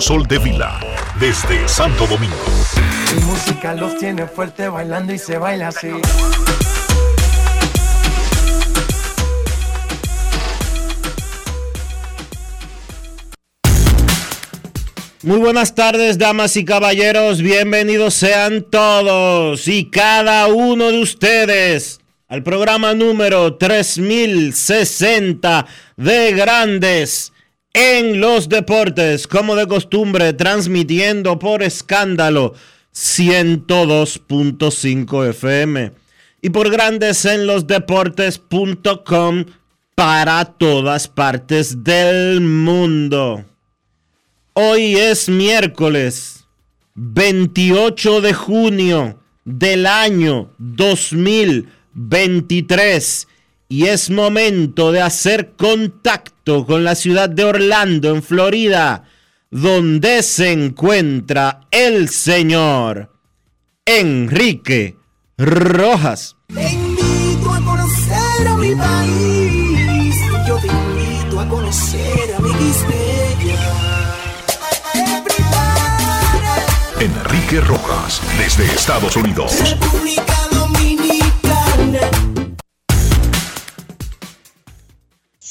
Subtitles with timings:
[0.00, 0.80] Sol de Vila,
[1.20, 2.34] desde Santo Domingo.
[3.14, 5.88] Mi música los tiene fuerte bailando y se baila así.
[15.22, 17.40] Muy buenas tardes, damas y caballeros.
[17.40, 27.33] Bienvenidos sean todos y cada uno de ustedes al programa número 3060 de Grandes
[27.74, 32.54] en los deportes, como de costumbre, transmitiendo por escándalo
[32.94, 35.92] 102.5 FM
[36.40, 39.46] y por grandes en los deportes.com
[39.96, 43.44] para todas partes del mundo.
[44.52, 46.44] Hoy es miércoles
[46.94, 53.26] 28 de junio del año 2023
[53.74, 59.02] y es momento de hacer contacto con la ciudad de Orlando, en Florida,
[59.50, 63.10] donde se encuentra el señor
[63.84, 64.94] Enrique
[65.36, 66.36] Rojas.
[66.54, 72.50] Te invito a conocer a mi país, yo te invito a conocer a mi
[77.00, 79.52] Enrique Rojas, desde Estados Unidos.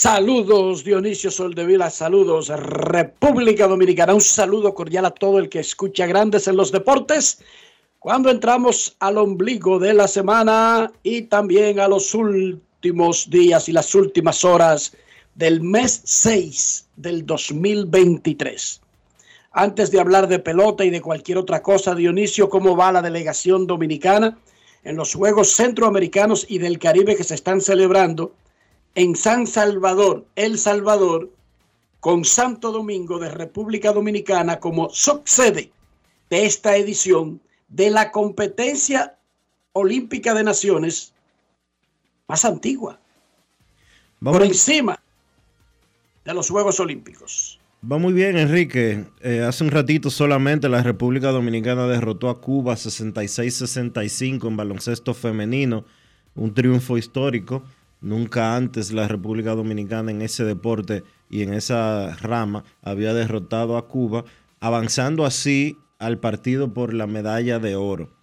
[0.04, 6.46] Saludos Dionisio Soldevila, saludos República Dominicana, un saludo cordial a todo el que escucha Grandes
[6.50, 7.42] en los Deportes.
[8.00, 13.96] Cuando entramos al ombligo de la semana y también a los últimos días y las
[13.96, 14.94] últimas horas
[15.36, 18.82] del mes 6 del 2023.
[19.54, 23.66] Antes de hablar de pelota y de cualquier otra cosa, Dionisio, ¿cómo va la delegación
[23.68, 24.38] dominicana
[24.84, 28.34] en los Juegos Centroamericanos y del Caribe que se están celebrando?
[28.96, 31.32] En San Salvador, El Salvador,
[32.00, 35.72] con Santo Domingo de República Dominicana como subsede
[36.30, 37.40] de esta edición
[37.70, 39.16] de la competencia
[39.72, 41.14] olímpica de naciones
[42.28, 43.00] más antigua,
[44.22, 45.00] por encima
[46.24, 47.60] de los Juegos Olímpicos.
[47.90, 49.06] Va muy bien, Enrique.
[49.22, 55.86] Eh, hace un ratito solamente la República Dominicana derrotó a Cuba 66-65 en baloncesto femenino,
[56.34, 57.64] un triunfo histórico.
[58.04, 63.88] Nunca antes la República Dominicana en ese deporte y en esa rama había derrotado a
[63.88, 64.26] Cuba,
[64.60, 68.14] avanzando así al partido por la medalla de oro.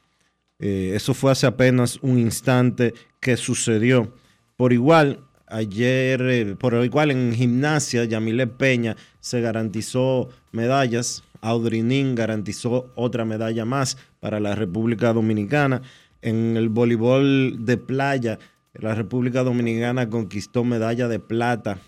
[0.59, 4.13] Eh, eso fue hace apenas un instante que sucedió.
[4.59, 11.25] Por igual, ayer, eh, por igual en gimnasia, Yamile Peña se garantizó medallas.
[11.41, 15.81] Audrey Nin garantizó otra medalla más para la República Dominicana.
[16.21, 18.39] En el voleibol de playa,
[18.75, 21.79] la República Dominicana conquistó medalla de plata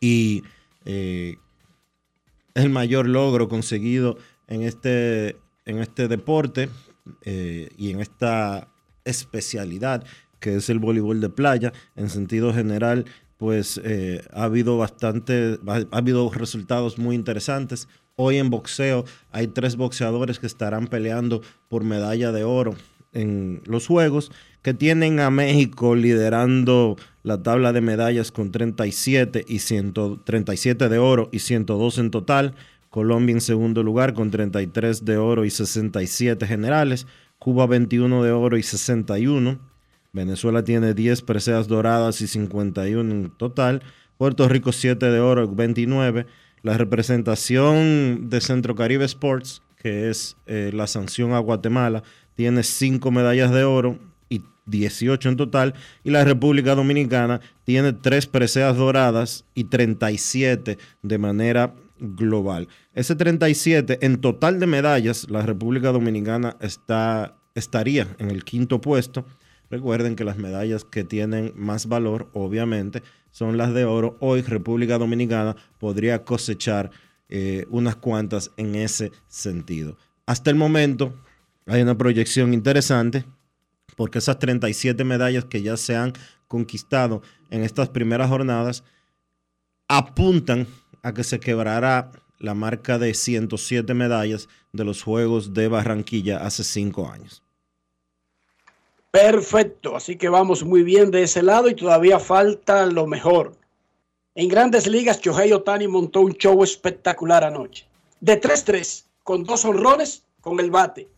[0.00, 0.42] y
[0.84, 1.36] eh,
[2.54, 4.16] el mayor logro conseguido
[4.46, 6.68] en este, en este deporte
[7.22, 8.68] eh, y en esta
[9.04, 10.04] especialidad
[10.44, 11.72] que es el voleibol de playa.
[11.96, 13.06] En sentido general,
[13.38, 17.88] pues eh, ha habido bastante, ha habido resultados muy interesantes.
[18.16, 22.74] Hoy en boxeo hay tres boxeadores que estarán peleando por medalla de oro
[23.14, 24.30] en los Juegos
[24.64, 31.28] que tienen a México liderando la tabla de medallas con 37 y 137 de oro
[31.32, 32.54] y 102 en total.
[32.88, 37.06] Colombia en segundo lugar con 33 de oro y 67 generales.
[37.38, 39.60] Cuba 21 de oro y 61.
[40.14, 43.82] Venezuela tiene 10 preseas doradas y 51 en total.
[44.16, 46.24] Puerto Rico 7 de oro y 29.
[46.62, 52.02] La representación de Centro Caribe Sports, que es eh, la sanción a Guatemala,
[52.34, 53.98] tiene 5 medallas de oro,
[54.66, 61.74] 18 en total, y la República Dominicana tiene tres preseas doradas y 37 de manera
[61.98, 62.68] global.
[62.94, 69.24] Ese 37 en total de medallas, la República Dominicana está, estaría en el quinto puesto.
[69.70, 74.16] Recuerden que las medallas que tienen más valor, obviamente, son las de oro.
[74.20, 76.90] Hoy República Dominicana podría cosechar
[77.28, 79.96] eh, unas cuantas en ese sentido.
[80.26, 81.14] Hasta el momento
[81.66, 83.24] hay una proyección interesante
[83.96, 86.12] porque esas 37 medallas que ya se han
[86.48, 88.84] conquistado en estas primeras jornadas
[89.88, 90.66] apuntan
[91.02, 96.64] a que se quebrará la marca de 107 medallas de los Juegos de Barranquilla hace
[96.64, 97.42] cinco años.
[99.10, 103.56] Perfecto, así que vamos muy bien de ese lado y todavía falta lo mejor.
[104.34, 107.86] En grandes ligas, Shohei Otani montó un show espectacular anoche.
[108.20, 111.08] De 3-3, con dos honrones, con el bate.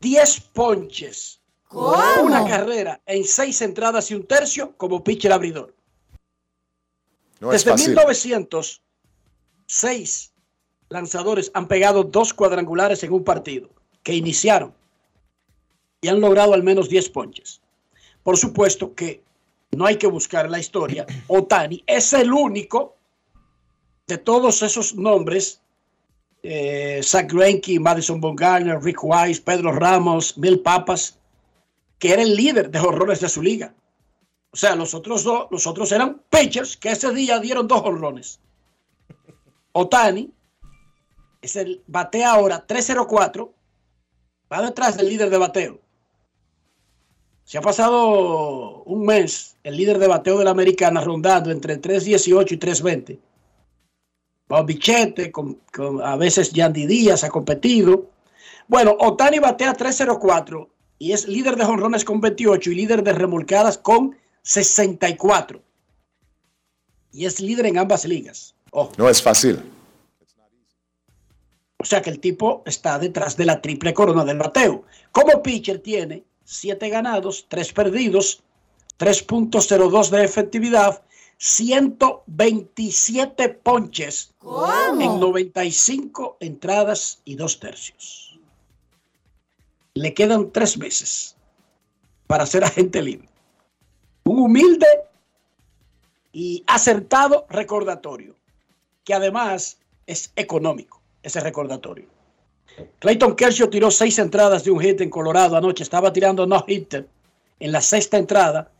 [0.00, 1.39] 10 ponches.
[1.72, 5.72] Una carrera en seis entradas y un tercio como pitcher abridor.
[7.40, 10.32] Desde 1906,
[10.88, 13.70] lanzadores han pegado dos cuadrangulares en un partido
[14.02, 14.74] que iniciaron
[16.00, 17.60] y han logrado al menos 10 ponches.
[18.22, 19.22] Por supuesto que
[19.70, 21.06] no hay que buscar la historia.
[21.28, 22.96] Otani es el único
[24.06, 25.62] de todos esos nombres,
[26.42, 31.19] eh, Zach Greinke, Madison Bumgarner, Rick Wise, Pedro Ramos, Mil Papas,
[32.00, 33.74] que era el líder de horrores de su liga.
[34.50, 38.40] O sea, los otros dos, los otros eran pitchers que ese día dieron dos honrones.
[39.72, 40.32] Otani
[41.42, 43.52] es el batea ahora 304,
[44.52, 45.78] va detrás del líder de bateo.
[47.44, 52.54] Se ha pasado un mes el líder de bateo de la americana rondando entre 318
[52.54, 53.20] y 320.
[54.64, 58.10] Bichete, con, con, a veces Yandy Díaz ha competido.
[58.66, 63.78] Bueno, Otani batea 304 y es líder de jonrones con 28 y líder de remolcadas
[63.78, 65.62] con 64.
[67.10, 68.54] Y es líder en ambas ligas.
[68.98, 69.62] No es fácil.
[71.78, 74.84] O sea que el tipo está detrás de la triple corona del bateo.
[75.10, 78.42] Como pitcher tiene 7 ganados, 3 perdidos,
[78.98, 81.02] 3.02 de efectividad,
[81.38, 84.34] 127 ponches
[85.00, 88.29] en 95 entradas y 2 tercios.
[90.00, 91.36] Le quedan 3 meses
[92.26, 93.30] para ser agente libre
[94.30, 94.86] un humilde
[96.32, 98.36] y acertado recordatorio,
[99.04, 102.06] que además es económico, ese recordatorio.
[103.00, 107.08] Clayton Kershaw tiró seis entradas de un hit en Colorado anoche, estaba tirando no-hitter
[107.58, 108.70] en la sexta entrada.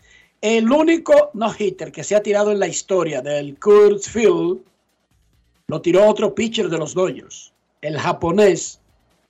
[0.40, 4.60] El único no-hitter que se ha tirado en la historia del Coors Field
[5.66, 8.80] lo tiró otro pitcher de los Dodgers, el japonés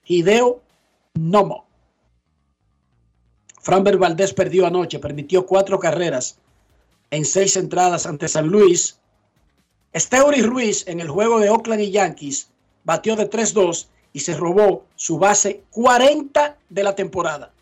[0.04, 0.60] Hideo
[1.14, 1.69] Nomo.
[3.60, 6.38] Framber Valdés perdió anoche, permitió cuatro carreras
[7.10, 8.98] en seis entradas ante San Luis.
[9.94, 12.48] Steury Ruiz en el juego de Oakland y Yankees
[12.84, 17.52] batió de 3-2 y se robó su base 40 de la temporada.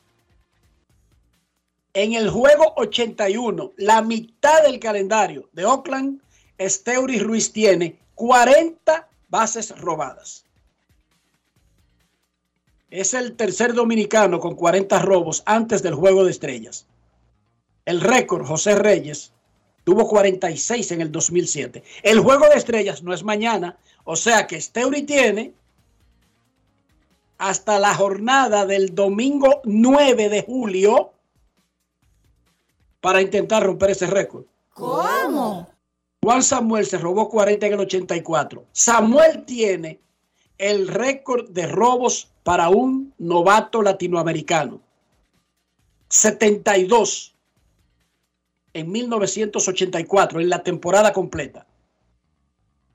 [1.94, 6.20] En el juego 81, la mitad del calendario de Oakland,
[6.60, 10.44] Steury Ruiz tiene 40 bases robadas.
[12.90, 16.87] Es el tercer dominicano con 40 robos antes del Juego de Estrellas.
[17.85, 19.33] El récord, José Reyes,
[19.85, 21.83] tuvo 46 en el 2007.
[22.02, 25.52] El Juego de Estrellas no es mañana, o sea que Steuri tiene
[27.38, 31.12] hasta la jornada del domingo 9 de julio
[33.00, 34.45] para intentar romper ese récord.
[34.75, 35.68] ¿Cómo?
[36.23, 38.64] Juan Samuel se robó 40 en el 84.
[38.73, 40.00] Samuel tiene
[40.58, 44.80] el récord de robos para un novato latinoamericano.
[46.08, 47.34] 72
[48.74, 51.66] en 1984, en la temporada completa.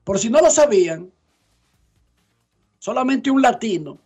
[0.04, 1.10] Por si no lo sabían,
[2.78, 3.98] solamente un latino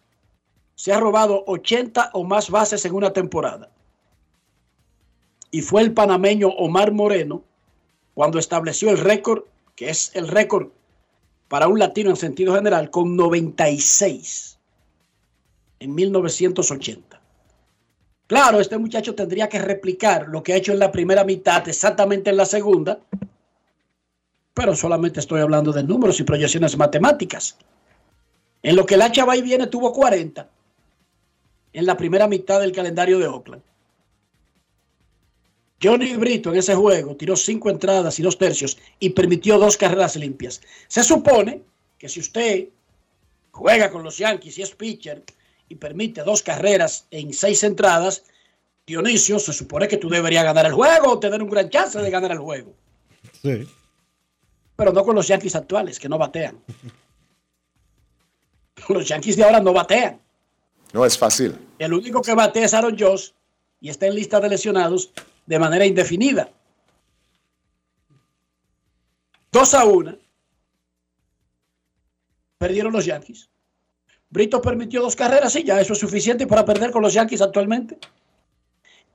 [0.75, 3.71] se ha robado 80 o más bases en una temporada.
[5.51, 7.43] Y fue el panameño Omar Moreno
[8.15, 10.69] cuando estableció el récord, que es el récord
[11.49, 14.59] para un latino en sentido general, con 96
[15.81, 17.21] en 1980.
[18.27, 22.29] Claro, este muchacho tendría que replicar lo que ha hecho en la primera mitad exactamente
[22.29, 23.01] en la segunda,
[24.53, 27.57] pero solamente estoy hablando de números y proyecciones matemáticas.
[28.63, 30.47] En lo que el Hacha va y viene tuvo 40
[31.73, 33.63] en la primera mitad del calendario de Oakland.
[35.83, 40.17] Johnny Brito en ese juego tiró cinco entradas y dos tercios y permitió dos carreras
[40.17, 40.61] limpias.
[40.89, 41.63] Se supone
[41.99, 42.69] que si usted
[43.53, 45.23] juega con los Yankees y es pitcher,
[45.69, 48.25] y permite dos carreras en seis entradas,
[48.87, 52.11] Dionisio, se supone que tú deberías ganar el juego o tener un gran chance de
[52.11, 52.73] ganar el juego.
[53.43, 53.69] Sí.
[54.77, 56.59] Pero no con los Yankees actuales, que no batean.
[58.89, 60.21] Los Yankees de ahora no batean.
[60.93, 61.55] No es fácil.
[61.79, 63.31] El único que batea es Aaron Josh
[63.81, 65.13] y está en lista de lesionados
[65.49, 66.51] de manera indefinida.
[69.51, 70.19] 2 a 1.
[72.59, 73.49] Perdieron los Yankees.
[74.29, 77.99] Brito permitió dos carreras y ya eso es suficiente para perder con los Yankees actualmente.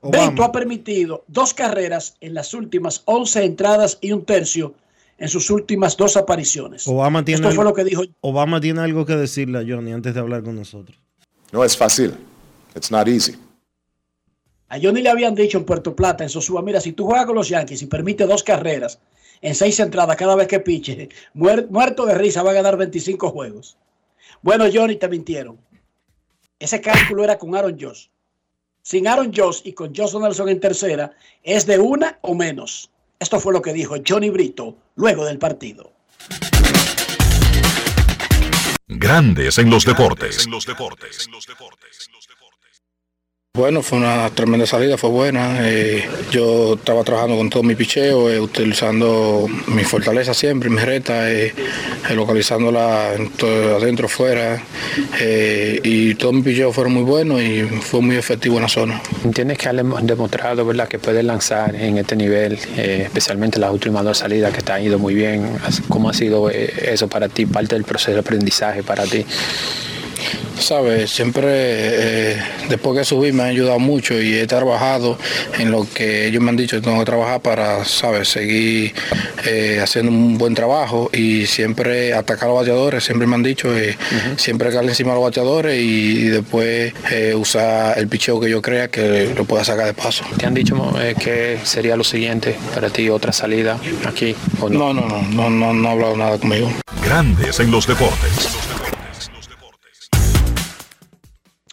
[0.02, 0.28] Obama.
[0.28, 4.74] Brito ha permitido dos carreras en las últimas 11 entradas y un tercio
[5.20, 6.88] en sus últimas dos apariciones.
[6.88, 9.92] Obama tiene, Esto fue algo, lo que dijo Obama tiene algo que decirle a Johnny
[9.92, 10.98] antes de hablar con nosotros.
[11.52, 12.16] No es fácil.
[12.76, 13.36] It's not easy.
[14.74, 17.36] A Johnny le habían dicho en Puerto Plata, en Sosúa, mira, si tú juegas con
[17.36, 18.98] los Yankees y permite dos carreras
[19.40, 23.30] en seis entradas cada vez que piche, muer- muerto de risa va a ganar 25
[23.30, 23.78] juegos.
[24.42, 25.60] Bueno, Johnny, te mintieron.
[26.58, 28.08] Ese cálculo era con Aaron Josh.
[28.82, 31.12] Sin Aaron Josh y con Josh Donaldson en tercera,
[31.44, 32.90] es de una o menos.
[33.20, 35.92] Esto fue lo que dijo Johnny Brito luego del partido.
[38.88, 40.48] Grandes en los deportes.
[43.56, 45.60] Bueno, fue una tremenda salida, fue buena.
[45.70, 51.32] Eh, yo estaba trabajando con todo mi picheo, eh, utilizando mi fortaleza siempre, mi reta,
[51.32, 51.54] eh,
[52.10, 54.60] eh, localizándola adentro, fuera.
[55.84, 59.00] y todo mi picheo fueron muy buenos y fue muy efectivo en la zona.
[59.24, 60.88] Entiendes que has demostrado ¿verdad?
[60.88, 64.98] que puedes lanzar en este nivel, especialmente las últimas dos salidas que te han ido
[64.98, 65.60] muy bien.
[65.90, 69.24] ¿Cómo ha sido eso para ti, parte del proceso de aprendizaje para ti?
[70.60, 72.38] Sabes, siempre eh,
[72.70, 75.18] después que subí me ha ayudado mucho y he trabajado
[75.58, 78.94] en lo que ellos me han dicho que tengo que trabajar para, sabes, seguir
[79.46, 83.76] eh, haciendo un buen trabajo y siempre atacar a los bateadores, siempre me han dicho,
[83.78, 83.98] eh,
[84.38, 88.62] siempre caer encima de los bateadores y, y después eh, usar el picheo que yo
[88.62, 90.24] crea que lo pueda sacar de paso.
[90.38, 93.78] ¿Te han dicho eh, que sería lo siguiente para ti, otra salida
[94.08, 94.36] aquí?
[94.62, 94.94] ¿o no?
[94.94, 96.72] No, no, no, no, no, no ha hablado nada conmigo.
[97.06, 98.73] Grandes en los deportes.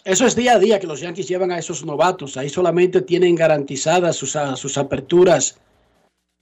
[0.04, 2.36] Eso es día a día que los Yankees llevan a esos novatos.
[2.36, 5.58] Ahí solamente tienen garantizadas sus, sus aperturas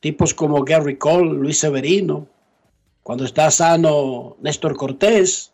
[0.01, 2.29] tipos como Gary Cole, Luis Severino,
[3.03, 5.53] cuando está sano Néstor Cortés.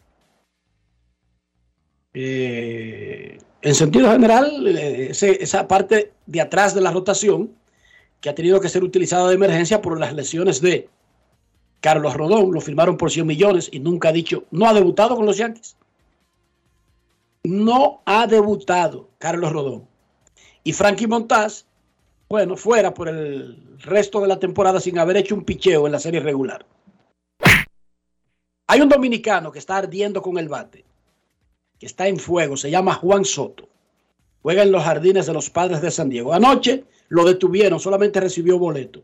[2.12, 7.52] Eh, en sentido general, eh, esa parte de atrás de la rotación
[8.20, 10.88] que ha tenido que ser utilizada de emergencia por las lesiones de
[11.80, 15.26] Carlos Rodón, lo firmaron por 100 millones y nunca ha dicho, no ha debutado con
[15.26, 15.76] los Yankees
[17.44, 19.86] no ha debutado Carlos Rodón.
[20.64, 21.66] Y Frankie Montaz,
[22.28, 26.00] bueno, fuera por el resto de la temporada sin haber hecho un picheo en la
[26.00, 26.64] serie regular.
[28.66, 30.84] Hay un dominicano que está ardiendo con el bate,
[31.78, 33.68] que está en fuego, se llama Juan Soto.
[34.42, 36.32] Juega en los jardines de los padres de San Diego.
[36.32, 39.02] Anoche lo detuvieron, solamente recibió boleto.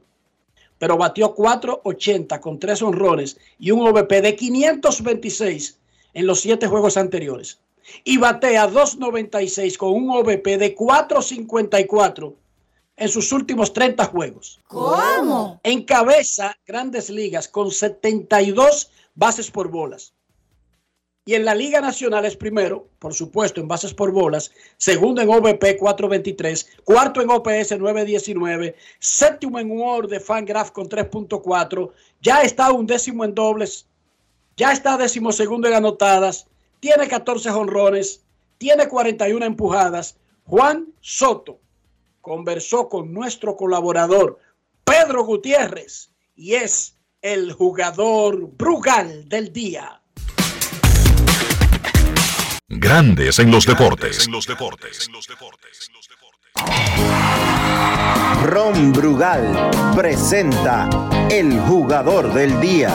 [0.79, 5.79] Pero batió 4.80 con tres honrones y un OVP de 526
[6.15, 7.61] en los siete juegos anteriores
[8.05, 12.35] y batea 2.96 con un OVP de 4.54
[12.97, 14.61] en sus últimos 30 juegos.
[14.67, 15.61] ¿Cómo?
[15.63, 20.13] Encabeza grandes ligas con 72 bases por bolas.
[21.25, 25.29] Y en la Liga Nacional es primero, por supuesto, en bases por bolas, segundo en
[25.29, 32.73] OVP 423, cuarto en OPS 919, séptimo en WAR de Fangraph con 3.4, ya está
[32.73, 33.87] un décimo en dobles,
[34.57, 36.49] ya está décimo segundo en anotadas,
[36.81, 38.25] tiene 14 jonrones,
[38.59, 40.17] tiene 41 empujadas.
[40.45, 41.61] Juan Soto
[42.21, 44.39] conversó con nuestro colaborador
[44.85, 50.03] Pedro Gutiérrez y es el jugador Brugal del día.
[52.69, 54.29] Grandes en los deportes.
[58.45, 60.89] Ron Brugal presenta
[61.31, 62.93] el jugador del día.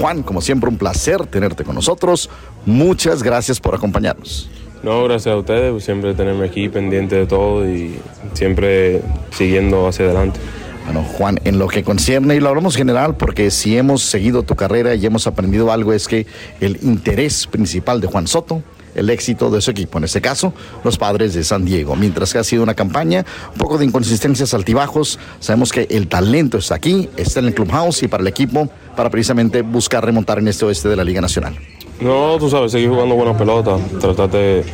[0.00, 2.30] Juan, como siempre, un placer tenerte con nosotros.
[2.64, 4.48] Muchas gracias por acompañarnos.
[4.82, 7.96] No, gracias a ustedes, por siempre tenerme aquí pendiente de todo y
[8.32, 10.40] siempre siguiendo hacia adelante.
[10.86, 14.56] Bueno, Juan, en lo que concierne, y lo hablamos general, porque si hemos seguido tu
[14.56, 16.26] carrera y hemos aprendido algo, es que
[16.60, 18.62] el interés principal de Juan Soto,
[18.94, 20.52] el éxito de su equipo, en este caso,
[20.84, 21.96] los padres de San Diego.
[21.96, 26.58] Mientras que ha sido una campaña, un poco de inconsistencias, altibajos, sabemos que el talento
[26.58, 30.48] está aquí, está en el clubhouse y para el equipo, para precisamente buscar remontar en
[30.48, 31.56] este oeste de la Liga Nacional.
[32.00, 34.64] No, tú sabes, seguir jugando buena pelota, tratar de,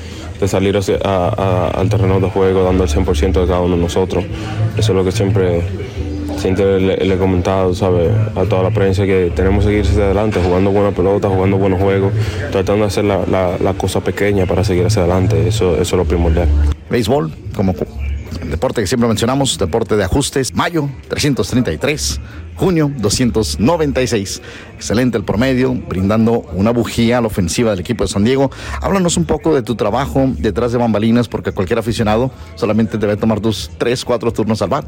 [0.46, 4.25] salir al terreno de juego dando el 100% de cada uno de nosotros.
[4.76, 5.62] Eso es lo que siempre,
[6.37, 8.11] siempre le, he comentado, ¿sabes?
[8.35, 11.81] A toda la prensa que tenemos que seguir hacia adelante, jugando buena pelota, jugando buenos
[11.81, 12.12] juegos,
[12.50, 15.49] tratando de hacer la, la, la cosa pequeña para seguir hacia adelante.
[15.49, 16.49] Eso, eso es lo primordial.
[16.90, 17.75] Béisbol, como
[18.40, 22.21] El deporte que siempre mencionamos, deporte de ajustes, mayo 333,
[22.56, 24.42] junio 296.
[24.75, 28.50] Excelente el promedio, brindando una bujía a la ofensiva del equipo de San Diego.
[28.80, 33.40] Háblanos un poco de tu trabajo detrás de bambalinas, porque cualquier aficionado solamente debe tomar
[33.40, 34.86] tus 3, 4 turnos al bat,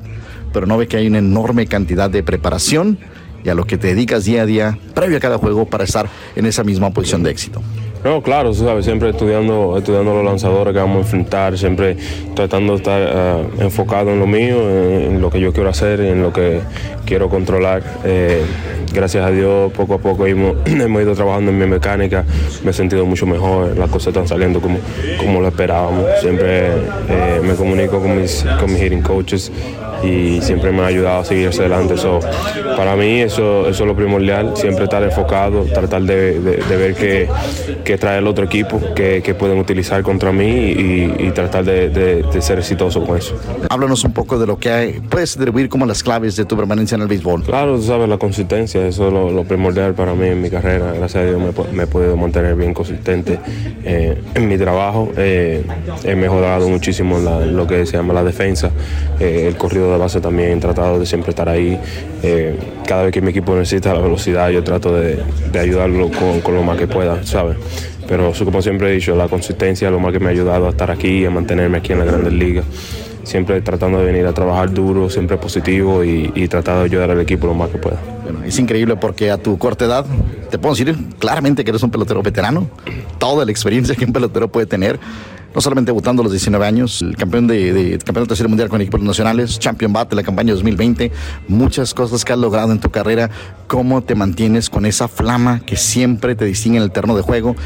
[0.52, 2.98] pero no ve que hay una enorme cantidad de preparación
[3.44, 6.08] y a lo que te dedicas día a día, previo a cada juego, para estar
[6.34, 7.62] en esa misma posición de éxito.
[8.04, 11.96] No, claro, tú sabes, siempre estudiando, estudiando los lanzadores que vamos a enfrentar, siempre
[12.34, 16.22] tratando de estar eh, enfocado en lo mío, en, lo que yo quiero hacer, en
[16.22, 16.60] lo que
[17.04, 17.82] quiero controlar.
[18.04, 18.42] Eh,
[18.92, 22.24] gracias a Dios, poco a poco hemos, hemos ido trabajando en mi mecánica,
[22.64, 24.78] me he sentido mucho mejor, las cosas están saliendo como,
[25.18, 26.04] como lo esperábamos.
[26.20, 26.68] Siempre
[27.08, 29.50] eh, me comunico con mis, con mis hitting coaches
[30.02, 31.96] y siempre me ha ayudado a seguir hacia adelante.
[31.96, 32.20] So,
[32.76, 36.94] para mí eso, eso es lo primordial, siempre estar enfocado, tratar de, de- de ver
[36.94, 37.28] qué,
[37.84, 42.24] qué trae el otro equipo, qué, qué pueden utilizar contra mí y, y tratar de
[42.40, 43.34] ser exitoso con eso.
[43.68, 46.94] Háblanos un poco de lo que hay, puedes atribuir como las claves de tu permanencia
[46.94, 47.42] en el béisbol.
[47.42, 50.92] Claro, tú sabes, la consistencia, eso es lo, lo primordial para mí en mi carrera.
[50.92, 53.38] Gracias a Dios me, me he podido mantener bien consistente
[53.84, 55.10] eh, en mi trabajo.
[55.16, 55.64] Eh,
[56.04, 58.70] he mejorado muchísimo lo que se llama la defensa,
[59.18, 61.78] eh, el corrido de base también, he tratado de siempre estar ahí.
[62.86, 65.18] Cada vez que mi equipo necesita la velocidad, yo trato de,
[65.58, 66.10] ayudarlo
[66.42, 67.56] con, lo más que pueda, ¿sabes?
[68.06, 70.70] Pero como siempre he dicho, la consistencia es lo más que me ha ayudado a
[70.70, 72.64] estar aquí, a mantenerme aquí en la Grandes Ligas
[73.28, 77.20] siempre tratando de venir a trabajar duro, siempre positivo y, y tratar de ayudar al
[77.20, 77.98] equipo lo más que pueda.
[78.44, 80.06] Es increíble porque a tu corta edad,
[80.50, 82.68] te puedo decir claramente que eres un pelotero veterano,
[83.18, 84.98] toda la experiencia que un pelotero puede tener.
[85.58, 89.58] No solamente debutando los 19 años, campeón de, de campeonato serie mundial con equipos nacionales,
[89.58, 91.10] champion bat de la campaña 2020,
[91.48, 93.28] muchas cosas que has logrado en tu carrera.
[93.66, 97.56] ¿Cómo te mantienes con esa flama que siempre te distingue en el terreno de juego?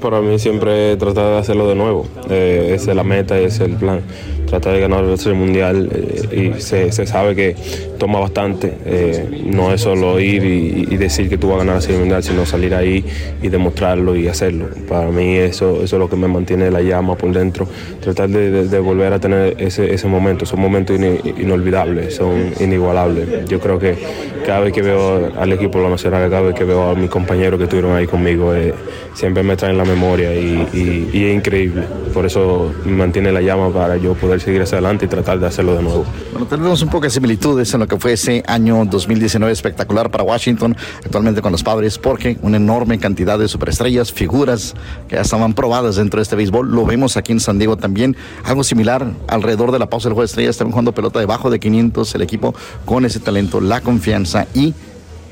[0.00, 2.06] Para mí siempre tratar de hacerlo de nuevo.
[2.30, 4.00] Eh, esa es la meta ese es el plan.
[4.46, 7.56] Tratar de ganar el mundial eh, y se, sabe que
[7.98, 8.78] toma bastante.
[8.84, 12.46] Eh, no es solo ir y, decir que tú vas a ganar el mundial, sino
[12.46, 13.04] salir ahí
[13.42, 14.68] y demostrarlo y hacerlo.
[14.88, 17.66] Para mí eso, eso es lo que me mantiene la llama por dentro.
[18.00, 20.46] Tratar de, de- de volver a tener ese, ese momento.
[20.46, 23.48] Son momentos ini- inolvidables, son inigualables.
[23.48, 23.98] Yo creo que
[24.46, 27.58] cada vez que veo al equipo la Nacional, cada vez que veo a mis compañeros
[27.58, 28.72] que estuvieron ahí conmigo, eh,
[29.14, 31.82] siempre me traen la memoria y, y- y es increíble.
[32.14, 35.74] Por eso mantiene la llama para yo poder seguir hacia adelante y tratar de hacerlo
[35.76, 36.04] de nuevo.
[36.32, 40.24] Bueno, tenemos un poco de similitudes en lo que fue ese año 2019 espectacular para
[40.24, 44.74] Washington, actualmente con los padres, porque una enorme cantidad de superestrellas, figuras
[45.08, 46.70] que ya estaban probadas dentro de este béisbol.
[46.70, 50.22] Lo vemos aquí en San Diego también, algo similar, alrededor de la pausa del juego
[50.22, 52.54] de estrellas, también jugando pelota debajo de 500, el equipo
[52.84, 54.74] con ese talento, la confianza y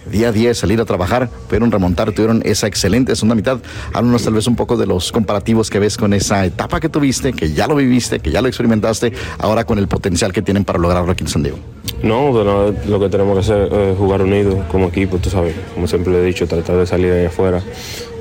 [0.09, 3.59] día a día salir a trabajar, pudieron remontar, tuvieron esa excelente segunda mitad.
[3.93, 7.33] Háblanos tal vez un poco de los comparativos que ves con esa etapa que tuviste,
[7.33, 10.79] que ya lo viviste, que ya lo experimentaste, ahora con el potencial que tienen para
[10.79, 11.59] lograrlo aquí en San Diego.
[12.03, 16.13] No, lo que tenemos que hacer es jugar unidos como equipo, tú sabes, como siempre
[16.13, 17.61] le he dicho, tratar de salir ahí afuera,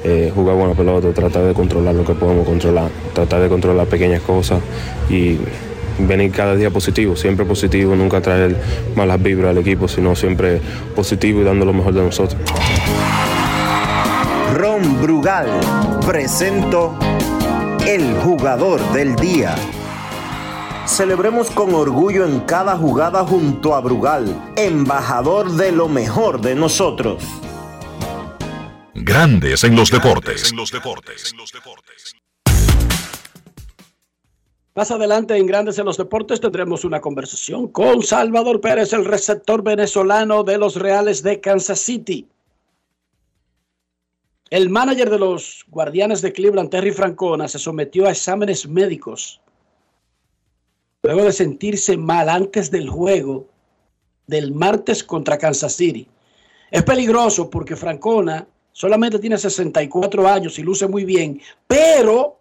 [0.03, 4.21] eh, jugar buena pelota, tratar de controlar lo que podemos controlar, tratar de controlar pequeñas
[4.21, 4.61] cosas
[5.09, 5.37] y
[5.99, 8.55] venir cada día positivo, siempre positivo, nunca traer
[8.95, 10.61] malas vibras al equipo, sino siempre
[10.95, 12.41] positivo y dando lo mejor de nosotros.
[14.55, 15.47] Ron Brugal
[16.05, 16.97] presento
[17.85, 19.55] el jugador del día.
[20.85, 27.23] Celebremos con orgullo en cada jugada junto a Brugal, embajador de lo mejor de nosotros.
[28.93, 30.53] Grandes en los deportes.
[34.77, 39.63] Más adelante en Grandes en los Deportes tendremos una conversación con Salvador Pérez, el receptor
[39.63, 42.27] venezolano de los Reales de Kansas City.
[44.51, 49.41] El manager de los Guardianes de Cleveland, Terry Francona, se sometió a exámenes médicos
[51.01, 53.47] luego de sentirse mal antes del juego
[54.27, 56.07] del martes contra Kansas City.
[56.69, 62.37] Es peligroso porque Francona solamente tiene 64 años y luce muy bien, pero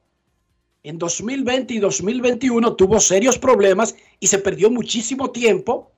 [0.89, 5.91] en 2020 y 2021 tuvo serios problemas y se perdió muchísimo tiempo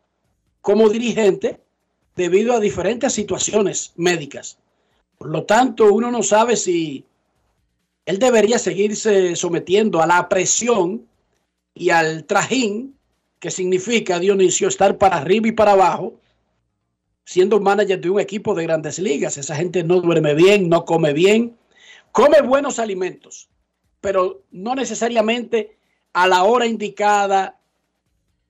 [0.62, 1.61] como dirigente
[2.16, 4.57] debido a diferentes situaciones médicas.
[5.18, 7.05] Por lo tanto, uno no sabe si
[8.07, 11.07] él debería seguirse sometiendo a la presión
[11.74, 12.96] y al trajín
[13.40, 16.14] que significa, Dionisio, estar para arriba y para abajo,
[17.27, 19.37] siendo manager de un equipo de grandes ligas.
[19.37, 21.59] Esa gente no duerme bien, no come bien,
[22.11, 23.51] come buenos alimentos,
[24.00, 25.78] pero no necesariamente
[26.12, 27.58] a la hora indicada,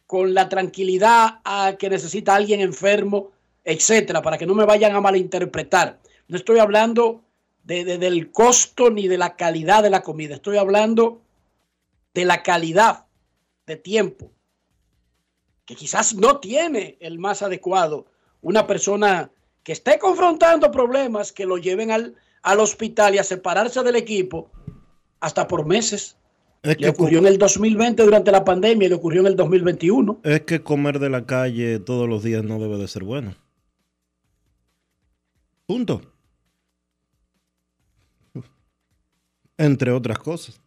[0.07, 3.31] con la tranquilidad a que necesita alguien enfermo,
[3.63, 5.99] etcétera, para que no me vayan a malinterpretar.
[6.29, 7.23] No estoy hablando
[7.65, 11.21] de, de- del costo ni de la calidad de la comida, estoy hablando
[12.15, 13.05] de la calidad
[13.67, 14.31] de tiempo
[15.67, 18.07] que quizás no tiene el más adecuado,
[18.41, 19.31] una persona
[19.63, 24.51] que esté confrontando problemas que lo lleven al, al hospital y a separarse del equipo
[25.21, 26.17] hasta por meses.
[26.63, 30.21] Es Le ocurrió en el 2020 durante la pandemia y le ocurrió en el 2021.
[30.25, 33.35] Es que comer de la calle todos los días no debe de ser bueno.
[35.67, 36.01] Punto.
[39.57, 40.61] Entre otras cosas.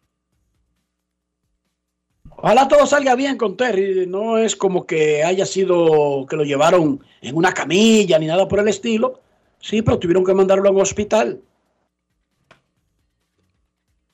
[2.36, 4.06] Ojalá todo salga bien con Terry.
[4.06, 8.58] No es como que haya sido que lo llevaron en una camilla ni nada por
[8.58, 9.20] el estilo.
[9.60, 11.40] Sí, pero tuvieron que mandarlo a un hospital.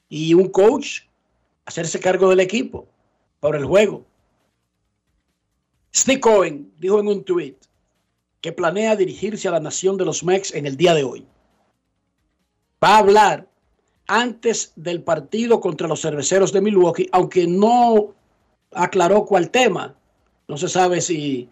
[0.09, 1.03] Y un coach
[1.67, 2.87] hacerse cargo del equipo
[3.41, 4.05] por el juego.
[5.95, 7.57] Steve Cohen dijo en un tweet
[8.41, 11.27] que planea dirigirse a la nación de los Mex en el día de hoy.
[12.83, 13.49] Va a hablar
[14.07, 18.15] antes del partido contra los cerveceros de Milwaukee, aunque no
[18.73, 19.95] aclaró cuál tema.
[20.47, 21.49] No se sabe si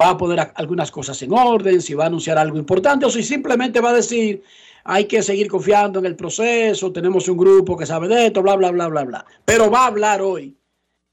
[0.00, 3.22] va a poner algunas cosas en orden, si va a anunciar algo importante o si
[3.22, 4.42] simplemente va a decir
[4.84, 8.56] hay que seguir confiando en el proceso, tenemos un grupo que sabe de esto, bla,
[8.56, 9.26] bla, bla, bla, bla.
[9.44, 10.56] Pero va a hablar hoy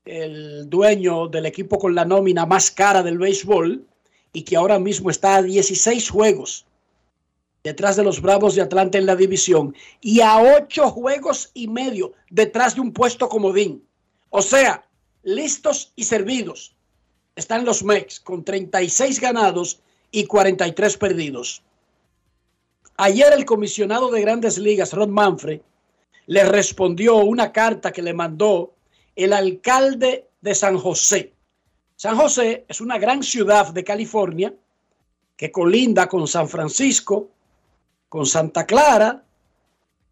[0.06, 3.86] el dueño del equipo con la nómina más cara del béisbol
[4.34, 6.66] y que ahora mismo está a 16 juegos
[7.64, 12.14] detrás de los Bravos de Atlanta en la división y a 8 juegos y medio
[12.30, 13.84] detrás de un puesto comodín.
[14.30, 14.88] O sea,
[15.24, 16.76] listos y servidos
[17.36, 21.62] están los Mex con 36 ganados y 43 perdidos.
[22.98, 25.62] Ayer el comisionado de grandes ligas, Rod Manfred,
[26.26, 28.74] le respondió una carta que le mandó
[29.16, 31.34] el alcalde de San José.
[31.96, 34.54] San José es una gran ciudad de California
[35.36, 37.30] que colinda con San Francisco,
[38.10, 39.24] con Santa Clara,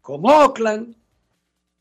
[0.00, 0.94] con Oakland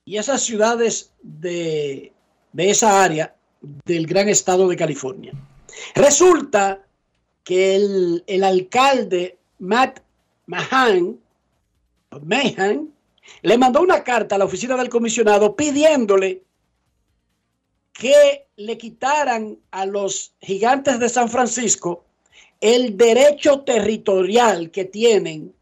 [0.06, 2.12] y esas ciudades de,
[2.52, 5.34] de esa área del gran estado de California.
[5.94, 6.84] Resulta
[7.44, 10.00] que el, el alcalde Matt
[10.48, 11.20] Mahan,
[12.24, 12.94] Mahan
[13.42, 16.44] le mandó una carta a la oficina del comisionado pidiéndole
[17.94, 22.06] que le quitaran a los gigantes de San Francisco
[22.62, 25.54] el derecho territorial que tienen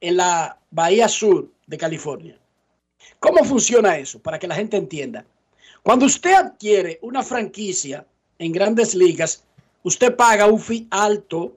[0.00, 2.38] en la Bahía Sur de California.
[3.20, 4.20] ¿Cómo funciona eso?
[4.20, 5.24] Para que la gente entienda.
[5.82, 8.06] Cuando usted adquiere una franquicia
[8.38, 9.44] en grandes ligas,
[9.82, 11.56] usted paga un fee alto,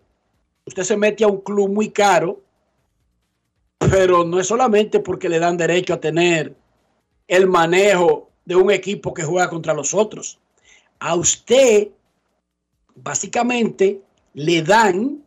[0.65, 2.41] usted se mete a un club muy caro,
[3.77, 6.55] pero no es solamente porque le dan derecho a tener
[7.27, 10.39] el manejo de un equipo que juega contra los otros.
[10.99, 11.89] A usted,
[12.95, 14.01] básicamente,
[14.33, 15.23] le dan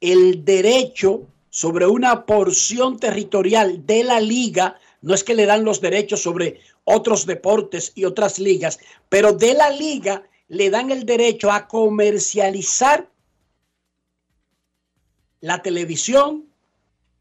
[0.00, 4.78] el derecho sobre una porción territorial de la liga.
[5.00, 9.54] No es que le dan los derechos sobre otros deportes y otras ligas, pero de
[9.54, 13.08] la liga le dan el derecho a comercializar
[15.42, 16.46] la televisión,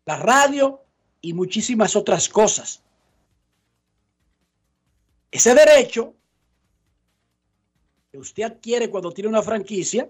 [0.06, 0.80] la radio
[1.20, 2.82] y muchísimas otras cosas.
[5.32, 6.14] Ese derecho
[8.12, 10.10] que usted adquiere cuando tiene una franquicia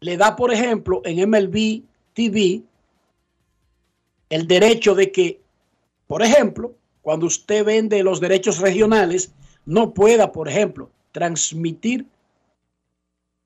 [0.00, 1.82] le da, por ejemplo, en MLB
[2.14, 2.62] TV
[4.30, 5.40] el derecho de que,
[6.06, 9.32] por ejemplo, cuando usted vende los derechos regionales,
[9.66, 12.06] no pueda, por ejemplo, transmitir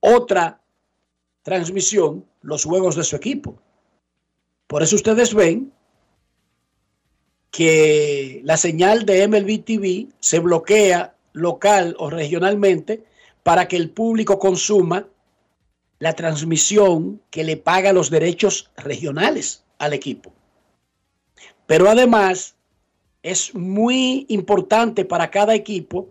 [0.01, 0.61] otra
[1.43, 3.59] transmisión los juegos de su equipo.
[4.67, 5.73] Por eso ustedes ven
[7.51, 13.05] que la señal de MLB TV se bloquea local o regionalmente
[13.43, 15.07] para que el público consuma
[15.99, 20.33] la transmisión que le paga los derechos regionales al equipo.
[21.67, 22.57] Pero además
[23.23, 26.09] es muy importante para cada equipo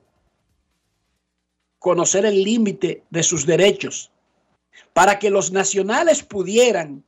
[1.79, 4.10] conocer el límite de sus derechos.
[4.93, 7.03] Para que los nacionales pudieran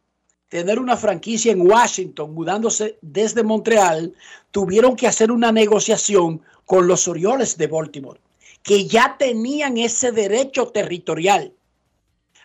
[0.50, 4.14] tener una franquicia en Washington, mudándose desde Montreal,
[4.52, 8.20] tuvieron que hacer una negociación con los Orioles de Baltimore,
[8.62, 11.54] que ya tenían ese derecho territorial,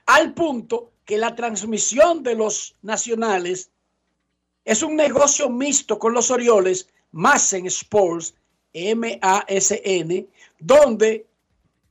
[0.07, 3.71] al punto que la transmisión de los nacionales
[4.65, 8.35] es un negocio mixto con los Orioles, Massen Sports,
[8.73, 10.27] M-A-S-N,
[10.59, 11.27] donde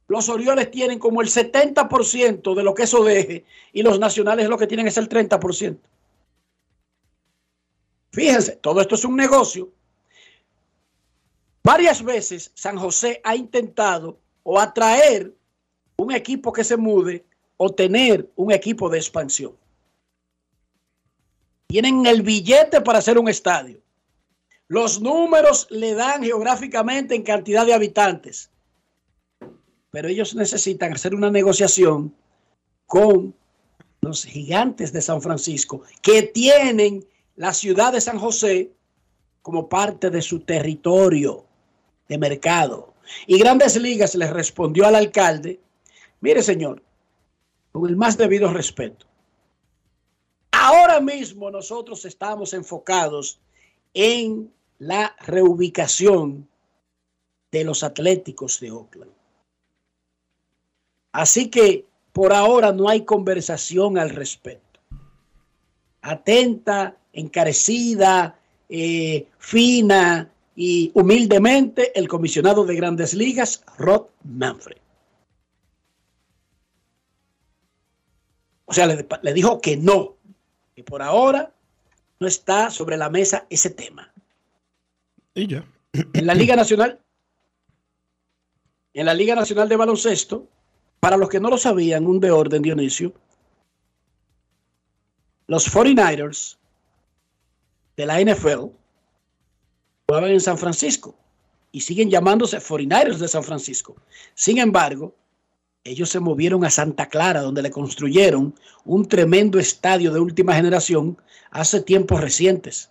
[0.08, 4.58] los Orioles tienen como el 70% de lo que eso deje y los nacionales lo
[4.58, 5.78] que tienen es el 30%.
[8.12, 9.70] Fíjense, todo esto es un negocio.
[11.64, 15.34] Varias veces San José ha intentado o atraer
[15.98, 17.26] un equipo que se mude
[17.58, 19.58] o tener un equipo de expansión.
[21.68, 23.82] Tienen el billete para hacer un estadio.
[24.70, 28.50] Los números le dan geográficamente en cantidad de habitantes.
[29.92, 32.14] Pero ellos necesitan hacer una negociación
[32.86, 33.34] con
[34.02, 38.72] los gigantes de San Francisco, que tienen la ciudad de San José
[39.42, 41.46] como parte de su territorio
[42.08, 42.94] de mercado.
[43.26, 45.60] Y Grandes Ligas les respondió al alcalde,
[46.22, 46.82] mire señor,
[47.72, 49.06] con el más debido respeto,
[50.52, 53.40] ahora mismo nosotros estamos enfocados
[53.94, 56.48] en la reubicación
[57.52, 59.17] de los Atléticos de Oakland.
[61.18, 64.80] Así que por ahora no hay conversación al respecto.
[66.04, 68.38] Atenta, encarecida,
[68.70, 74.78] eh, fina y humildemente el comisionado de grandes ligas, Rod Manfred.
[78.66, 80.18] O sea, le, le dijo que no,
[80.76, 81.52] que por ahora
[82.20, 84.14] no está sobre la mesa ese tema.
[85.34, 85.66] Y ya.
[86.14, 87.00] En la Liga Nacional,
[88.94, 90.48] en la Liga Nacional de Baloncesto,
[91.00, 93.14] para los que no lo sabían, un de orden, Dionisio,
[95.48, 96.58] los 49ers
[97.96, 98.68] de la NFL
[100.08, 101.16] jugaban en San Francisco
[101.72, 103.96] y siguen llamándose 49ers de San Francisco.
[104.36, 105.16] Sin embargo,
[105.84, 111.18] ellos se movieron a Santa Clara, donde le construyeron un tremendo estadio de última generación
[111.50, 112.90] hace tiempos recientes.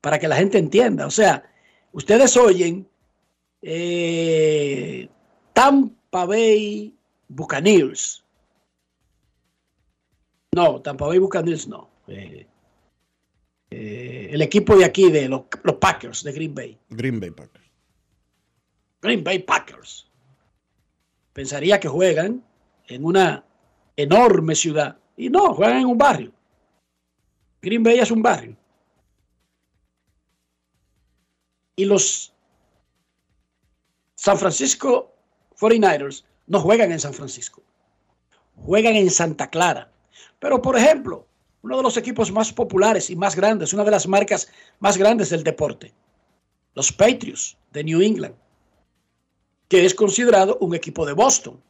[0.00, 1.06] Para que la gente entienda.
[1.06, 1.48] O sea,
[1.92, 2.88] ustedes oyen
[3.62, 5.08] eh,
[6.10, 6.94] Tampa Bay
[7.28, 8.24] Buccaneers.
[10.54, 11.90] No, Tampa Bay Buccaneers no.
[12.06, 12.46] Eh,
[13.70, 16.78] eh, el equipo de aquí, de los, los Packers, de Green Bay.
[16.90, 17.64] Green Bay Packers.
[19.02, 20.08] Green Bay Packers.
[21.32, 22.42] Pensaría que juegan
[22.86, 23.44] en una
[23.96, 24.98] enorme ciudad.
[25.16, 26.32] Y no, juegan en un barrio.
[27.60, 28.56] Green Bay es un barrio.
[31.74, 32.32] Y los
[34.14, 35.15] San Francisco
[35.58, 37.62] 49ers no juegan en San Francisco.
[38.56, 39.90] Juegan en Santa Clara.
[40.38, 41.26] Pero, por ejemplo,
[41.62, 45.30] uno de los equipos más populares y más grandes, una de las marcas más grandes
[45.30, 45.92] del deporte,
[46.74, 48.34] los Patriots de New England,
[49.68, 51.60] que es considerado un equipo de Boston.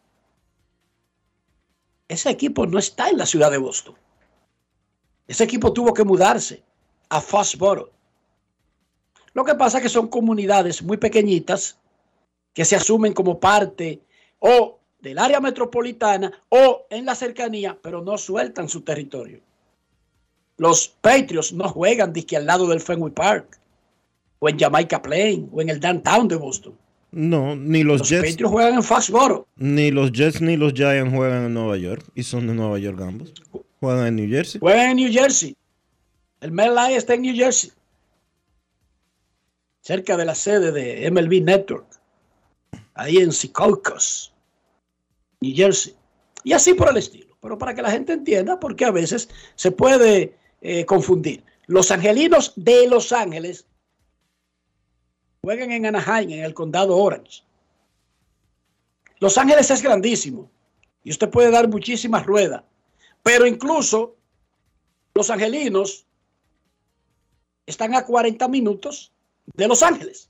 [2.09, 3.96] Ese equipo no está en la ciudad de Boston.
[5.27, 6.62] Ese equipo tuvo que mudarse
[7.09, 7.90] a Foxborough.
[9.33, 11.79] Lo que pasa es que son comunidades muy pequeñitas
[12.57, 14.01] que se asumen como parte
[14.38, 19.40] o del área metropolitana o en la cercanía, pero no sueltan su territorio.
[20.57, 23.61] Los Patriots no juegan disque al lado del Fenway Park
[24.38, 26.75] o en Jamaica Plain o en el downtown de Boston.
[27.12, 28.31] No, ni los, Los Jets.
[28.31, 29.47] Patriots juegan en Foxborough.
[29.57, 32.07] Ni los Jets ni los Giants juegan en Nueva York.
[32.14, 33.35] Y son de Nueva York ambos.
[33.81, 34.61] Juegan en New Jersey.
[34.61, 35.55] Juegan en New Jersey.
[36.40, 37.71] El MetLife está en New Jersey.
[39.83, 41.97] Cerca de la sede de MLB Network.
[42.96, 44.35] Ahí en Secaucus,
[45.40, 45.94] New Jersey.
[46.44, 47.37] Y así por el estilo.
[47.40, 51.44] Pero para que la gente entienda, porque a veces se puede eh, confundir.
[51.66, 53.66] Los angelinos de Los Ángeles
[55.42, 57.42] juegan en Anaheim, en el condado Orange.
[59.20, 60.50] Los Ángeles es grandísimo
[61.04, 62.64] y usted puede dar muchísimas ruedas,
[63.22, 64.16] pero incluso
[65.14, 66.06] los angelinos
[67.66, 69.12] están a 40 minutos
[69.54, 70.28] de Los Ángeles.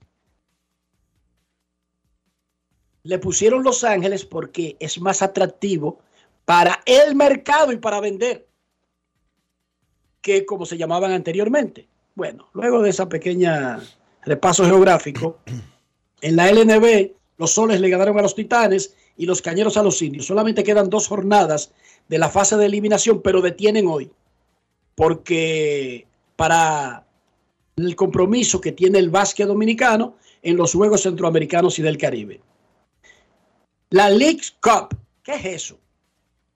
[3.07, 6.01] Le pusieron Los Ángeles porque es más atractivo
[6.45, 8.47] para el mercado y para vender
[10.21, 11.87] que como se llamaban anteriormente.
[12.17, 13.81] Bueno, luego de esa pequeña
[14.25, 15.39] repaso geográfico,
[16.21, 20.03] en la LNB los soles le ganaron a los titanes y los cañeros a los
[20.03, 20.27] indios.
[20.27, 21.71] Solamente quedan dos jornadas
[22.09, 24.11] de la fase de eliminación, pero detienen hoy.
[24.97, 27.07] Porque para
[27.77, 32.41] el compromiso que tiene el básquet dominicano en los Juegos Centroamericanos y del Caribe.
[33.91, 35.79] La League Cup, ¿qué es eso?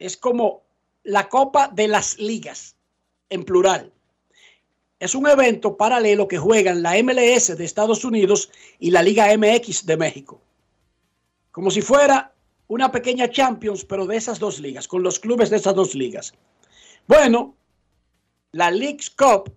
[0.01, 0.64] Es como
[1.05, 2.75] la Copa de las Ligas,
[3.29, 3.93] en plural.
[4.99, 9.87] Es un evento paralelo que juegan la MLS de Estados Unidos y la Liga MX
[9.87, 10.40] de México.
[11.53, 12.35] Como si fuera
[12.66, 16.35] una pequeña Champions, pero de esas dos ligas, con los clubes de esas dos ligas.
[17.07, 17.55] Bueno,
[18.51, 19.55] la League Cup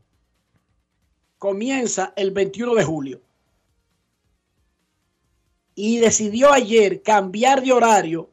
[1.39, 3.21] comienza el 21 de julio.
[5.75, 8.29] Y decidió ayer cambiar de horario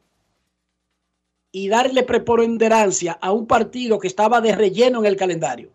[1.53, 5.70] y darle preponderancia a un partido que estaba de relleno en el calendario,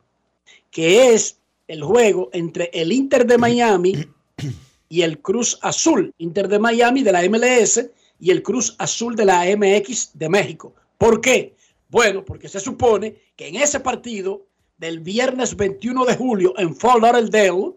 [0.72, 4.08] que es el juego entre el Inter de Miami
[4.90, 9.26] y el Cruz Azul, Inter de Miami de la MLS y el Cruz Azul de
[9.26, 10.74] la MX de México.
[10.98, 11.56] ¿Por qué?
[11.90, 14.46] Bueno, porque se supone que en ese partido
[14.78, 17.74] del viernes 21 de julio en Fort Lauderdale,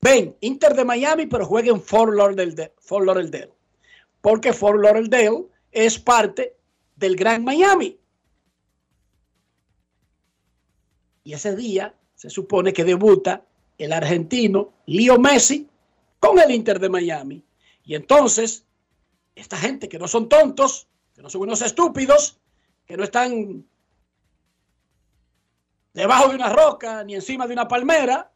[0.00, 2.72] ven, Inter de Miami, pero juega en Fort Lauderdale.
[2.78, 3.06] Fort
[4.20, 6.56] porque Fort Lauderdale es parte
[6.96, 7.98] del Gran Miami.
[11.24, 13.44] Y ese día se supone que debuta
[13.78, 15.68] el argentino Leo Messi
[16.18, 17.44] con el Inter de Miami.
[17.84, 18.64] Y entonces,
[19.34, 22.38] esta gente que no son tontos, que no son unos estúpidos,
[22.86, 23.66] que no están
[25.92, 28.32] debajo de una roca ni encima de una palmera,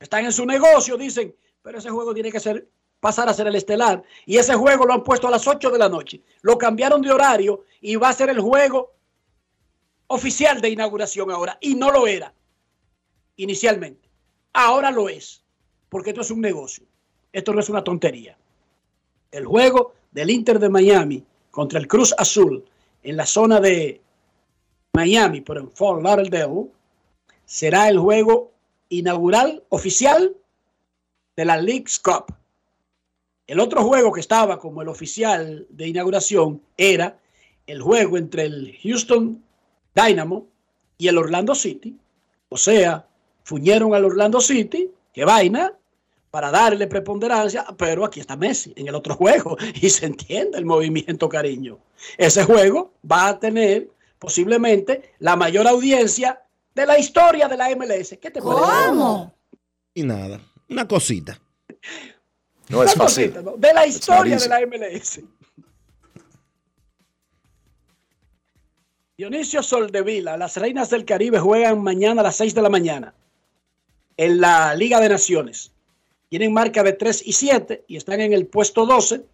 [0.00, 2.66] están en su negocio, dicen, pero ese juego tiene que ser
[3.00, 4.02] pasar a ser el estelar.
[4.26, 6.22] Y ese juego lo han puesto a las 8 de la noche.
[6.42, 8.94] Lo cambiaron de horario y va a ser el juego
[10.06, 11.58] oficial de inauguración ahora.
[11.60, 12.32] Y no lo era
[13.36, 14.08] inicialmente.
[14.52, 15.42] Ahora lo es.
[15.88, 16.84] Porque esto es un negocio.
[17.32, 18.36] Esto no es una tontería.
[19.30, 22.64] El juego del Inter de Miami contra el Cruz Azul
[23.02, 24.00] en la zona de
[24.92, 26.68] Miami, pero en Fort Lauderdale,
[27.44, 28.52] será el juego
[28.90, 30.36] inaugural oficial
[31.36, 32.34] de la League's Cup.
[33.46, 37.18] El otro juego que estaba como el oficial de inauguración era
[37.66, 39.42] el juego entre el Houston
[39.94, 40.46] Dynamo
[40.98, 41.96] y el Orlando City.
[42.48, 43.06] O sea,
[43.42, 45.72] fuñeron al Orlando City, qué vaina,
[46.30, 50.64] para darle preponderancia, pero aquí está Messi en el otro juego y se entiende el
[50.64, 51.78] movimiento, cariño.
[52.18, 56.42] Ese juego va a tener posiblemente la mayor audiencia
[56.74, 58.18] de la historia de la MLS.
[58.20, 58.88] ¿Qué te parece?
[58.88, 59.34] ¿Cómo?
[59.94, 61.40] Y nada, una cosita.
[62.68, 63.34] No es fácil.
[63.56, 65.20] De la historia de la MLS.
[69.16, 73.12] Dionisio Soldevila, las Reinas del Caribe juegan mañana a las 6 de la mañana
[74.16, 75.72] en la Liga de Naciones.
[76.28, 79.24] Tienen marca de 3 y 7 y están en el puesto 12.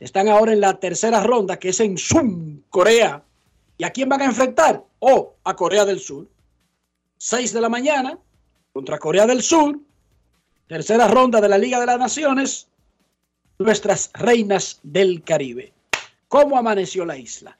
[0.00, 3.22] Están ahora en la tercera ronda, que es en Zoom, Corea.
[3.78, 4.82] ¿Y a quién van a enfrentar?
[4.98, 6.26] Oh, a Corea del Sur.
[7.22, 8.18] 6 de la mañana
[8.72, 9.78] contra Corea del Sur.
[10.66, 12.66] Tercera ronda de la Liga de las Naciones.
[13.60, 15.72] Nuestras reinas del Caribe.
[16.26, 17.56] ¿Cómo amaneció la isla?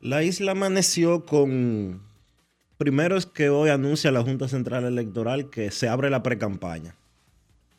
[0.00, 2.02] La isla amaneció con...
[2.76, 6.94] Primero es que hoy anuncia la Junta Central Electoral que se abre la precampaña.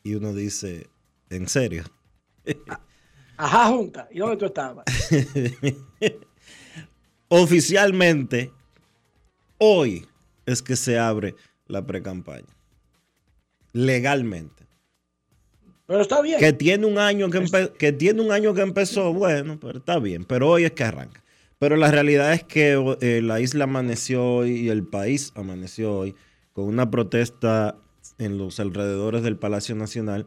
[0.02, 0.88] Y uno dice,
[1.30, 1.84] ¿en serio?
[3.36, 4.08] Ajá, Junta.
[4.10, 4.84] ¿Y dónde tú estabas?
[7.28, 8.50] Oficialmente,
[9.58, 10.08] hoy
[10.46, 11.34] es que se abre
[11.66, 12.56] la precampaña.
[13.72, 14.66] Legalmente.
[15.86, 16.38] Pero está bien.
[16.38, 20.24] Que tiene un año que, tiene un año que empezó, bueno, pero está bien.
[20.24, 21.22] Pero hoy es que arranca.
[21.58, 26.14] Pero la realidad es que eh, la isla amaneció hoy y el país amaneció hoy
[26.52, 27.76] con una protesta
[28.18, 30.26] en los alrededores del Palacio Nacional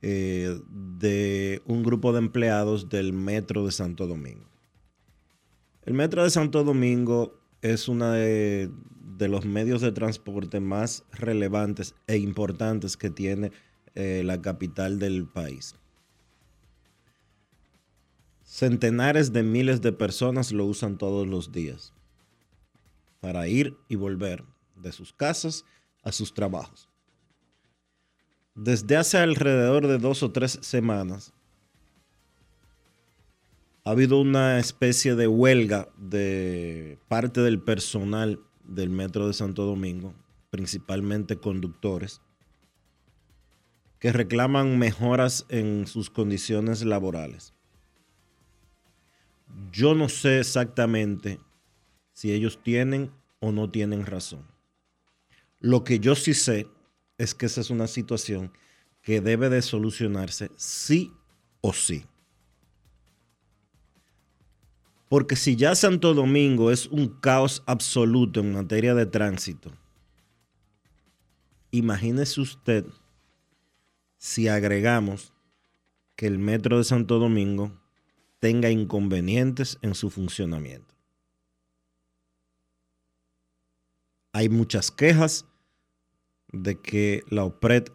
[0.00, 4.48] eh, de un grupo de empleados del Metro de Santo Domingo.
[5.84, 8.70] El Metro de Santo Domingo es uno de,
[9.18, 13.52] de los medios de transporte más relevantes e importantes que tiene
[13.94, 15.74] eh, la capital del país.
[18.42, 21.92] Centenares de miles de personas lo usan todos los días
[23.20, 24.44] para ir y volver
[24.76, 25.64] de sus casas
[26.02, 26.88] a sus trabajos.
[28.54, 31.32] Desde hace alrededor de dos o tres semanas
[33.84, 40.14] ha habido una especie de huelga de parte del personal del Metro de Santo Domingo,
[40.50, 42.20] principalmente conductores,
[43.98, 47.54] que reclaman mejoras en sus condiciones laborales.
[49.70, 51.38] Yo no sé exactamente
[52.12, 54.46] si ellos tienen o no tienen razón.
[55.60, 56.66] Lo que yo sí sé
[57.18, 58.52] es que esa es una situación
[59.02, 61.12] que debe de solucionarse sí
[61.60, 62.04] o sí.
[65.12, 69.70] Porque si ya Santo Domingo es un caos absoluto en materia de tránsito,
[71.70, 72.86] imagínese usted
[74.16, 75.34] si agregamos
[76.16, 77.78] que el metro de Santo Domingo
[78.38, 80.94] tenga inconvenientes en su funcionamiento.
[84.32, 85.44] Hay muchas quejas
[86.48, 87.88] de que la OPRED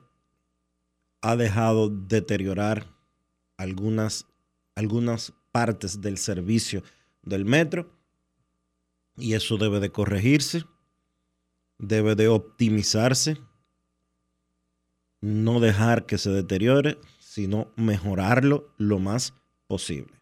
[1.21, 2.93] ha dejado deteriorar
[3.57, 4.27] algunas,
[4.75, 6.83] algunas partes del servicio
[7.27, 7.91] del metro
[9.17, 10.63] y eso debe de corregirse,
[11.77, 13.37] debe de optimizarse,
[15.21, 19.33] no dejar que se deteriore, sino mejorarlo lo más
[19.67, 20.13] posible.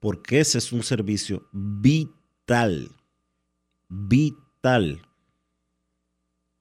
[0.00, 2.90] Porque ese es un servicio vital,
[3.88, 5.02] vital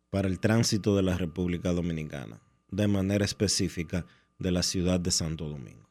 [0.09, 4.05] para el tránsito de la República Dominicana, de manera específica
[4.39, 5.86] de la ciudad de Santo Domingo.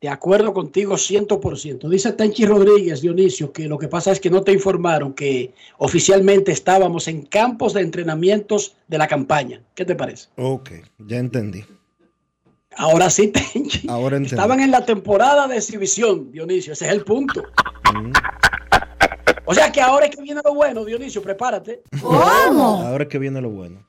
[0.00, 1.86] De acuerdo contigo 100%.
[1.88, 6.52] Dice Tenchi Rodríguez, Dionisio, que lo que pasa es que no te informaron que oficialmente
[6.52, 9.62] estábamos en campos de entrenamientos de la campaña.
[9.74, 10.28] ¿Qué te parece?
[10.36, 11.64] Ok, ya entendí.
[12.76, 13.86] Ahora sí, Tenchi.
[13.90, 14.36] Ahora entendí.
[14.36, 16.72] Estaban en la temporada de exhibición, Dionisio.
[16.72, 17.42] Ese es el punto.
[19.44, 21.82] O sea que ahora es que viene lo bueno, Dionisio, prepárate.
[22.02, 23.86] Ahora es que viene lo bueno.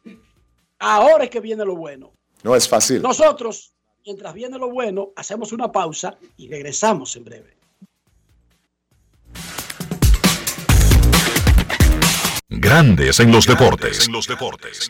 [0.77, 2.11] Ahora es que viene lo bueno.
[2.43, 3.01] No es fácil.
[3.01, 3.71] Nosotros,
[4.05, 7.57] mientras viene lo bueno, hacemos una pausa y regresamos en breve.
[12.49, 14.07] Grandes en los deportes.
[14.07, 14.89] En los deportes.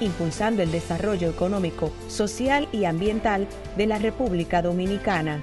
[0.00, 3.46] impulsando el desarrollo económico, social y ambiental
[3.76, 5.40] de la República Dominicana.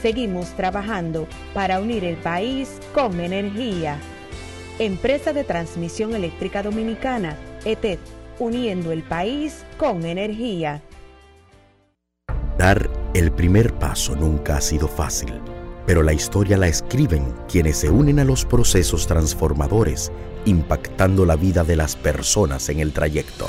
[0.00, 3.98] Seguimos trabajando para unir el país con energía.
[4.78, 7.98] Empresa de Transmisión Eléctrica Dominicana, ETED,
[8.38, 10.82] uniendo el país con energía.
[12.58, 15.32] Dar el primer paso nunca ha sido fácil,
[15.86, 20.12] pero la historia la escriben quienes se unen a los procesos transformadores,
[20.44, 23.48] impactando la vida de las personas en el trayecto.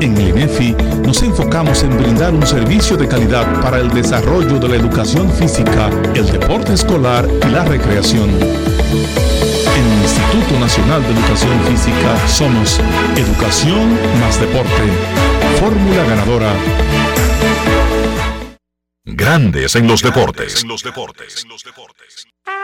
[0.00, 4.68] En el INEFI nos enfocamos en brindar un servicio de calidad para el desarrollo de
[4.68, 8.30] la educación física, el deporte escolar y la recreación.
[8.30, 12.80] En el Instituto Nacional de Educación Física somos
[13.16, 14.82] Educación más Deporte.
[15.58, 16.52] Fórmula ganadora.
[19.04, 20.64] Grandes en los deportes.
[20.64, 22.57] Take me out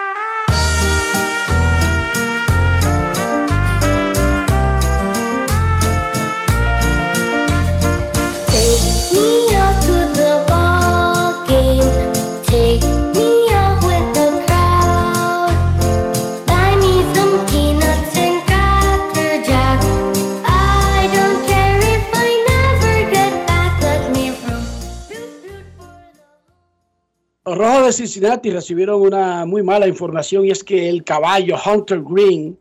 [27.54, 32.58] Rojos de Cincinnati recibieron una muy mala información y es que el caballo Hunter Green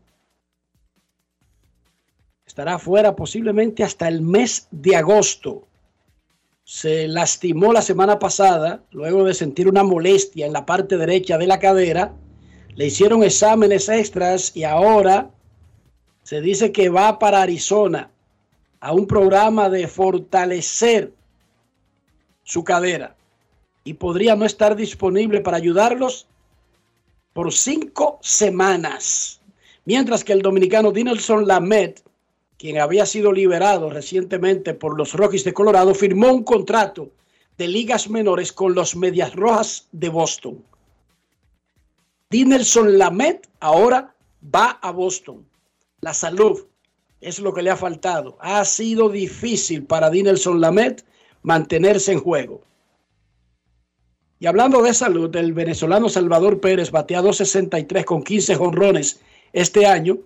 [2.46, 5.66] estará fuera posiblemente hasta el mes de agosto.
[6.64, 11.46] Se lastimó la semana pasada luego de sentir una molestia en la parte derecha de
[11.46, 12.14] la cadera.
[12.74, 15.30] Le hicieron exámenes extras y ahora
[16.22, 18.10] se dice que va para Arizona
[18.80, 21.12] a un programa de fortalecer
[22.44, 23.14] su cadera
[23.84, 26.26] y podría no estar disponible para ayudarlos
[27.34, 29.40] por cinco semanas.
[29.84, 32.02] Mientras que el dominicano Dinelson Lamet,
[32.58, 37.10] quien había sido liberado recientemente por los Rockies de Colorado, firmó un contrato
[37.58, 40.64] de ligas menores con los Medias Rojas de Boston.
[42.30, 44.14] Dinelson Lamet ahora
[44.54, 45.46] va a Boston.
[46.00, 46.66] La salud
[47.20, 48.36] es lo que le ha faltado.
[48.40, 51.04] Ha sido difícil para Dinelson Lamet
[51.42, 52.62] mantenerse en juego.
[54.40, 59.20] Y hablando de salud, el venezolano Salvador Pérez batea 263 con 15 jonrones
[59.52, 60.18] este año.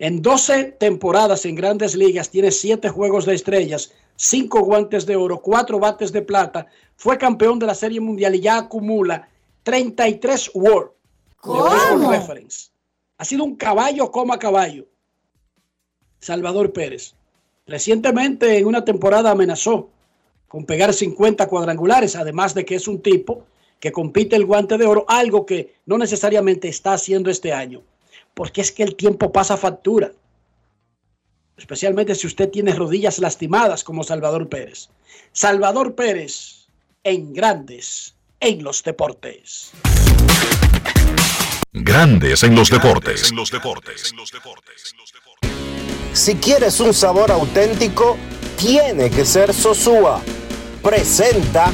[0.00, 5.42] En 12 temporadas en grandes ligas tiene 7 juegos de estrellas, 5 guantes de oro,
[5.42, 6.66] 4 bates de plata.
[6.96, 9.28] Fue campeón de la Serie Mundial y ya acumula
[9.62, 10.92] 33 WAR
[11.44, 12.70] de Baseball Reference.
[13.18, 14.86] Ha sido un caballo como a caballo.
[16.18, 17.12] Salvador Pérez.
[17.66, 19.90] Recientemente en una temporada amenazó
[20.48, 23.44] con pegar 50 cuadrangulares, además de que es un tipo
[23.78, 27.82] que compite el guante de oro, algo que no necesariamente está haciendo este año,
[28.34, 30.12] porque es que el tiempo pasa factura,
[31.56, 34.88] especialmente si usted tiene rodillas lastimadas como Salvador Pérez.
[35.32, 36.66] Salvador Pérez
[37.04, 39.70] en grandes en los deportes.
[41.72, 43.32] Grandes en los deportes.
[46.12, 48.16] Si quieres un sabor auténtico,
[48.56, 50.20] tiene que ser Sosúa.
[50.82, 51.72] Presenta.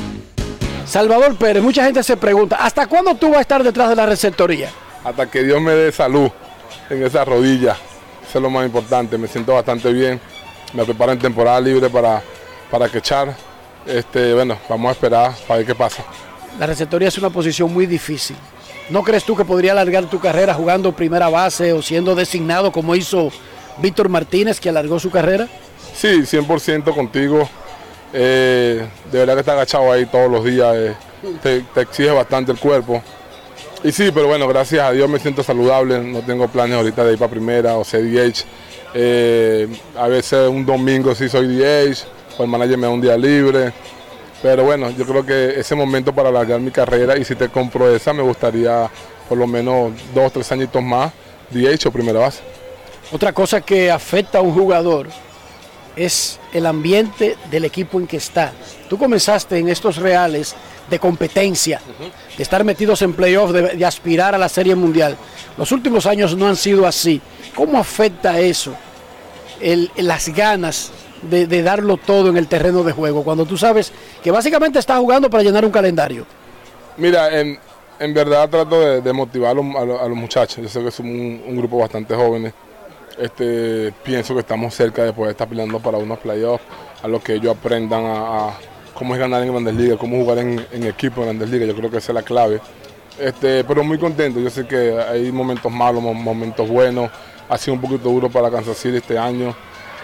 [0.84, 4.06] Salvador Pérez, mucha gente se pregunta, ¿hasta cuándo tú vas a estar detrás de la
[4.06, 4.70] receptoría?
[5.02, 6.30] Hasta que Dios me dé salud
[6.90, 7.76] en esa rodilla.
[8.28, 9.16] Eso es lo más importante.
[9.18, 10.20] Me siento bastante bien.
[10.72, 12.22] Me preparo en temporada libre para,
[12.70, 13.34] para quechar.
[13.86, 16.02] Este, bueno, vamos a esperar para ver qué pasa.
[16.58, 18.36] La receptoría es una posición muy difícil.
[18.90, 22.94] ¿No crees tú que podría alargar tu carrera jugando primera base o siendo designado como
[22.94, 23.30] hizo
[23.78, 25.48] Víctor Martínez, que alargó su carrera?
[25.94, 27.48] Sí, 100% contigo.
[28.12, 30.74] Eh, de verdad que está agachado ahí todos los días.
[30.74, 30.94] eh,
[31.42, 33.02] te, te exige bastante el cuerpo.
[33.86, 36.00] Y sí, pero bueno, gracias a Dios me siento saludable.
[36.00, 38.44] No tengo planes ahorita de ir para primera o ser DH.
[38.94, 42.04] Eh, a veces un domingo sí soy DH,
[42.36, 43.72] o el manager me da un día libre.
[44.42, 47.94] Pero bueno, yo creo que ese momento para alargar mi carrera y si te compro
[47.94, 48.90] esa, me gustaría
[49.28, 51.12] por lo menos dos, tres añitos más
[51.52, 52.40] DH o primera base.
[53.12, 55.06] Otra cosa que afecta a un jugador
[55.96, 58.52] es el ambiente del equipo en que está.
[58.88, 60.54] Tú comenzaste en estos reales
[60.88, 61.80] de competencia,
[62.36, 65.16] de estar metidos en playoffs, de, aspirar a la Serie Mundial.
[65.56, 67.20] Los últimos años no han sido así.
[67.54, 68.76] ¿Cómo afecta eso?
[69.96, 70.92] Las ganas
[71.22, 73.90] de, darlo todo en el terreno de juego, cuando tú sabes
[74.22, 76.26] que básicamente estás jugando para llenar un calendario.
[76.98, 77.58] Mira, en,
[78.14, 80.62] verdad trato de, motivar a los muchachos.
[80.62, 82.52] Yo sé que somos un, un grupo bastante jóvenes.
[83.18, 86.64] Este, pienso que estamos cerca de poder estar peleando para unos playoffs,
[87.02, 88.58] a lo que ellos aprendan a, a
[88.94, 91.68] cómo es ganar en Grandes Ligas, cómo jugar en, en equipo en Grandes Ligas.
[91.68, 92.60] Yo creo que esa es la clave.
[93.18, 94.38] Este, pero muy contento.
[94.38, 97.10] Yo sé que hay momentos malos, mo- momentos buenos.
[97.48, 99.54] Ha sido un poquito duro para Kansas City este año.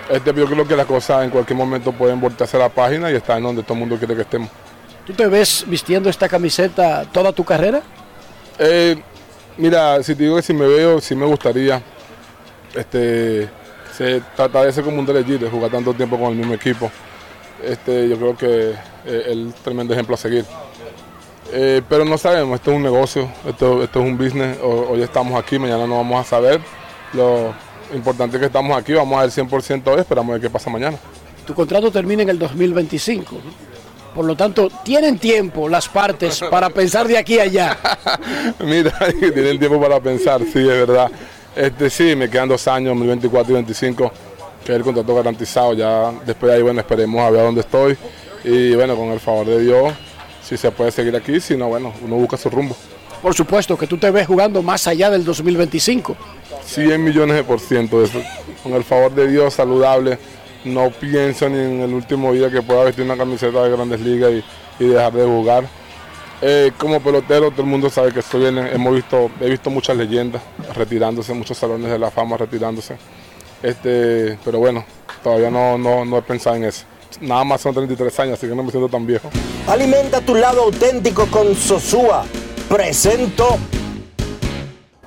[0.09, 3.15] Este, yo creo que las cosas en cualquier momento pueden voltearse a la página y
[3.15, 4.49] estar en donde todo el mundo quiere que estemos.
[5.07, 7.83] ¿Tú te ves vistiendo esta camiseta toda tu carrera?
[8.59, 8.97] Eh,
[9.59, 11.83] mira, si te digo que si me veo, sí me gustaría
[12.75, 13.49] este,
[13.97, 16.91] se, tratar de ser como un delegir, de jugar tanto tiempo con el mismo equipo.
[17.63, 20.45] Este, yo creo que eh, es el tremendo ejemplo a seguir.
[21.53, 24.57] Eh, pero no sabemos, esto es un negocio, esto, esto es un business.
[24.63, 26.61] Ho- Hoy estamos aquí, mañana no vamos a saber.
[27.13, 27.53] Lo
[27.95, 30.71] importante es que estamos aquí, vamos a ver 100% hoy, esperamos a ver qué pasa
[30.71, 30.97] mañana.
[31.47, 33.37] Tu contrato termina en el 2025.
[34.15, 37.77] Por lo tanto, tienen tiempo las partes para pensar de aquí a allá.
[38.65, 41.11] Mira, tienen tiempo para pensar, sí, es verdad.
[41.55, 44.13] Este, sí, me quedan dos años, 2024 y 2025,
[44.65, 45.75] que es el contrato garantizado.
[45.75, 47.97] Ya después de ahí, bueno, esperemos a ver dónde estoy.
[48.45, 49.93] Y bueno, con el favor de Dios,
[50.43, 52.75] si se puede seguir aquí, si no, bueno, uno busca su rumbo.
[53.21, 56.17] Por supuesto que tú te ves jugando más allá del 2025.
[56.65, 58.21] 100 millones de por ciento de eso.
[58.63, 60.19] Con el favor de Dios, saludable.
[60.65, 64.33] No pienso ni en el último día que pueda vestir una camiseta de Grandes Ligas
[64.33, 65.65] y, y dejar de jugar.
[66.45, 68.59] Eh, como pelotero, todo el mundo sabe que estoy bien.
[68.59, 70.43] Hemos visto, he visto muchas leyendas
[70.75, 72.97] retirándose, muchos salones de la fama retirándose.
[73.63, 74.85] Este, pero bueno,
[75.23, 76.85] todavía no, no, no he pensado en eso.
[77.21, 79.31] Nada más son 33 años, así que no me siento tan viejo.
[79.69, 82.25] Alimenta tu lado auténtico con Sosúa.
[82.69, 83.57] Presento.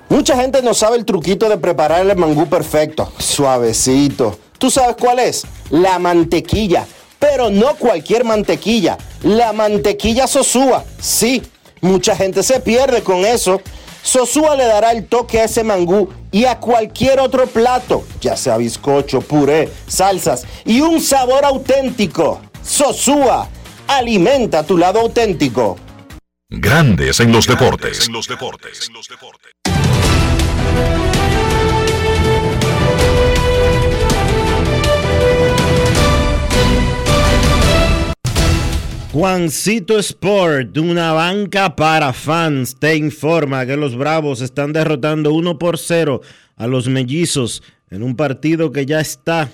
[0.07, 4.39] Mucha gente no sabe el truquito de preparar el mangú perfecto, suavecito.
[4.57, 5.43] ¿Tú sabes cuál es?
[5.69, 6.85] La mantequilla.
[7.27, 8.99] Pero no cualquier mantequilla.
[9.23, 10.85] La mantequilla Sosúa.
[11.01, 11.41] Sí,
[11.81, 13.61] mucha gente se pierde con eso.
[14.03, 18.57] Sosúa le dará el toque a ese mangú y a cualquier otro plato, ya sea
[18.57, 22.41] bizcocho, puré, salsas y un sabor auténtico.
[22.61, 23.49] Sosúa,
[23.87, 25.77] alimenta tu lado auténtico.
[26.47, 28.07] Grandes en los deportes.
[39.15, 45.77] Juancito Sport, una banca para fans, te informa que los Bravos están derrotando 1 por
[45.77, 46.19] 0
[46.57, 49.49] a los Mellizos en un partido que ya está,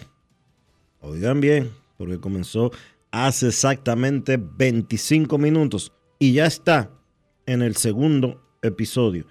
[0.99, 2.71] oigan bien, porque comenzó
[3.11, 6.89] hace exactamente 25 minutos y ya está
[7.45, 9.27] en el segundo episodio.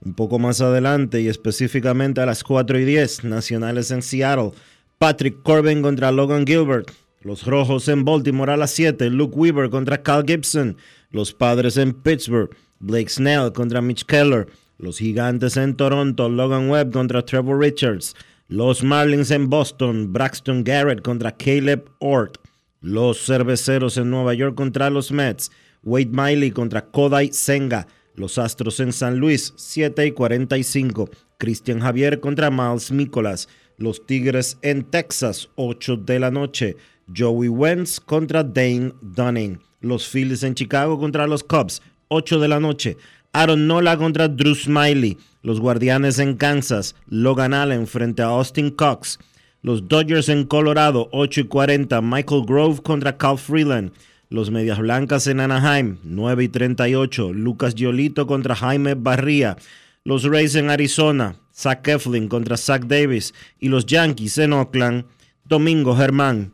[0.00, 4.52] Un poco más adelante y específicamente a las 4 y 10, Nacionales en Seattle,
[4.96, 6.90] Patrick Corbin contra Logan Gilbert.
[7.24, 10.76] Los Rojos en Baltimore a las 7, Luke Weaver contra Cal Gibson.
[11.10, 14.46] Los Padres en Pittsburgh, Blake Snell contra Mitch Keller.
[14.76, 18.14] Los Gigantes en Toronto, Logan Webb contra Trevor Richards.
[18.48, 22.36] Los Marlins en Boston, Braxton Garrett contra Caleb Ort.
[22.82, 25.50] Los Cerveceros en Nueva York contra los Mets,
[25.82, 27.86] Wade Miley contra Kodai Senga.
[28.16, 31.08] Los Astros en San Luis, 7 y 45.
[31.38, 33.48] Cristian Javier contra Miles Nicolas.
[33.78, 36.76] Los Tigres en Texas, 8 de la noche.
[37.14, 39.60] Joey Wentz contra Dane Dunning.
[39.80, 42.96] Los Phillies en Chicago contra los Cubs, 8 de la noche.
[43.32, 45.18] Aaron Nola contra Drew Smiley.
[45.42, 49.18] Los Guardianes en Kansas, Logan Allen frente a Austin Cox.
[49.60, 52.00] Los Dodgers en Colorado, 8 y 40.
[52.00, 53.92] Michael Grove contra Cal Freeland.
[54.30, 57.32] Los Medias Blancas en Anaheim, 9 y 38.
[57.34, 59.56] Lucas Giolito contra Jaime Barría.
[60.02, 63.34] Los Rays en Arizona, Zach Eflin contra Zach Davis.
[63.60, 65.04] Y los Yankees en Oakland,
[65.44, 66.53] Domingo Germán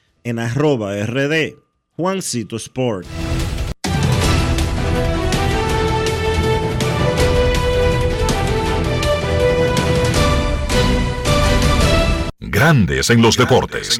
[0.23, 1.57] en arroba rd
[1.95, 3.07] Juancito Sport.
[12.39, 13.99] Grandes en los deportes.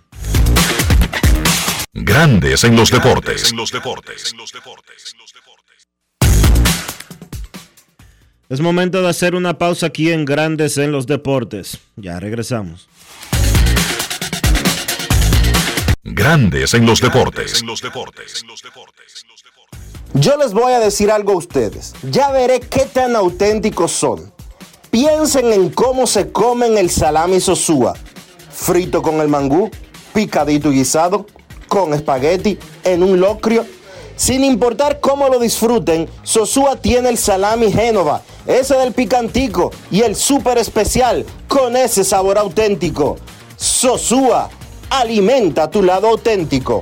[1.93, 3.53] Grandes en los deportes.
[8.49, 11.79] Es momento de hacer una pausa aquí en Grandes en los Deportes.
[11.95, 12.89] Ya regresamos.
[16.03, 17.63] Grandes en los deportes.
[20.13, 21.93] Yo les voy a decir algo a ustedes.
[22.09, 24.33] Ya veré qué tan auténticos son.
[24.89, 27.93] Piensen en cómo se comen el salami sosúa.
[28.51, 29.71] Frito con el mangú,
[30.13, 31.25] picadito y guisado,
[31.67, 33.65] con espagueti, en un locrio.
[34.15, 40.15] Sin importar cómo lo disfruten, Sosúa tiene el salami Génova, ese del picantico y el
[40.15, 43.17] súper especial con ese sabor auténtico.
[43.57, 44.49] Sosúa,
[44.89, 46.81] alimenta tu lado auténtico.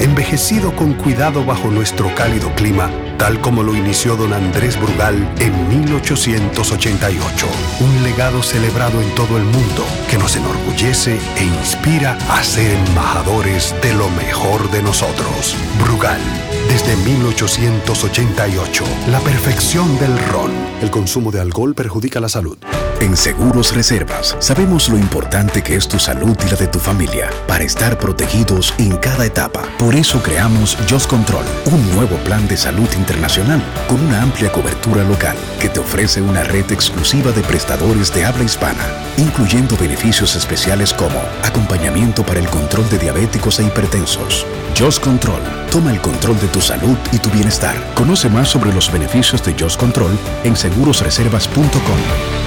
[0.00, 5.68] envejecido con cuidado bajo nuestro cálido clima, tal como lo inició don Andrés Brugal en
[5.68, 7.46] 1888.
[7.80, 13.74] Un legado celebrado en todo el mundo que nos enorgullece e inspira a ser embajadores
[13.82, 15.56] de lo mejor de nosotros.
[15.82, 16.20] Brugal,
[16.68, 20.50] desde 1888, la perfección del ron.
[20.82, 22.58] El consumo de alcohol perjudica la salud.
[23.00, 27.30] En Seguros Reservas sabemos lo importante que es tu salud y la de tu familia
[27.46, 29.62] para estar protegidos en cada etapa.
[29.94, 35.36] Eso creamos Just Control, un nuevo plan de salud internacional con una amplia cobertura local
[35.60, 38.84] que te ofrece una red exclusiva de prestadores de habla hispana,
[39.16, 44.44] incluyendo beneficios especiales como acompañamiento para el control de diabéticos e hipertensos.
[44.76, 47.74] Just Control, toma el control de tu salud y tu bienestar.
[47.94, 52.37] Conoce más sobre los beneficios de Just Control en segurosreservas.com.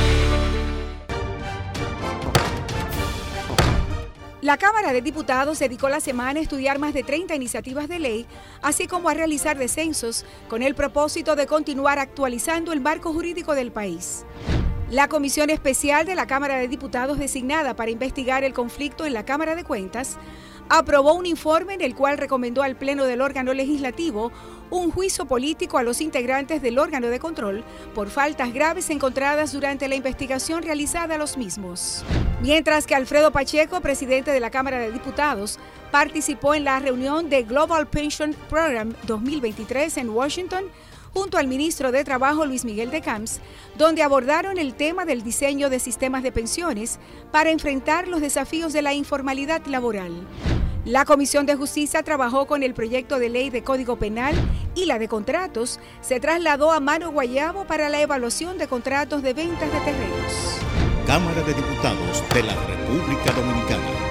[4.41, 8.25] La Cámara de Diputados dedicó la semana a estudiar más de 30 iniciativas de ley,
[8.63, 13.71] así como a realizar descensos, con el propósito de continuar actualizando el marco jurídico del
[13.71, 14.25] país.
[14.89, 19.25] La Comisión Especial de la Cámara de Diputados designada para investigar el conflicto en la
[19.25, 20.17] Cámara de Cuentas
[20.69, 24.31] aprobó un informe en el cual recomendó al Pleno del órgano legislativo
[24.69, 29.87] un juicio político a los integrantes del órgano de control por faltas graves encontradas durante
[29.87, 32.03] la investigación realizada a los mismos.
[32.41, 35.59] Mientras que Alfredo Pacheco, presidente de la Cámara de Diputados,
[35.91, 40.63] participó en la reunión de Global Pension Program 2023 en Washington,
[41.13, 43.39] junto al ministro de Trabajo Luis Miguel de Camps,
[43.77, 46.99] donde abordaron el tema del diseño de sistemas de pensiones
[47.31, 50.11] para enfrentar los desafíos de la informalidad laboral.
[50.85, 54.33] La Comisión de Justicia trabajó con el proyecto de ley de Código Penal
[54.73, 59.33] y la de contratos se trasladó a Mano Guayabo para la evaluación de contratos de
[59.33, 60.57] ventas de terrenos.
[61.05, 64.10] Cámara de Diputados de la República Dominicana.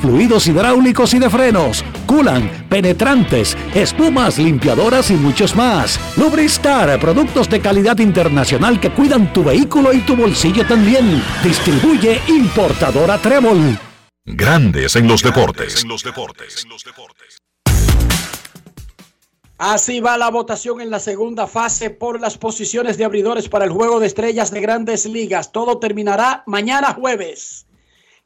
[0.00, 5.98] fluidos hidráulicos y de frenos, culan, penetrantes, espumas, limpiadoras y muchos más.
[6.16, 11.22] Lubristar, productos de calidad internacional que cuidan tu vehículo y tu bolsillo también.
[11.42, 13.78] Distribuye importadora Trébol.
[14.24, 15.86] Grandes en los deportes.
[19.58, 23.70] Así va la votación en la segunda fase por las posiciones de abridores para el
[23.70, 25.50] juego de estrellas de grandes ligas.
[25.50, 27.66] Todo terminará mañana jueves.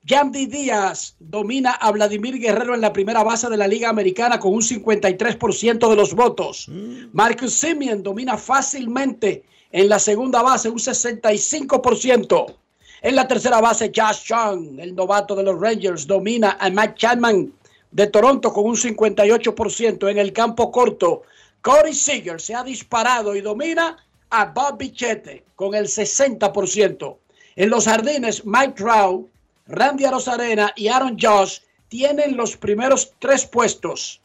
[0.03, 4.55] Yandy Díaz domina a Vladimir Guerrero en la primera base de la Liga Americana con
[4.55, 6.69] un 53% de los votos.
[7.13, 12.55] Marcus Simeon domina fácilmente en la segunda base, un 65%.
[13.03, 17.53] En la tercera base, Josh Chung, el novato de los Rangers, domina a Matt Chapman
[17.91, 20.11] de Toronto con un 58%.
[20.11, 21.23] En el campo corto,
[21.61, 23.97] Corey Seager se ha disparado y domina
[24.31, 27.17] a Bob Bichette con el 60%.
[27.57, 29.30] En los jardines, Mike Trout
[29.71, 34.21] Randy Arozarena y Aaron Josh tienen los primeros tres puestos.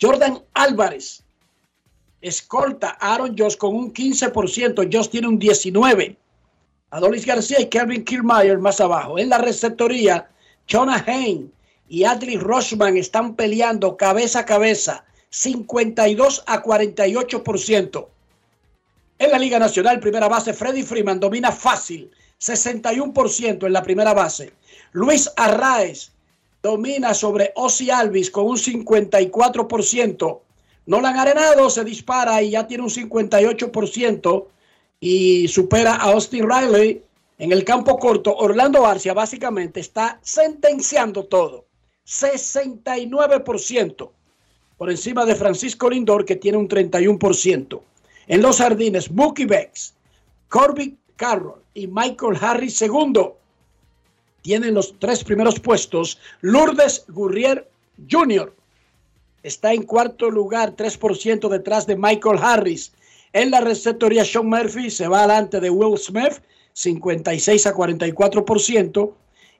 [0.00, 1.22] Jordan Álvarez
[2.20, 6.16] escolta a Aaron Josh con un 15%, Josh tiene un 19%.
[6.90, 9.18] Adolis García y Kevin Kiermaier más abajo.
[9.18, 10.28] En la receptoría,
[10.70, 11.52] Jonah Hain
[11.88, 18.08] y Adley Rochman están peleando cabeza a cabeza, 52 a 48%.
[19.18, 22.10] En la Liga Nacional, primera base, Freddy Freeman domina fácil,
[22.40, 24.52] 61% en la primera base.
[24.92, 26.12] Luis Arraez
[26.62, 30.40] domina sobre Ozzy Alvis con un 54%.
[30.86, 34.46] Nolan Arenado se dispara y ya tiene un 58%
[35.00, 37.02] y supera a Austin Riley
[37.38, 38.36] en el campo corto.
[38.36, 41.64] Orlando Arcia básicamente está sentenciando todo.
[42.06, 44.10] 69%
[44.76, 47.80] por encima de Francisco Lindor que tiene un 31%.
[48.26, 49.94] En los jardines, Mookie Becks,
[50.48, 53.36] Corbin Carroll y Michael Harris segundo.
[54.42, 56.18] Tienen los tres primeros puestos.
[56.40, 57.68] Lourdes Gurrier
[58.10, 58.52] Jr.
[59.42, 62.92] está en cuarto lugar, 3% detrás de Michael Harris.
[63.32, 66.40] En la receptoría, Sean Murphy se va adelante de Will Smith,
[66.74, 69.12] 56 a 44%.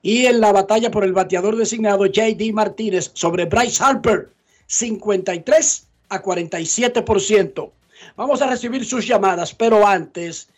[0.02, 4.28] Y en la batalla por el bateador designado, JD Martínez sobre Bryce Harper,
[4.66, 7.70] 53 a 47%.
[8.16, 10.48] Vamos a recibir sus llamadas, pero antes,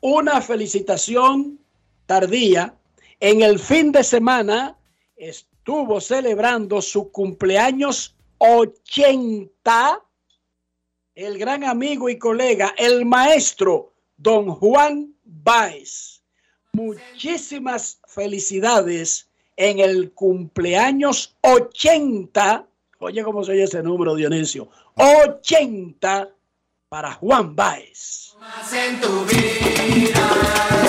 [0.00, 1.58] una felicitación
[2.06, 2.74] tardía.
[3.20, 4.76] En el fin de semana
[5.16, 10.02] estuvo celebrando su cumpleaños 80
[11.16, 16.22] el gran amigo y colega, el maestro don Juan Baez.
[16.72, 22.68] Muchísimas felicidades en el cumpleaños 80.
[22.98, 24.68] Oye, ¿cómo se oye ese número, Dionisio?
[24.94, 26.28] 80
[26.90, 28.25] para Juan Baez.
[28.48, 30.85] En tu vida,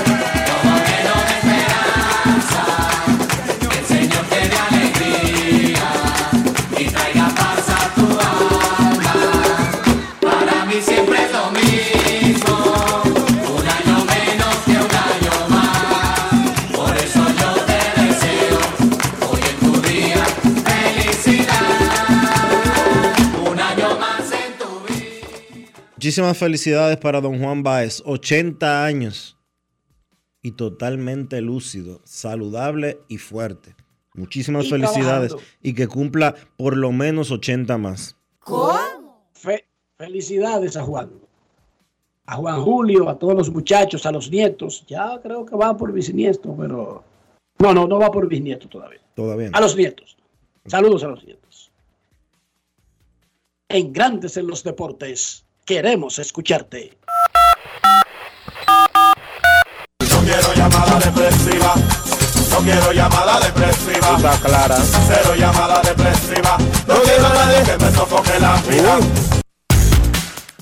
[25.97, 29.35] Muchísimas felicidades para don Juan Baez, 80 años
[30.43, 33.75] y totalmente lúcido, saludable y fuerte.
[34.13, 35.57] Muchísimas Y felicidades trabajando.
[35.63, 38.15] y que cumpla por lo menos 80 más.
[39.33, 39.65] Fe-
[39.97, 41.09] felicidades a Juan.
[42.27, 44.85] A Juan Julio, a todos los muchachos, a los nietos.
[44.87, 47.03] Ya creo que va por bisnieto, pero.
[47.57, 49.01] No, no, no va por bisnieto todavía.
[49.15, 49.49] Todavía.
[49.53, 50.15] A los nietos.
[50.67, 51.71] Saludos a los nietos.
[53.69, 56.97] En Grandes en los Deportes, queremos escucharte.
[60.09, 61.75] No quiero llamada depresiva.
[62.49, 64.15] No quiero llamada depresiva.
[64.15, 64.77] Está clara.
[64.77, 66.57] Cero llamada depresiva.
[66.87, 68.97] No quiero a nadie que me sofoque la vida.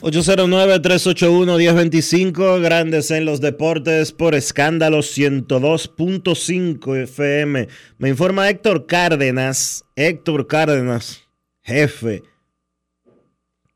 [0.01, 7.68] 809-381-1025, grandes en los deportes por escándalo 102.5 FM.
[7.97, 11.24] Me informa Héctor Cárdenas, Héctor Cárdenas,
[11.64, 12.22] jefe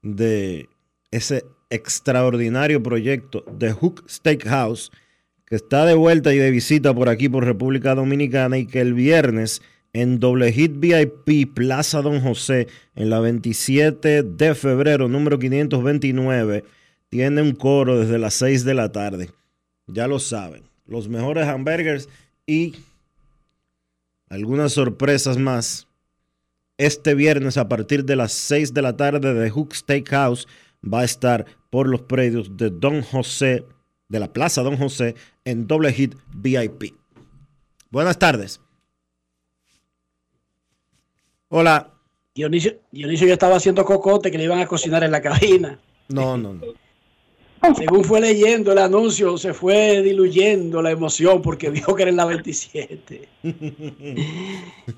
[0.01, 0.68] de
[1.11, 4.91] ese extraordinario proyecto de Hook Steakhouse,
[5.45, 8.93] que está de vuelta y de visita por aquí, por República Dominicana, y que el
[8.93, 9.61] viernes
[9.93, 16.63] en Doble Hit VIP Plaza Don José, en la 27 de febrero, número 529,
[17.09, 19.31] tiene un coro desde las 6 de la tarde.
[19.87, 22.07] Ya lo saben, los mejores hamburgers
[22.45, 22.75] y
[24.29, 25.87] algunas sorpresas más.
[26.77, 30.47] Este viernes a partir de las 6 de la tarde de Hook Steakhouse
[30.83, 33.65] va a estar por los predios de Don José,
[34.07, 35.15] de la Plaza Don José,
[35.45, 36.93] en Doble Hit VIP.
[37.91, 38.61] Buenas tardes.
[41.49, 41.91] Hola.
[42.35, 45.79] Dionisio, Dionisio ya estaba haciendo cocote que le iban a cocinar en la cabina.
[46.07, 46.61] No, no, no.
[47.75, 52.15] Según fue leyendo el anuncio, se fue diluyendo la emoción porque dijo que era en
[52.17, 53.27] la 27.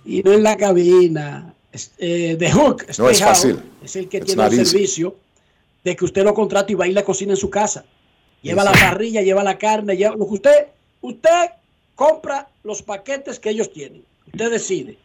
[0.05, 1.55] y no en la cabina.
[1.97, 3.59] Eh, The Hook No es fácil.
[3.81, 4.65] es el que It's tiene el easy.
[4.65, 5.15] servicio
[5.83, 7.85] de que usted lo contrata y va y la cocina en su casa.
[8.41, 10.67] Lleva la parrilla, lleva la carne, lleva lo que usted,
[11.01, 11.51] usted
[11.95, 14.03] compra los paquetes que ellos tienen.
[14.27, 14.97] Usted decide.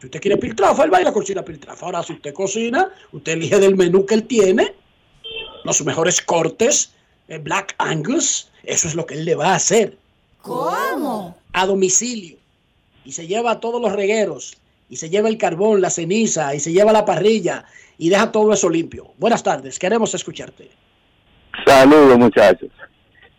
[0.00, 1.86] Si usted quiere piltrafa, él va y la cocina piltrafa.
[1.86, 4.74] Ahora, si usted cocina, usted elige del menú que él tiene,
[5.64, 6.92] los mejores cortes,
[7.28, 9.96] eh, Black Angus, eso es lo que él le va a hacer.
[10.42, 11.36] ¿Cómo?
[11.52, 12.36] A domicilio.
[13.04, 14.56] Y se lleva todos los regueros,
[14.88, 17.64] y se lleva el carbón, la ceniza, y se lleva la parrilla,
[17.98, 19.08] y deja todo eso limpio.
[19.18, 20.70] Buenas tardes, queremos escucharte.
[21.66, 22.70] Saludos, muchachos.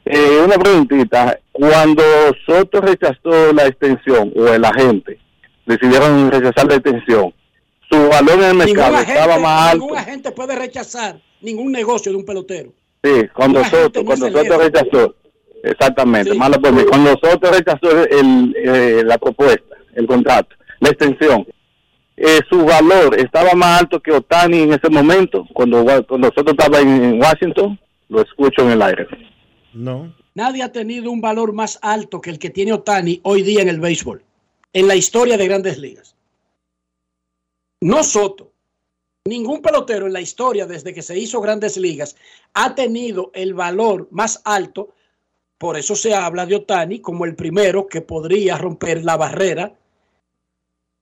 [0.05, 1.39] Eh, una preguntita.
[1.51, 2.03] Cuando
[2.45, 5.20] Soto rechazó la extensión, o el agente,
[5.66, 7.34] decidieron rechazar la extensión,
[7.89, 9.84] su valor en el mercado Ningún estaba agente, más alto.
[9.84, 12.72] ningún agente puede rechazar ningún negocio de un pelotero.
[13.03, 15.16] Sí, cuando ningún agente Soto, cuando Soto rechazó.
[15.64, 16.38] Exactamente, Sí.
[16.38, 16.84] mí.
[16.88, 21.45] Cuando Soto rechazó el, eh, la propuesta, el contrato, la extensión,
[22.22, 26.80] eh, su valor estaba más alto que Otani en ese momento, cuando, cuando Soto estaba
[26.80, 29.07] en Washington, lo escucho en el aire.
[29.74, 30.13] No.
[30.36, 33.70] Nadie ha tenido un valor más alto que el que tiene Otani hoy día en
[33.70, 34.22] el béisbol,
[34.74, 36.15] en la historia de grandes ligas.
[37.80, 38.51] No Soto.
[39.26, 42.17] Ningún pelotero en la historia desde que se hizo grandes ligas
[42.53, 44.93] ha tenido el valor más alto.
[45.57, 49.74] Por eso se habla de Otani como el primero que podría romper la barrera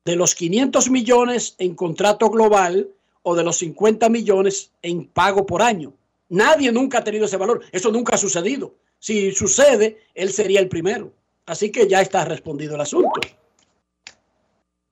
[0.07, 2.87] de los 500 millones en contrato global
[3.23, 5.91] o de los 50 millones en pago por año.
[6.29, 7.61] Nadie nunca ha tenido ese valor.
[7.73, 8.73] Eso nunca ha sucedido.
[8.99, 11.11] Si sucede, él sería el primero.
[11.45, 13.19] Así que ya está respondido el asunto.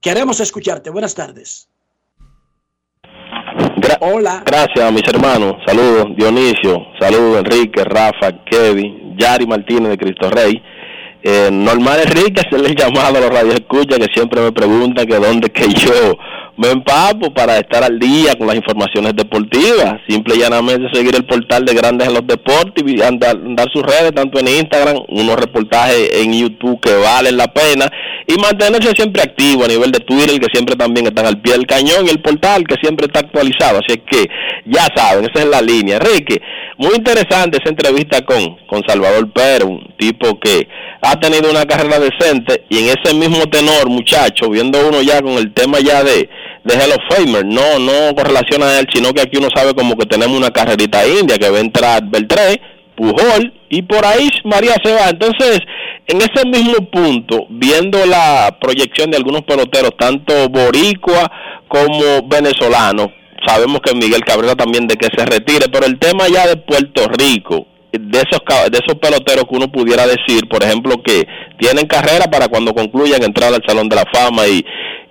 [0.01, 0.89] Queremos escucharte.
[0.89, 1.69] Buenas tardes.
[4.01, 4.43] Hola.
[4.45, 5.53] Gracias, mis hermanos.
[5.65, 6.77] Saludos, Dionisio.
[6.99, 10.61] Saludos, Enrique, Rafa, Kevin, Yari Martínez de Cristo Rey.
[11.27, 15.49] Eh, normal Enrique, hacerle el llamado a los radioescuchas que siempre me preguntan que dónde
[15.49, 16.15] que yo
[16.57, 19.99] me empapo para estar al día con las informaciones deportivas.
[20.07, 23.83] Simple y llanamente seguir el portal de Grandes en los Deportes y andar, andar sus
[23.83, 27.91] redes, tanto en Instagram, unos reportajes en YouTube que valen la pena
[28.27, 31.67] y mantenerse siempre activo a nivel de Twitter, que siempre también están al pie del
[31.67, 33.79] cañón y el portal que siempre está actualizado.
[33.79, 34.29] Así es que
[34.65, 35.97] ya saben, esa es la línea.
[35.97, 36.41] Enrique,
[36.77, 40.67] muy interesante esa entrevista con, con Salvador Pérez, un tipo que
[41.01, 45.33] ha tenido una carrera decente y en ese mismo tenor, muchacho, viendo uno ya con
[45.33, 46.29] el tema ya de,
[46.65, 49.73] de Hall of Famer, no, no con relación a él, sino que aquí uno sabe
[49.73, 52.59] como que tenemos una carrerita india que va a entrar Beltré,
[52.95, 55.09] Pujol y por ahí María se va.
[55.09, 55.59] Entonces,
[56.07, 61.31] en ese mismo punto, viendo la proyección de algunos peloteros, tanto boricua
[61.67, 63.11] como venezolano,
[63.45, 67.07] sabemos que Miguel Cabrera también de que se retire, pero el tema ya de Puerto
[67.09, 68.41] Rico, de esos
[68.71, 71.27] de esos peloteros que uno pudiera decir, por ejemplo, que
[71.59, 74.65] tienen carrera para cuando concluyan entrar al Salón de la Fama y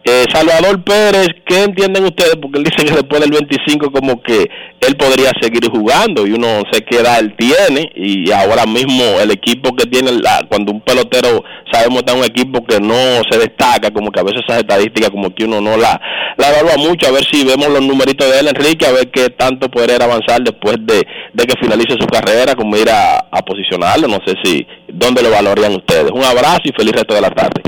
[0.07, 2.37] eh, Salvador Pérez, ¿qué entienden ustedes?
[2.37, 4.51] Porque él dice que después del 25 como que
[4.87, 9.31] él podría seguir jugando y uno sé qué edad él tiene y ahora mismo el
[9.31, 11.43] equipo que tiene, la, cuando un pelotero
[11.73, 15.35] sabemos está un equipo que no se destaca, como que a veces esas estadísticas como
[15.35, 15.99] que uno no la,
[16.37, 19.31] la evalúa mucho, a ver si vemos los numeritos de él, Enrique, a ver qué
[19.31, 21.03] tanto podría avanzar después de,
[21.33, 25.31] de que finalice su carrera, como ir a, a posicionarlo, no sé si, ¿dónde lo
[25.31, 26.11] valorarían ustedes?
[26.13, 27.63] Un abrazo y feliz resto de la tarde.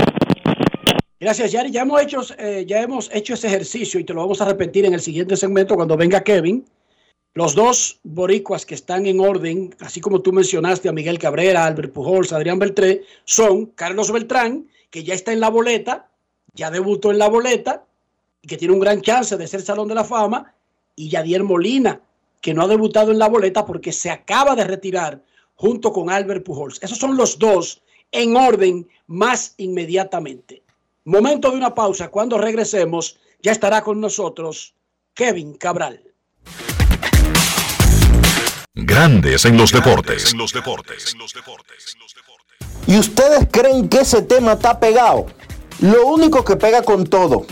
[1.19, 1.71] Gracias, Yari.
[1.71, 4.85] Ya hemos, hecho, eh, ya hemos hecho ese ejercicio y te lo vamos a repetir
[4.85, 6.65] en el siguiente segmento cuando venga Kevin.
[7.33, 11.91] Los dos boricuas que están en orden, así como tú mencionaste a Miguel Cabrera, Albert
[11.91, 16.09] Pujols, Adrián Beltré, son Carlos Beltrán, que ya está en la boleta,
[16.53, 17.85] ya debutó en la boleta
[18.41, 20.53] y que tiene un gran chance de ser Salón de la Fama,
[20.95, 22.01] y Yadier Molina,
[22.41, 25.23] que no ha debutado en la boleta porque se acaba de retirar
[25.55, 26.79] junto con Albert Pujols.
[26.81, 30.63] Esos son los dos en orden más inmediatamente.
[31.07, 32.09] Momento de una pausa.
[32.09, 34.73] Cuando regresemos, ya estará con nosotros
[35.13, 36.03] Kevin Cabral.
[38.73, 40.35] Grandes en los deportes.
[42.87, 45.27] ¿Y ustedes creen que ese tema está pegado?
[45.79, 47.45] Lo único que pega con todo.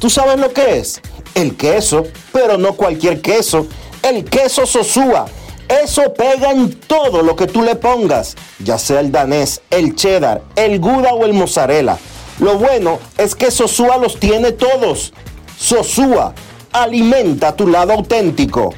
[0.00, 1.00] ¿Tú sabes lo que es?
[1.36, 3.68] El queso, pero no cualquier queso.
[4.02, 5.26] El queso Sosúa.
[5.68, 10.42] Eso pega en todo lo que tú le pongas, ya sea el danés, el cheddar,
[10.56, 11.98] el gouda o el mozzarella.
[12.38, 15.12] Lo bueno es que Sosúa los tiene todos.
[15.58, 16.34] Sosúa,
[16.72, 18.74] alimenta tu lado auténtico.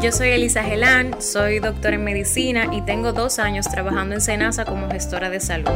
[0.00, 4.64] Yo soy Elisa Gelán, soy doctora en medicina y tengo dos años trabajando en Senasa
[4.64, 5.70] como gestora de salud.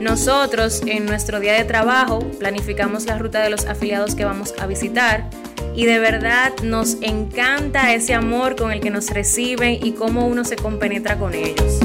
[0.00, 4.66] Nosotros en nuestro día de trabajo planificamos la ruta de los afiliados que vamos a
[4.66, 5.30] visitar
[5.74, 10.44] y de verdad nos encanta ese amor con el que nos reciben y cómo uno
[10.44, 11.78] se compenetra con ellos.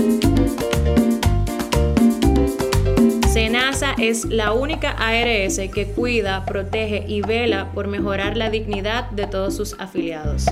[3.33, 9.25] Senasa es la única ARS que cuida, protege y vela por mejorar la dignidad de
[9.25, 10.45] todos sus afiliados.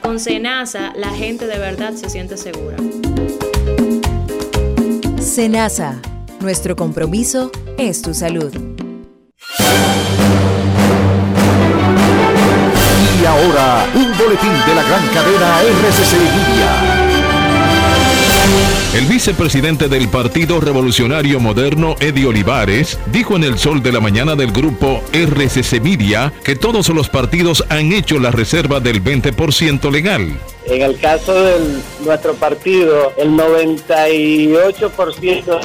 [0.00, 2.76] Con Senasa, la gente de verdad se siente segura.
[5.20, 6.00] Senasa,
[6.38, 8.54] nuestro compromiso es tu salud.
[13.20, 16.93] Y ahora, un boletín de la gran cadena RCC Media.
[18.94, 24.36] El vicepresidente del Partido Revolucionario Moderno, Eddie Olivares, dijo en el sol de la mañana
[24.36, 30.38] del grupo RCC Media que todos los partidos han hecho la reserva del 20% legal.
[30.66, 31.56] En el caso de
[32.04, 35.60] nuestro partido, el 98%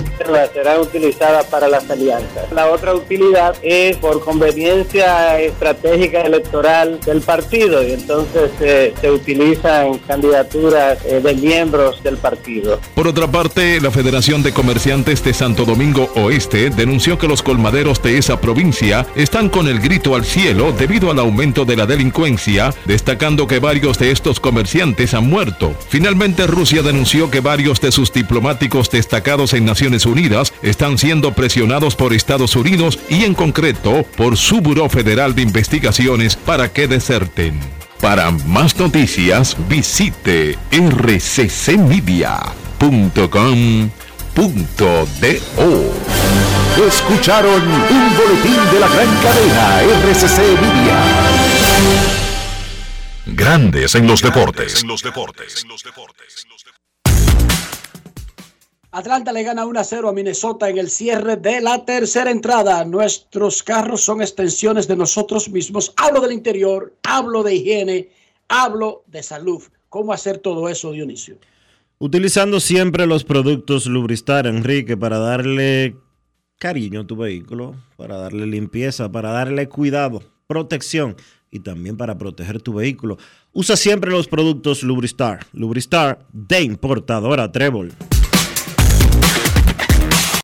[0.53, 2.51] será utilizada para las alianzas.
[2.51, 9.99] La otra utilidad es por conveniencia estratégica electoral del partido y entonces eh, se utilizan
[9.99, 12.77] candidaturas eh, de miembros del partido.
[12.93, 18.01] Por otra parte, la Federación de Comerciantes de Santo Domingo Oeste denunció que los colmaderos
[18.01, 22.73] de esa provincia están con el grito al cielo debido al aumento de la delincuencia,
[22.85, 25.75] destacando que varios de estos comerciantes han muerto.
[25.89, 31.97] Finalmente, Rusia denunció que varios de sus diplomáticos destacados en Naciones Unidas están siendo presionados
[31.97, 37.59] por Estados Unidos y en concreto por su Buró Federal de Investigaciones para que deserten.
[37.99, 40.57] Para más noticias, visite
[42.79, 43.89] rccmedia.com.do.
[46.87, 51.03] Escucharon un boletín de la gran cadena RCC Media.
[53.25, 54.85] Grandes en los deportes.
[58.91, 62.83] Atlanta le gana 1 a 0 a Minnesota en el cierre de la tercera entrada.
[62.85, 65.93] Nuestros carros son extensiones de nosotros mismos.
[65.97, 68.09] Hablo del interior, hablo de higiene,
[68.47, 69.61] hablo de salud.
[69.89, 71.37] ¿Cómo hacer todo eso, Dionisio?
[72.01, 75.97] Utilizando siempre los productos Lubristar, Enrique, para darle
[76.57, 81.17] cariño a tu vehículo, para darle limpieza, para darle cuidado, protección
[81.51, 83.17] y también para proteger tu vehículo.
[83.51, 85.45] Usa siempre los productos Lubristar.
[85.51, 87.91] Lubristar de importadora Trébol.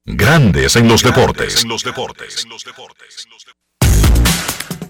[0.03, 1.63] Grandes en los deportes.
[1.63, 2.45] En los deportes.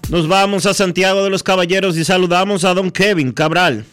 [0.08, 3.86] Nos vamos a Santiago de los Caballeros y saludamos a don Kevin Cabral.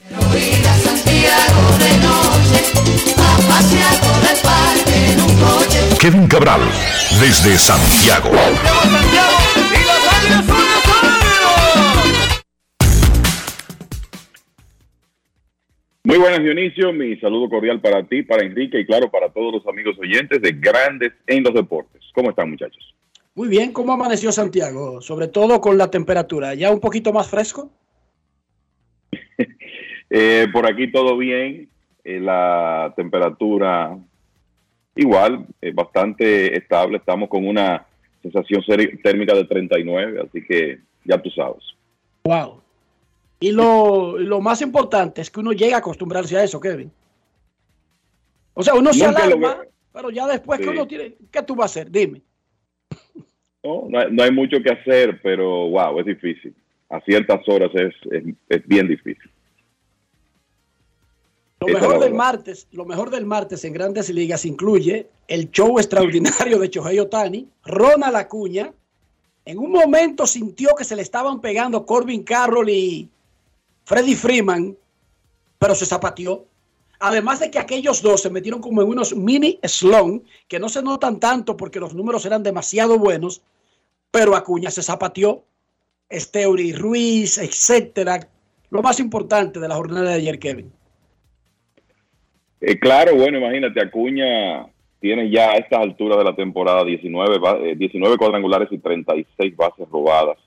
[5.99, 6.59] Kevin Cabral,
[7.21, 8.29] desde Santiago.
[16.03, 16.91] Muy buenas, Dionisio.
[16.91, 20.51] Mi saludo cordial para ti, para Enrique y claro, para todos los amigos oyentes de
[20.51, 22.03] Grandes en los Deportes.
[22.13, 22.93] ¿Cómo están, muchachos?
[23.35, 25.01] Muy bien, ¿cómo amaneció Santiago?
[25.01, 26.53] Sobre todo con la temperatura.
[26.53, 27.71] ¿Ya un poquito más fresco?
[30.15, 31.72] Eh, por aquí todo bien.
[32.03, 33.97] Eh, la temperatura
[34.95, 36.97] igual, eh, bastante estable.
[36.97, 37.85] Estamos con una
[38.21, 38.63] sensación
[39.01, 41.63] térmica de 39, así que ya tú sabes.
[42.23, 42.61] Wow.
[43.39, 46.91] Y lo, lo más importante es que uno llega a acostumbrarse a eso, Kevin.
[48.53, 49.57] O sea, uno se Nunca alarma,
[49.91, 51.15] pero ya después que uno tiene...
[51.31, 51.91] ¿Qué tú vas a hacer?
[51.91, 52.21] Dime.
[53.63, 56.53] No, no hay, no hay mucho que hacer, pero wow, es difícil.
[56.89, 59.29] A ciertas horas es, es, es bien difícil.
[61.67, 66.59] Lo mejor del martes, lo mejor del martes en Grandes Ligas incluye el show extraordinario
[66.59, 68.73] de Shohei Otani, Ronald Acuña.
[69.45, 73.09] En un momento sintió que se le estaban pegando Corbin Carroll y
[73.85, 74.77] Freddie Freeman,
[75.57, 76.45] pero se zapateó.
[76.99, 80.81] Además de que aquellos dos se metieron como en unos mini slong que no se
[80.81, 83.41] notan tanto porque los números eran demasiado buenos,
[84.11, 85.43] pero Acuña se zapateó.
[86.09, 88.29] Esteuri Ruiz, etcétera.
[88.69, 90.71] Lo más importante de la jornada de ayer, Kevin.
[92.65, 94.65] Eh, claro, bueno, imagínate, Acuña
[95.01, 99.53] tiene ya a estas alturas de la temporada 19, ba- eh, 19 cuadrangulares y 36
[99.57, 100.37] bases robadas.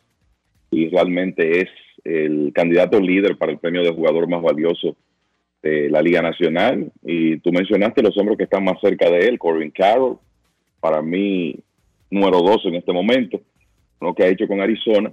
[0.70, 1.68] Y realmente es
[2.04, 4.96] el candidato líder para el premio de jugador más valioso
[5.62, 6.90] de la Liga Nacional.
[7.04, 10.16] Y tú mencionaste los hombres que están más cerca de él, Corbin Carroll,
[10.80, 11.56] para mí
[12.10, 13.40] número dos en este momento,
[14.00, 15.12] lo que ha hecho con Arizona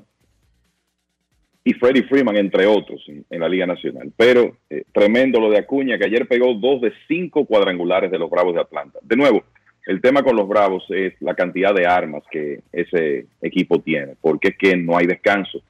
[1.66, 4.12] y Freddie Freeman, entre otros, en, la Liga Nacional.
[4.18, 8.30] Pero eh, tremendo lo de Acuña, que ayer pegó dos de cinco cuadrangulares de los
[8.30, 9.00] Bravos de Atlanta.
[9.02, 9.44] De nuevo,
[9.86, 14.50] el tema con los Bravos es la cantidad de armas que ese equipo tiene, porque
[14.50, 15.62] es que no hay descanso.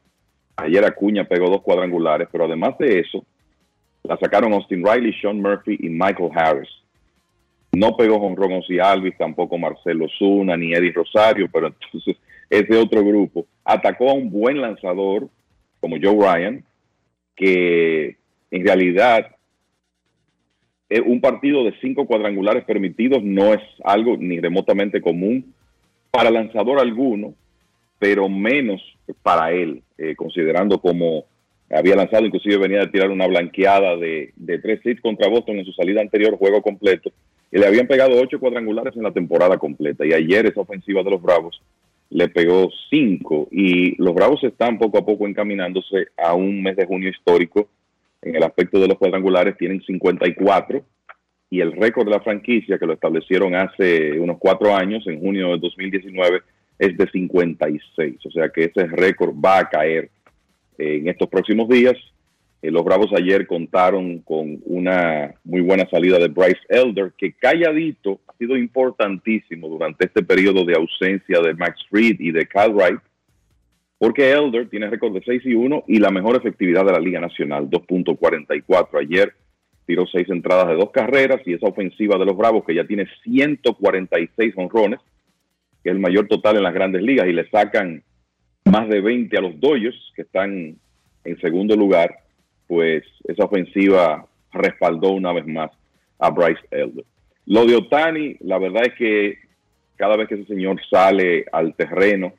[0.56, 3.24] Ayer Acuña pegó dos cuadrangulares, pero además de eso,
[4.04, 6.70] la sacaron Austin Riley, Sean Murphy y Michael Harris.
[7.72, 12.18] No pegó Jonrón Ozzy Alvis, tampoco Marcelo Zuna ni Eddie Rosario, pero entonces
[12.50, 15.28] ese otro grupo atacó a un buen lanzador
[15.84, 16.64] como Joe Ryan,
[17.36, 18.16] que
[18.52, 19.36] en realidad
[20.90, 25.54] eh, un partido de cinco cuadrangulares permitidos no es algo ni remotamente común
[26.10, 27.34] para lanzador alguno,
[28.00, 28.82] pero menos
[29.22, 31.26] para él, eh, considerando como
[31.70, 35.66] había lanzado, inclusive venía de tirar una blanqueada de, de tres hits contra Boston en
[35.66, 37.12] su salida anterior, juego completo,
[37.52, 40.06] y le habían pegado ocho cuadrangulares en la temporada completa.
[40.06, 41.62] Y ayer esa ofensiva de los Bravos
[42.14, 46.86] le pegó cinco y los Bravos están poco a poco encaminándose a un mes de
[46.86, 47.68] junio histórico
[48.22, 50.84] en el aspecto de los cuadrangulares, tienen 54
[51.50, 55.50] y el récord de la franquicia que lo establecieron hace unos cuatro años, en junio
[55.50, 56.42] de 2019,
[56.80, 58.26] es de 56.
[58.26, 60.10] O sea que ese récord va a caer
[60.78, 61.96] en estos próximos días.
[62.64, 68.22] Eh, los Bravos ayer contaron con una muy buena salida de Bryce Elder, que calladito
[68.26, 73.02] ha sido importantísimo durante este periodo de ausencia de Max Fried y de Cal Wright,
[73.98, 77.20] porque Elder tiene récord de 6 y 1 y la mejor efectividad de la Liga
[77.20, 79.02] Nacional, 2.44.
[79.02, 79.34] Ayer
[79.86, 83.08] tiró seis entradas de dos carreras y esa ofensiva de los Bravos, que ya tiene
[83.24, 85.02] 146 honrones,
[85.84, 88.04] que es el mayor total en las grandes ligas, y le sacan
[88.64, 90.78] más de 20 a los Dodgers, que están
[91.26, 92.23] en segundo lugar,
[92.74, 95.70] pues esa ofensiva respaldó una vez más
[96.18, 97.06] a Bryce Elder.
[97.46, 99.38] Lo de Otani, la verdad es que
[99.96, 102.34] cada vez que ese señor sale al terreno,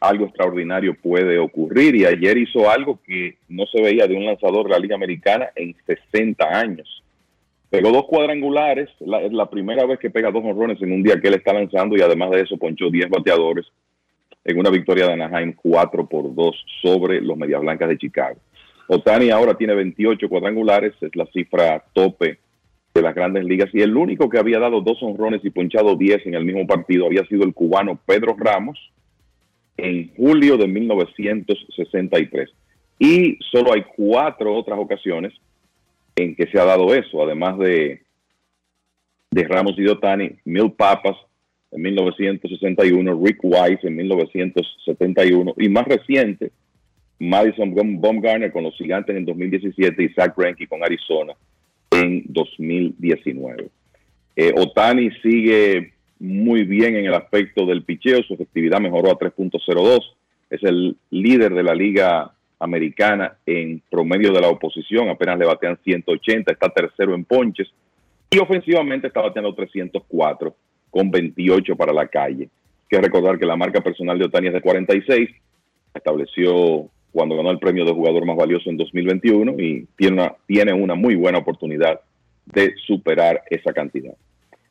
[0.00, 4.64] algo extraordinario puede ocurrir y ayer hizo algo que no se veía de un lanzador
[4.64, 7.02] de la Liga Americana en 60 años.
[7.68, 11.20] Pegó dos cuadrangulares, la- es la primera vez que pega dos honrones en un día
[11.20, 13.66] que él está lanzando y además de eso ponchó 10 bateadores
[14.44, 18.36] en una victoria de Anaheim 4 por 2 sobre los Medias Blancas de Chicago.
[18.88, 22.38] Otani ahora tiene 28 cuadrangulares, es la cifra tope
[22.94, 26.26] de las grandes ligas y el único que había dado dos honrones y ponchado 10
[26.26, 28.78] en el mismo partido había sido el cubano Pedro Ramos
[29.76, 32.50] en julio de 1963.
[32.98, 35.34] Y solo hay cuatro otras ocasiones
[36.14, 38.00] en que se ha dado eso, además de
[39.30, 41.16] de Ramos y de Otani, Mil Papas
[41.70, 46.52] en 1961, Rick Wise en 1971 y más reciente,
[47.18, 51.32] Madison Bumgarner con los Gigantes en 2017 y Zach Greinke con Arizona
[51.90, 53.68] en 2019.
[54.36, 60.00] Eh, Otani sigue muy bien en el aspecto del picheo, su efectividad mejoró a 3.02,
[60.50, 65.78] es el líder de la liga americana en promedio de la oposición, apenas le batean
[65.82, 67.68] 180, está tercero en ponches
[68.30, 70.54] y ofensivamente está bateando 304
[70.90, 72.44] con 28 para la calle.
[72.44, 75.30] Hay que recordar que la marca personal de Otani es de 46,
[75.94, 80.72] estableció cuando ganó el premio de jugador más valioso en 2021 y tiene una, tiene
[80.72, 82.00] una muy buena oportunidad
[82.46, 84.14] de superar esa cantidad.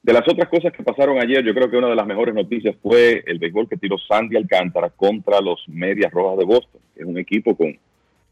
[0.05, 2.75] De las otras cosas que pasaron ayer, yo creo que una de las mejores noticias
[2.81, 6.81] fue el béisbol que tiró Sandy Alcántara contra los Medias Rojas de Boston.
[6.95, 7.75] Es un equipo con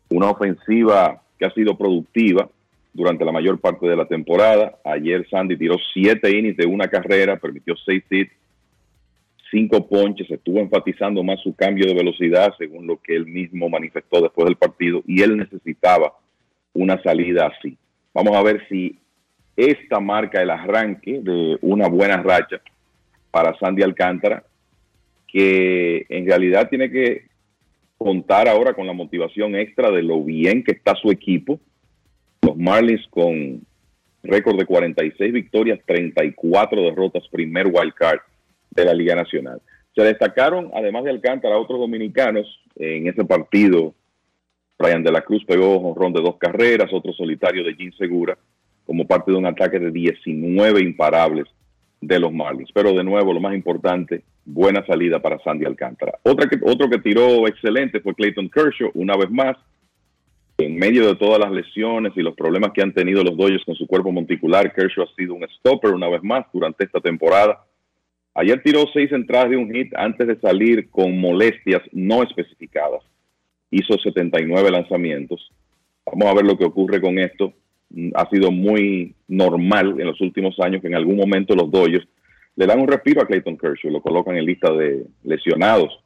[0.10, 2.48] una ofensiva que ha sido productiva
[2.94, 4.78] durante la mayor parte de la temporada.
[4.86, 8.32] Ayer Sandy tiró siete innings de una carrera, permitió seis hits,
[9.54, 14.20] cinco ponches, estuvo enfatizando más su cambio de velocidad, según lo que él mismo manifestó
[14.20, 16.14] después del partido, y él necesitaba
[16.74, 17.78] una salida así.
[18.14, 18.98] Vamos a ver si
[19.56, 22.62] esta marca el arranque de una buena racha
[23.30, 24.44] para Sandy Alcántara,
[25.28, 27.28] que en realidad tiene que
[27.98, 31.60] contar ahora con la motivación extra de lo bien que está su equipo.
[32.42, 33.62] Los Marlins con
[34.24, 38.20] récord de 46 victorias, 34 derrotas, primer wild card
[38.74, 39.62] de la Liga Nacional.
[39.95, 43.94] Se destacaron, además de Alcántara, otros dominicanos en ese partido.
[44.78, 48.38] Brian de la Cruz pegó jonrón de dos carreras, otro solitario de Jim Segura,
[48.86, 51.45] como parte de un ataque de 19 imparables
[52.02, 52.72] de los Marlins.
[52.74, 56.18] Pero de nuevo, lo más importante, buena salida para Sandy Alcántara.
[56.24, 59.58] Otra que, otro que tiró excelente fue Clayton Kershaw, una vez más.
[60.58, 63.76] En medio de todas las lesiones y los problemas que han tenido los Dodgers con
[63.76, 67.66] su cuerpo monticular, Kershaw ha sido un stopper una vez más durante esta temporada.
[68.35, 73.01] Ayer tiró seis entradas de un hit antes de salir con molestias no especificadas.
[73.69, 75.51] Hizo 79 lanzamientos.
[76.05, 77.53] Vamos a ver lo que ocurre con esto.
[77.91, 82.07] Mm, Ha sido muy normal en los últimos años que en algún momento los Dodgers
[82.55, 85.99] le dan un respiro a Clayton Kershaw y lo colocan en lista de lesionados,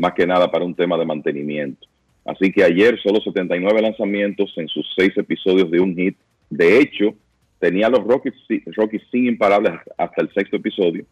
[0.00, 1.86] más que nada para un tema de mantenimiento.
[2.24, 6.16] Así que ayer solo 79 lanzamientos en sus seis episodios de un hit.
[6.48, 7.14] De hecho,
[7.58, 8.34] tenía a los Rockies,
[8.76, 11.04] Rockies sin imparables hasta el sexto episodio.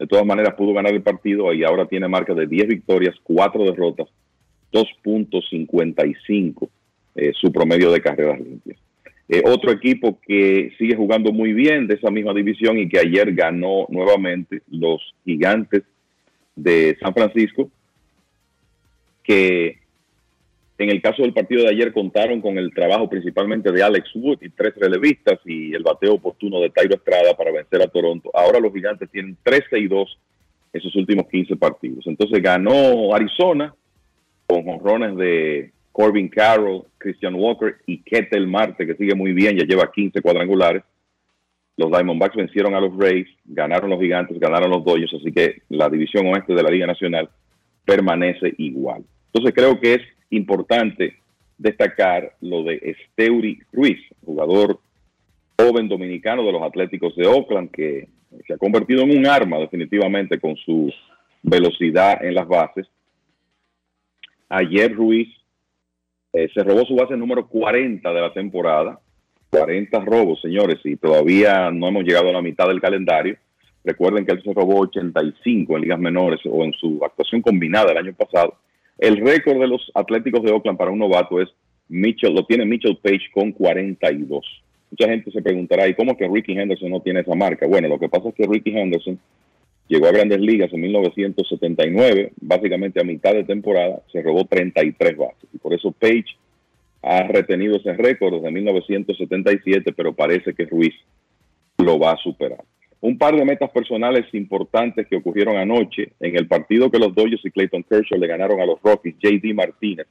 [0.00, 3.64] De todas maneras, pudo ganar el partido y ahora tiene marca de 10 victorias, 4
[3.64, 4.08] derrotas,
[4.72, 6.68] 2.55
[7.16, 8.78] eh, su promedio de carreras limpias.
[9.28, 13.34] Eh, otro equipo que sigue jugando muy bien de esa misma división y que ayer
[13.34, 15.82] ganó nuevamente los gigantes
[16.56, 17.70] de San Francisco,
[19.22, 19.80] que
[20.84, 24.38] en el caso del partido de ayer contaron con el trabajo principalmente de Alex Wood
[24.40, 28.30] y tres relevistas y el bateo oportuno de Tairo Estrada para vencer a Toronto.
[28.32, 30.18] Ahora los gigantes tienen 13 y 2
[30.72, 32.06] en sus últimos 15 partidos.
[32.06, 33.74] Entonces ganó Arizona
[34.46, 39.64] con jonrones de Corbin Carroll, Christian Walker y Ketel Marte, que sigue muy bien, ya
[39.64, 40.82] lleva 15 cuadrangulares.
[41.76, 45.88] Los Diamondbacks vencieron a los Rays, ganaron los Gigantes, ganaron los Dodgers, así que la
[45.88, 47.28] división oeste de la Liga Nacional
[47.84, 49.04] permanece igual.
[49.32, 51.16] Entonces creo que es importante
[51.58, 54.80] destacar lo de Esteuri Ruiz, jugador
[55.58, 58.08] joven dominicano de los Atléticos de Oakland, que
[58.46, 60.90] se ha convertido en un arma definitivamente con su
[61.42, 62.86] velocidad en las bases.
[64.48, 65.28] Ayer Ruiz
[66.32, 69.00] eh, se robó su base número 40 de la temporada.
[69.50, 73.36] 40 robos, señores, y todavía no hemos llegado a la mitad del calendario.
[73.82, 77.98] Recuerden que él se robó 85 en ligas menores o en su actuación combinada el
[77.98, 78.54] año pasado.
[79.00, 81.48] El récord de los Atléticos de Oakland para un novato es
[81.88, 84.44] Mitchell, lo tiene Mitchell Page con 42.
[84.90, 87.66] Mucha gente se preguntará, ¿y cómo que Ricky Henderson no tiene esa marca?
[87.66, 89.18] Bueno, lo que pasa es que Ricky Henderson
[89.88, 95.48] llegó a grandes ligas en 1979, básicamente a mitad de temporada, se robó 33 bases.
[95.54, 96.26] Y por eso Page
[97.00, 100.94] ha retenido ese récord desde 1977, pero parece que Ruiz
[101.78, 102.62] lo va a superar.
[103.02, 107.44] Un par de metas personales importantes que ocurrieron anoche en el partido que los Dodgers
[107.44, 110.06] y Clayton Kershaw le ganaron a los Rockies, JD Martínez,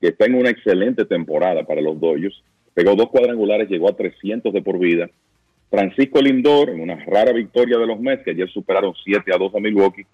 [0.00, 2.42] que está en una excelente temporada para los Dodgers,
[2.74, 5.08] pegó dos cuadrangulares, llegó a 300 de por vida.
[5.70, 9.54] Francisco Lindor, en una rara victoria de los Mets, que ayer superaron 7 a 2
[9.54, 10.06] a Milwaukee,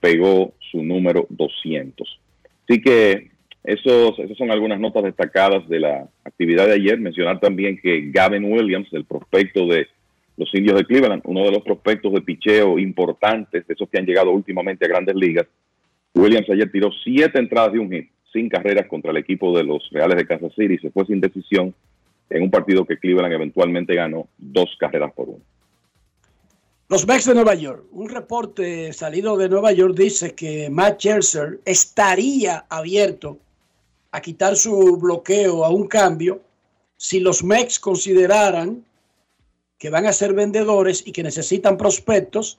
[0.00, 2.20] pegó su número 200.
[2.68, 3.30] Así que
[3.62, 6.98] esos, esas son algunas notas destacadas de la actividad de ayer.
[6.98, 9.88] Mencionar también que Gavin Williams, el prospecto de
[10.36, 14.06] los indios de Cleveland, uno de los prospectos de picheo importantes, de esos que han
[14.06, 15.46] llegado últimamente a grandes ligas.
[16.14, 19.88] Williams ayer tiró siete entradas de un hit, sin carreras contra el equipo de los
[19.90, 21.74] Reales de Kansas City se fue sin decisión
[22.28, 25.40] en un partido que Cleveland eventualmente ganó dos carreras por uno.
[26.88, 27.84] Los Mets de Nueva York.
[27.92, 33.38] Un reporte salido de Nueva York dice que Matt Scherzer estaría abierto
[34.12, 36.40] a quitar su bloqueo a un cambio
[36.96, 38.84] si los Mets consideraran
[39.78, 42.58] que van a ser vendedores y que necesitan prospectos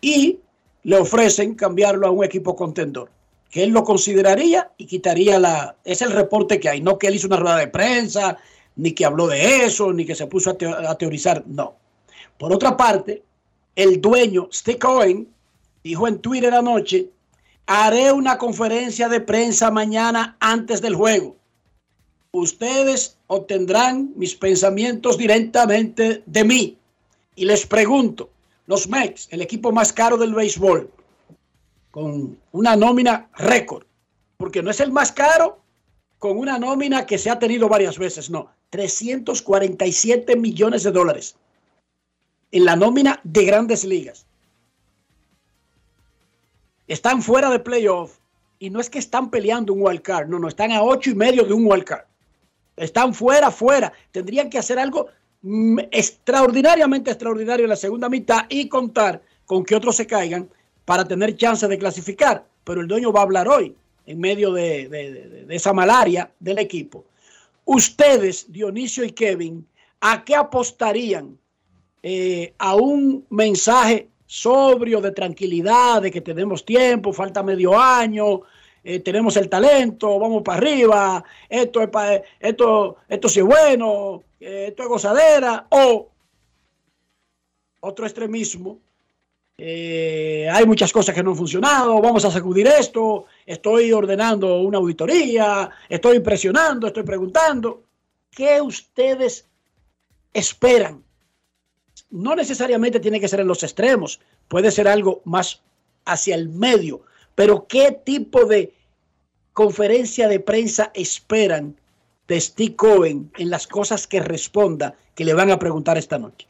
[0.00, 0.38] y
[0.84, 3.10] le ofrecen cambiarlo a un equipo contendor.
[3.50, 5.76] Que él lo consideraría y quitaría la...
[5.84, 8.38] Es el reporte que hay, no que él hizo una rueda de prensa,
[8.76, 11.76] ni que habló de eso, ni que se puso a, teo- a teorizar, no.
[12.38, 13.22] Por otra parte,
[13.74, 15.28] el dueño, Steve Cohen,
[15.82, 17.08] dijo en Twitter anoche,
[17.66, 21.36] haré una conferencia de prensa mañana antes del juego.
[22.38, 26.76] Ustedes obtendrán mis pensamientos directamente de mí.
[27.34, 28.28] Y les pregunto,
[28.66, 30.90] los Mets, el equipo más caro del béisbol,
[31.90, 33.86] con una nómina récord,
[34.36, 35.60] porque no es el más caro
[36.18, 41.36] con una nómina que se ha tenido varias veces, no, 347 millones de dólares
[42.52, 44.26] en la nómina de grandes ligas.
[46.86, 48.18] Están fuera de playoff
[48.58, 51.14] y no es que están peleando un wild card, no, no, están a ocho y
[51.14, 52.04] medio de un wild card.
[52.76, 53.92] Están fuera, fuera.
[54.12, 55.08] Tendrían que hacer algo
[55.42, 60.48] mm, extraordinariamente extraordinario en la segunda mitad y contar con que otros se caigan
[60.84, 62.44] para tener chance de clasificar.
[62.64, 63.74] Pero el dueño va a hablar hoy
[64.06, 67.04] en medio de, de- esa malaria del equipo.
[67.64, 69.66] Ustedes, Dionisio y Kevin,
[70.00, 71.38] ¿a qué apostarían?
[72.02, 78.42] Eh, ¿A un mensaje sobrio de tranquilidad, de que tenemos tiempo, falta medio año,
[78.88, 84.66] eh, tenemos el talento, vamos para arriba, esto es pa- esto, esto es bueno, eh,
[84.68, 86.10] esto es gozadera, o
[87.80, 88.78] otro extremismo,
[89.58, 94.78] eh, hay muchas cosas que no han funcionado, vamos a sacudir esto, estoy ordenando una
[94.78, 97.82] auditoría, estoy presionando, estoy preguntando.
[98.30, 99.46] ¿Qué ustedes
[100.32, 101.02] esperan?
[102.10, 105.62] No necesariamente tiene que ser en los extremos, puede ser algo más
[106.04, 107.00] hacia el medio,
[107.36, 108.74] pero ¿qué tipo de
[109.52, 111.76] conferencia de prensa esperan
[112.26, 116.48] de Steve Cohen en las cosas que responda que le van a preguntar esta noche?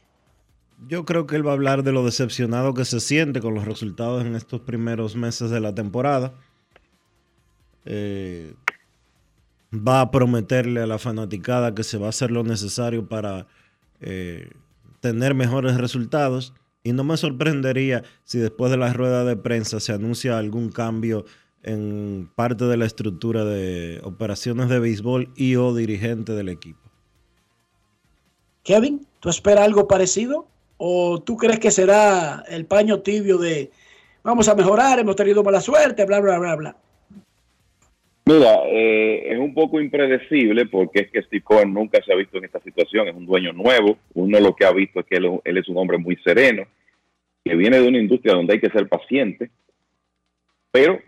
[0.88, 3.64] Yo creo que él va a hablar de lo decepcionado que se siente con los
[3.64, 6.34] resultados en estos primeros meses de la temporada.
[7.84, 8.54] Eh,
[9.72, 13.46] va a prometerle a la fanaticada que se va a hacer lo necesario para
[14.00, 14.50] eh,
[15.00, 16.52] tener mejores resultados.
[16.86, 21.24] Y no me sorprendería si después de la rueda de prensa se anuncia algún cambio
[21.64, 26.88] en parte de la estructura de operaciones de béisbol y o dirigente del equipo.
[28.62, 30.46] Kevin, ¿tú esperas algo parecido?
[30.76, 33.72] ¿O tú crees que será el paño tibio de
[34.22, 36.76] vamos a mejorar, hemos tenido mala suerte, bla, bla, bla, bla?
[38.28, 42.38] Mira, eh, es un poco impredecible porque es que Steve Cohen nunca se ha visto
[42.38, 45.40] en esta situación, es un dueño nuevo, uno lo que ha visto es que él,
[45.44, 46.64] es un hombre muy sereno,
[47.44, 49.50] que viene de una industria donde hay que ser paciente,
[50.72, 50.98] pero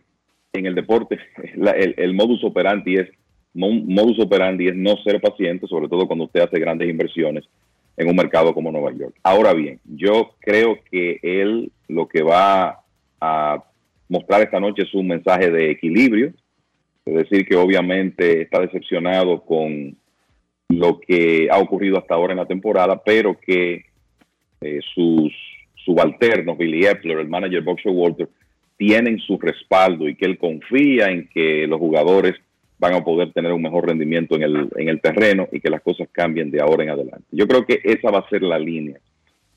[0.53, 1.19] en el deporte
[1.57, 3.09] la- el, el modus operandi es
[3.53, 7.45] mo- modus operandi es no ser paciente, sobre todo cuando usted hace grandes inversiones
[7.97, 9.17] en un mercado como Nueva York.
[9.25, 12.85] Ahora bien, yo creo que él lo que va
[13.21, 13.65] a
[14.09, 16.33] mostrar esta noche es un mensaje de equilibrio,
[17.09, 19.97] es decir, que obviamente está decepcionado con
[20.69, 23.85] lo que ha ocurrido hasta ahora en la temporada, pero que
[24.61, 25.33] eh, sus
[25.75, 28.29] subalternos, Billy Epler, el manager Boxer Walter,
[28.77, 32.35] tienen su respaldo y que él confía en que los jugadores
[32.79, 35.83] van a poder tener un mejor rendimiento en el, en el terreno y que las
[35.83, 37.25] cosas cambien de ahora en adelante.
[37.33, 38.99] Yo creo que esa va a ser la línea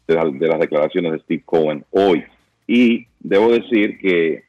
[0.08, 2.24] de, de las declaraciones de Steve Cohen hoy.
[2.66, 4.44] Y debo decir que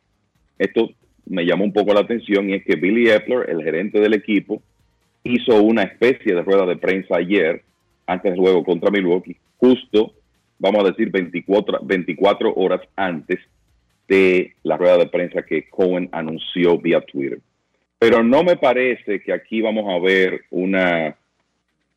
[0.59, 0.91] esto
[1.33, 4.63] me llamó un poco la atención y es que Billy Epler, el gerente del equipo,
[5.25, 7.63] hizo una especie de rueda de prensa ayer,
[8.07, 10.13] antes del juego contra Milwaukee, justo,
[10.59, 13.39] vamos a decir, 24, 24 horas antes
[14.09, 17.41] de la rueda de prensa que Cohen anunció vía Twitter.
[17.99, 21.17] Pero no me parece que aquí vamos a ver una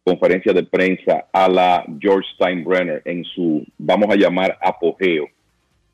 [0.05, 5.27] conferencia de prensa a la George Steinbrenner en su, vamos a llamar, apogeo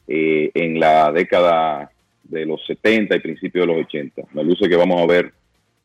[0.07, 1.89] eh, en la década
[2.23, 4.23] de los 70 y principios de los 80.
[4.33, 5.33] Me luce que vamos a ver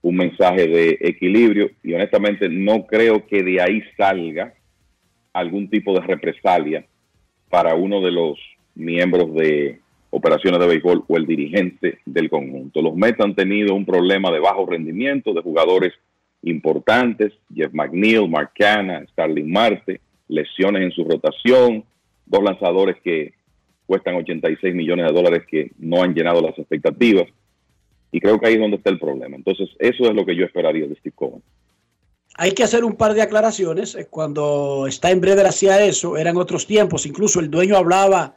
[0.03, 4.55] un mensaje de equilibrio y honestamente no creo que de ahí salga
[5.33, 6.87] algún tipo de represalia
[7.51, 8.39] para uno de los
[8.75, 9.81] miembros de
[10.11, 12.81] operaciones de béisbol o el dirigente del conjunto.
[12.81, 15.93] Los Mets han tenido un problema de bajo rendimiento de jugadores
[16.43, 21.85] importantes, Jeff McNeil, Mark Canna, Starling Marte, lesiones en su rotación,
[22.25, 23.35] dos lanzadores que
[23.87, 27.29] cuestan 86 millones de dólares que no han llenado las expectativas.
[28.13, 29.37] Y creo que ahí es donde está el problema.
[29.37, 31.43] Entonces, eso es lo que yo esperaría de Steve Cohen.
[32.39, 33.95] hay que hacer un par de aclaraciones.
[33.95, 37.07] Eh, Cuando Steinbrenner hacía eso, eran otros tiempos.
[37.07, 38.37] Incluso el dueño hablaba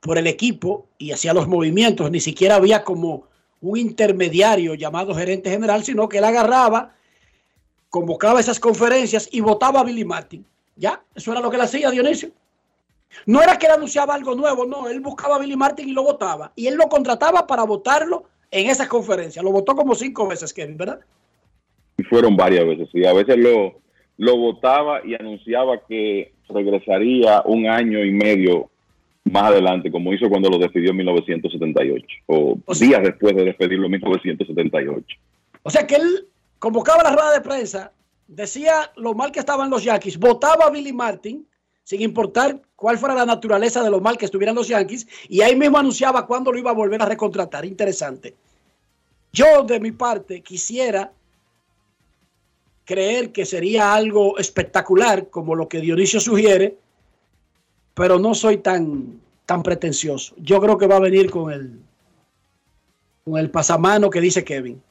[0.00, 2.10] por el equipo y hacía los movimientos.
[2.10, 3.28] Ni siquiera había como
[3.60, 6.94] un intermediario llamado gerente general, sino que él agarraba,
[7.88, 10.44] convocaba esas conferencias y votaba a Billy Martin.
[10.76, 12.30] Ya, eso era lo que él hacía, Dionisio.
[13.26, 16.02] No era que él anunciaba algo nuevo, no, él buscaba a Billy Martin y lo
[16.02, 16.52] votaba.
[16.56, 19.44] Y él lo contrataba para votarlo en esas conferencias.
[19.44, 21.00] Lo votó como cinco veces, Kevin, ¿verdad?
[21.96, 23.04] Y fueron varias veces, sí.
[23.04, 23.80] A veces lo,
[24.18, 28.70] lo votaba y anunciaba que regresaría un año y medio
[29.24, 33.92] más adelante, como hizo cuando lo despidió en 1978, o, días después de despedirlo en
[33.92, 35.16] 1978.
[35.62, 36.26] O sea que él
[36.58, 37.92] convocaba la rueda de prensa,
[38.28, 41.46] decía lo mal que estaban los Yankees, votaba a Billy Martin,
[41.84, 45.54] sin importar cuál fuera la naturaleza de lo mal que estuvieran los Yankees, y ahí
[45.54, 47.64] mismo anunciaba cuándo lo iba a volver a recontratar.
[47.64, 48.34] Interesante.
[49.32, 51.12] Yo, de mi parte, quisiera
[52.84, 56.76] creer que sería algo espectacular, como lo que Dionisio sugiere,
[57.94, 60.34] pero no soy tan, tan pretencioso.
[60.38, 61.80] Yo creo que va a venir con el,
[63.24, 64.82] con el pasamano que dice Kevin.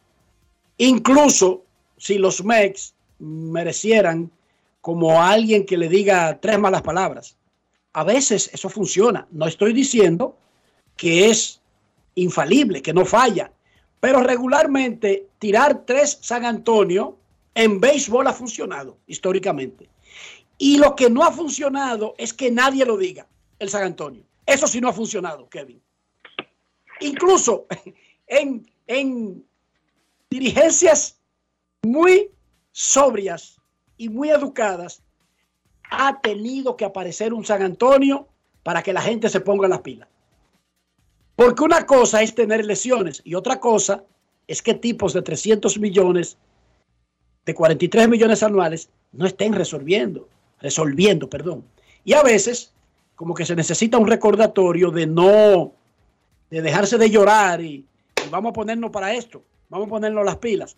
[0.77, 1.63] Incluso
[1.97, 4.31] si los Mex merecieran
[4.83, 7.37] como alguien que le diga tres malas palabras.
[7.93, 9.25] A veces eso funciona.
[9.31, 10.37] No estoy diciendo
[10.97, 11.61] que es
[12.15, 13.49] infalible, que no falla.
[14.01, 17.17] Pero regularmente tirar tres San Antonio
[17.55, 19.87] en béisbol ha funcionado históricamente.
[20.57, 23.25] Y lo que no ha funcionado es que nadie lo diga,
[23.59, 24.25] el San Antonio.
[24.45, 25.81] Eso sí no ha funcionado, Kevin.
[26.99, 27.67] Incluso
[28.27, 29.45] en, en
[30.29, 31.21] dirigencias
[31.83, 32.31] muy
[32.73, 33.61] sobrias
[34.03, 35.01] y muy educadas,
[35.89, 38.27] ha tenido que aparecer un San Antonio
[38.61, 40.09] para que la gente se ponga las pilas.
[41.37, 44.03] Porque una cosa es tener lesiones y otra cosa
[44.45, 46.37] es que tipos de 300 millones,
[47.45, 50.27] de 43 millones anuales, no estén resolviendo,
[50.59, 51.63] resolviendo, perdón.
[52.03, 52.73] Y a veces,
[53.15, 55.71] como que se necesita un recordatorio de no,
[56.49, 57.85] de dejarse de llorar y,
[58.25, 60.75] y vamos a ponernos para esto, vamos a ponernos las pilas.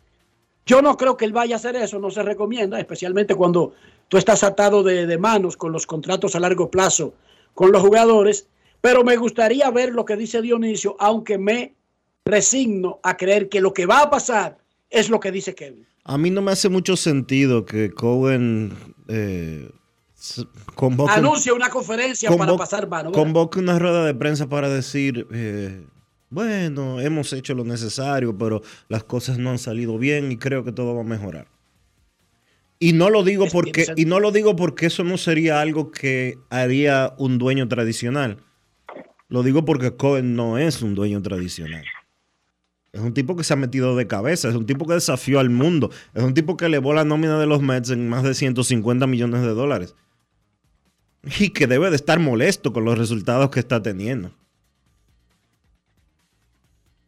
[0.65, 3.73] Yo no creo que él vaya a hacer eso, no se recomienda, especialmente cuando
[4.07, 7.13] tú estás atado de, de, manos con los contratos a largo plazo
[7.53, 8.47] con los jugadores,
[8.81, 11.75] pero me gustaría ver lo que dice Dionisio, aunque me
[12.25, 14.57] resigno a creer que lo que va a pasar
[14.89, 15.87] es lo que dice Kevin.
[16.03, 18.73] A mí no me hace mucho sentido que Cohen
[19.07, 19.69] eh,
[20.75, 23.09] convoque, anuncia una conferencia para pasar mano.
[23.09, 23.23] ¿verdad?
[23.23, 25.85] convoque una rueda de prensa para decir, eh,
[26.29, 30.71] bueno, hemos hecho lo necesario, pero las cosas no han salido bien y creo que
[30.71, 31.47] todo va a mejorar.
[32.79, 36.37] Y no lo digo porque y no lo digo porque eso no sería algo que
[36.49, 38.37] haría un dueño tradicional.
[39.29, 41.85] Lo digo porque Cohen no es un dueño tradicional.
[42.91, 45.49] Es un tipo que se ha metido de cabeza, es un tipo que desafió al
[45.49, 49.05] mundo, es un tipo que elevó la nómina de los Mets en más de 150
[49.07, 49.95] millones de dólares.
[51.39, 54.31] Y que debe de estar molesto con los resultados que está teniendo.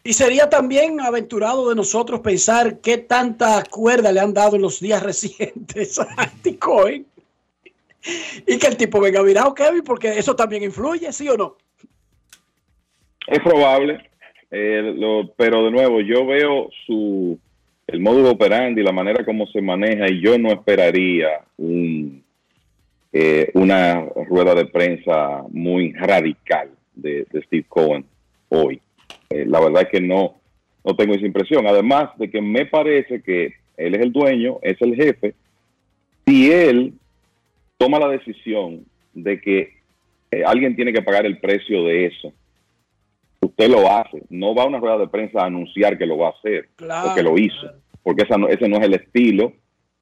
[0.08, 4.80] Y sería también aventurado de nosotros pensar qué tanta cuerda le han dado en los
[4.80, 7.06] días recientes a Andy Cohen.
[8.48, 11.58] Y que el tipo venga virado, Kevin, porque eso también influye, ¿sí o no?
[13.28, 14.10] Es probable,
[14.50, 14.96] eh,
[15.36, 17.38] pero de nuevo, yo veo su
[17.88, 22.24] el módulo operandi, la manera como se maneja, y yo no esperaría un,
[23.12, 28.06] eh, una rueda de prensa muy radical de Steve Cohen
[28.48, 28.80] hoy.
[29.30, 30.36] Eh, la verdad es que no,
[30.84, 31.68] no tengo esa impresión.
[31.68, 35.34] Además de que me parece que él es el dueño, es el jefe.
[36.26, 36.94] Si él
[37.78, 39.74] toma la decisión de que
[40.32, 42.34] eh, alguien tiene que pagar el precio de eso,
[43.42, 44.24] usted lo hace.
[44.30, 47.12] No va a una rueda de prensa a anunciar que lo va a hacer Claro,
[47.12, 47.72] o que lo hizo,
[48.04, 49.54] porque esa no- ese no es el estilo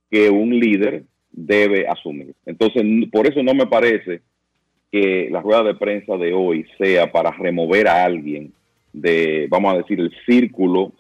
[0.10, 2.34] que un líder debe asumir.
[2.46, 2.82] Entonces,
[3.12, 4.22] por eso no me parece
[4.92, 8.54] que la rueda de prensa de hoy sea para remover a alguien
[9.02, 10.94] de, vamos a decir, el círculo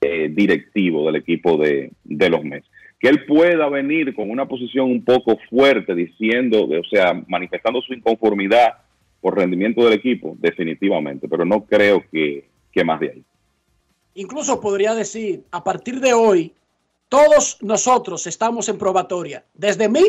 [0.00, 2.66] eh, directivo del equipo de, de los Mets.
[2.98, 7.92] Que él pueda venir con una posición un poco fuerte diciendo, o sea, manifestando su
[7.94, 8.74] inconformidad
[9.20, 13.24] por rendimiento del equipo, definitivamente, pero no creo que, que más de ahí.
[14.14, 16.52] Incluso podría decir, a partir de hoy,
[17.08, 20.04] todos nosotros estamos en probatoria, desde mí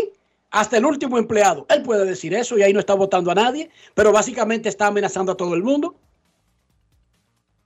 [0.52, 1.66] hasta el último empleado.
[1.70, 5.32] Él puede decir eso y ahí no está votando a nadie, pero básicamente está amenazando
[5.32, 5.96] a todo el mundo.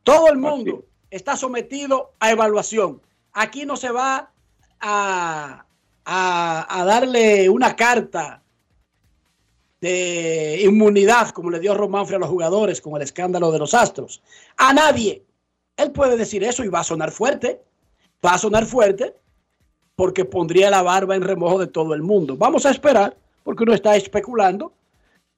[0.07, 3.01] Todo el mundo está sometido a evaluación.
[3.33, 4.31] Aquí no se va
[4.79, 5.65] a,
[6.05, 8.41] a- a darle una carta
[9.81, 14.21] de inmunidad como le dio Román a los jugadores con el escándalo de los astros.
[14.57, 15.23] A nadie.
[15.75, 17.61] Él puede decir eso y va a sonar fuerte.
[18.25, 19.13] Va a sonar fuerte.
[19.95, 22.37] porque pondría la barba en remojo de todo el mundo.
[22.37, 24.71] Vamos a esperar, porque uno está especulando,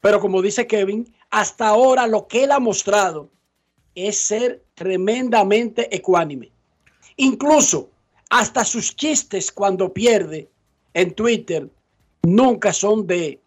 [0.01, 3.29] pero como dice Kevin, hasta ahora lo que él ha mostrado
[4.07, 6.51] es ser tremendamente ecuánime.
[7.17, 7.89] Incluso
[8.29, 10.47] hasta sus chistes cuando pierde
[10.93, 11.67] en Twitter
[12.23, 13.39] nunca son de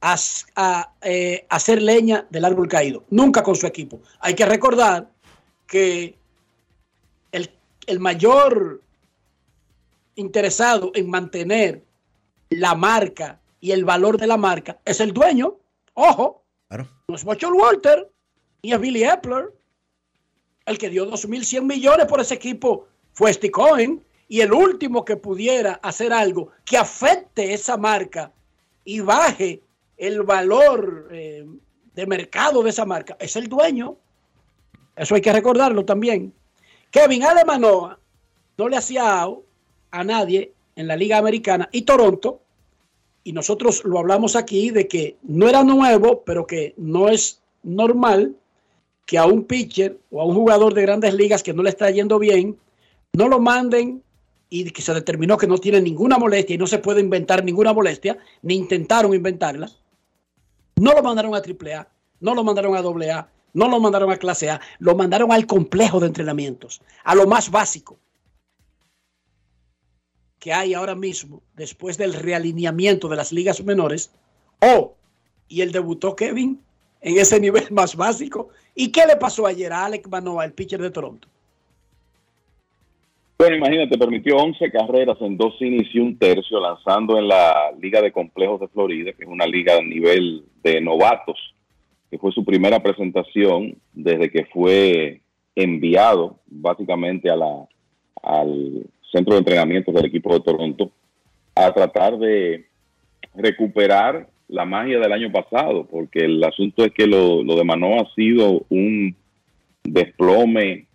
[0.00, 4.00] as- a- eh, hacer leña del árbol caído, nunca con su equipo.
[4.20, 5.10] Hay que recordar
[5.66, 6.16] que
[7.32, 7.50] el,
[7.86, 8.82] el mayor
[10.14, 11.82] interesado en mantener
[12.50, 15.56] la marca y el valor de la marca es el dueño.
[15.94, 16.44] Ojo,
[17.08, 18.10] no es Walter
[18.66, 19.54] ni es Billy Epler.
[20.66, 24.04] El que dio 2.100 millones por ese equipo fue Steve Cohen.
[24.28, 28.32] Y el último que pudiera hacer algo que afecte esa marca
[28.84, 29.62] y baje
[29.96, 31.46] el valor eh,
[31.94, 33.96] de mercado de esa marca es el dueño.
[34.96, 36.34] Eso hay que recordarlo también.
[36.90, 38.00] Kevin Alemanoa
[38.58, 39.28] no le hacía
[39.92, 42.40] a nadie en la Liga Americana y Toronto,
[43.22, 48.34] y nosotros lo hablamos aquí de que no era nuevo, pero que no es normal
[49.06, 51.90] que a un pitcher o a un jugador de grandes ligas que no le está
[51.90, 52.58] yendo bien,
[53.14, 54.02] no lo manden
[54.50, 57.72] y que se determinó que no tiene ninguna molestia y no se puede inventar ninguna
[57.72, 59.70] molestia, ni intentaron inventarla.
[60.76, 61.88] No lo mandaron a AAA,
[62.20, 66.00] no lo mandaron a AA, no lo mandaron a clase A, lo mandaron al complejo
[66.00, 67.98] de entrenamientos, a lo más básico
[70.38, 74.12] que hay ahora mismo después del realineamiento de las ligas menores.
[74.60, 74.94] Oh,
[75.48, 76.60] y él debutó Kevin
[77.00, 78.50] en ese nivel más básico.
[78.78, 81.26] ¿Y qué le pasó ayer a Alec Manoa, el pitcher de Toronto?
[83.38, 88.02] Bueno, imagínate, permitió 11 carreras en dos innings y un tercio, lanzando en la Liga
[88.02, 91.38] de Complejos de Florida, que es una liga a nivel de novatos,
[92.10, 95.20] que fue su primera presentación desde que fue
[95.54, 97.66] enviado básicamente a la,
[98.22, 100.90] al centro de entrenamiento del equipo de Toronto
[101.54, 102.66] a tratar de
[103.34, 108.02] recuperar la magia del año pasado, porque el asunto es que lo, lo de Manoa
[108.02, 109.16] ha sido un
[109.82, 110.86] desplome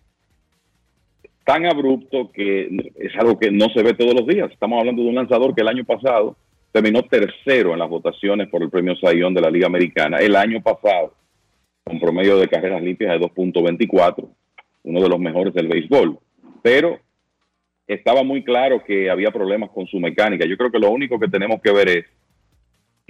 [1.43, 4.51] tan abrupto que es algo que no se ve todos los días.
[4.51, 6.37] Estamos hablando de un lanzador que el año pasado
[6.71, 10.17] terminó tercero en las votaciones por el premio Sayón de la Liga Americana.
[10.17, 11.13] El año pasado,
[11.83, 14.27] con promedio de carreras limpias de 2.24,
[14.83, 16.17] uno de los mejores del béisbol.
[16.61, 16.99] Pero
[17.87, 20.45] estaba muy claro que había problemas con su mecánica.
[20.45, 22.05] Yo creo que lo único que tenemos que ver es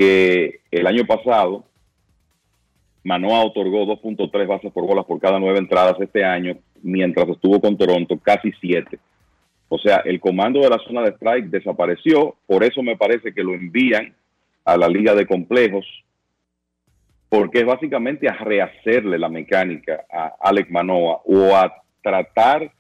[0.02, 1.64] que el año pasado
[3.04, 7.78] Manoa otorgó 2.3 bases por bolas por cada nueve entradas este año, mientras estuvo con
[7.78, 8.98] Toronto, casi siete.
[9.70, 13.44] O sea, el comando de la zona de strike desapareció, por eso me parece que
[13.44, 14.16] lo envían
[14.66, 15.86] a la liga de complejos,
[17.30, 22.72] porque es básicamente a rehacerle la mecánica a Alec Manoa o a tratar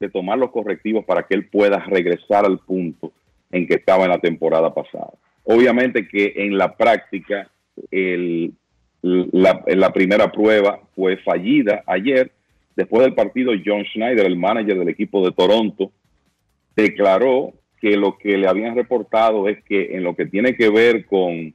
[0.00, 3.12] de tomar los correctivos para que él pueda regresar al punto
[3.52, 5.12] en que estaba en la temporada pasada.
[5.44, 7.50] Obviamente que en la práctica
[7.90, 8.52] el,
[9.02, 12.30] la, la primera prueba fue fallida ayer.
[12.76, 15.92] Después del partido, John Schneider, el manager del equipo de Toronto,
[16.74, 21.04] declaró que lo que le habían reportado es que en lo que tiene que ver
[21.04, 21.54] con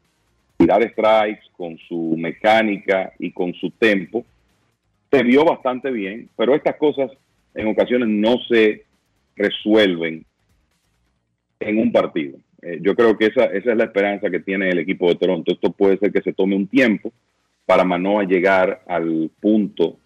[0.57, 4.23] tirar strikes, con su mecánica y con su tempo,
[5.11, 7.11] se vio bastante bien, pero estas cosas
[7.55, 8.83] en ocasiones no se
[9.35, 10.23] resuelven
[11.59, 12.37] en un partido.
[12.61, 15.51] Eh, yo creo que esa, esa es la esperanza que tiene el equipo de Toronto.
[15.51, 17.11] Esto puede ser que se tome un tiempo
[17.65, 19.97] para Manoa llegar al punto,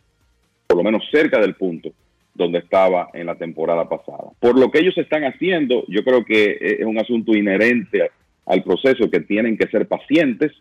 [0.68, 1.92] por lo menos cerca del punto
[2.36, 4.32] donde estaba en la temporada pasada.
[4.40, 8.10] Por lo que ellos están haciendo, yo creo que es un asunto inherente
[8.46, 10.52] al proceso, que tienen que ser pacientes,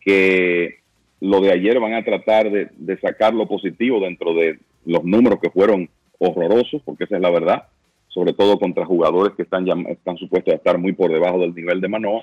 [0.00, 0.80] que
[1.20, 5.40] lo de ayer van a tratar de, de sacar lo positivo dentro de los números
[5.42, 5.88] que fueron
[6.18, 7.64] horrorosos, porque esa es la verdad,
[8.08, 11.80] sobre todo contra jugadores que están, están supuestos a estar muy por debajo del nivel
[11.80, 12.22] de Manoa,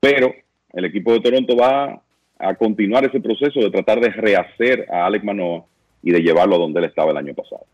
[0.00, 0.32] pero
[0.72, 2.02] el equipo de Toronto va
[2.38, 5.64] a continuar ese proceso de tratar de rehacer a Alex Manoa
[6.02, 7.64] y de llevarlo a donde él estaba el año pasado.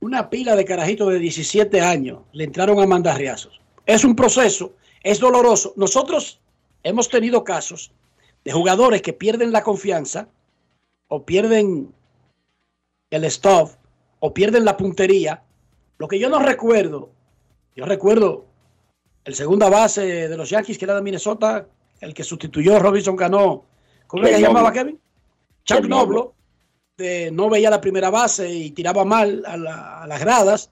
[0.00, 3.60] Una pila de carajitos de 17 años le entraron a mandarriazos.
[3.86, 5.72] Es un proceso, es doloroso.
[5.76, 6.40] Nosotros
[6.82, 7.92] hemos tenido casos
[8.44, 10.28] de jugadores que pierden la confianza
[11.08, 11.92] o pierden
[13.10, 13.76] el stuff
[14.20, 15.42] o pierden la puntería.
[15.98, 17.10] Lo que yo no recuerdo,
[17.76, 18.46] yo recuerdo
[19.24, 21.66] el segunda base de los Yankees que era de Minnesota,
[22.00, 23.64] el que sustituyó a Robinson Cano.
[24.06, 25.00] ¿Cómo se llamaba Kevin?
[25.64, 25.88] Chuck, Noblo.
[25.88, 26.34] Noblo.
[26.96, 30.70] De, no veía la primera base y tiraba mal a, la, a las gradas.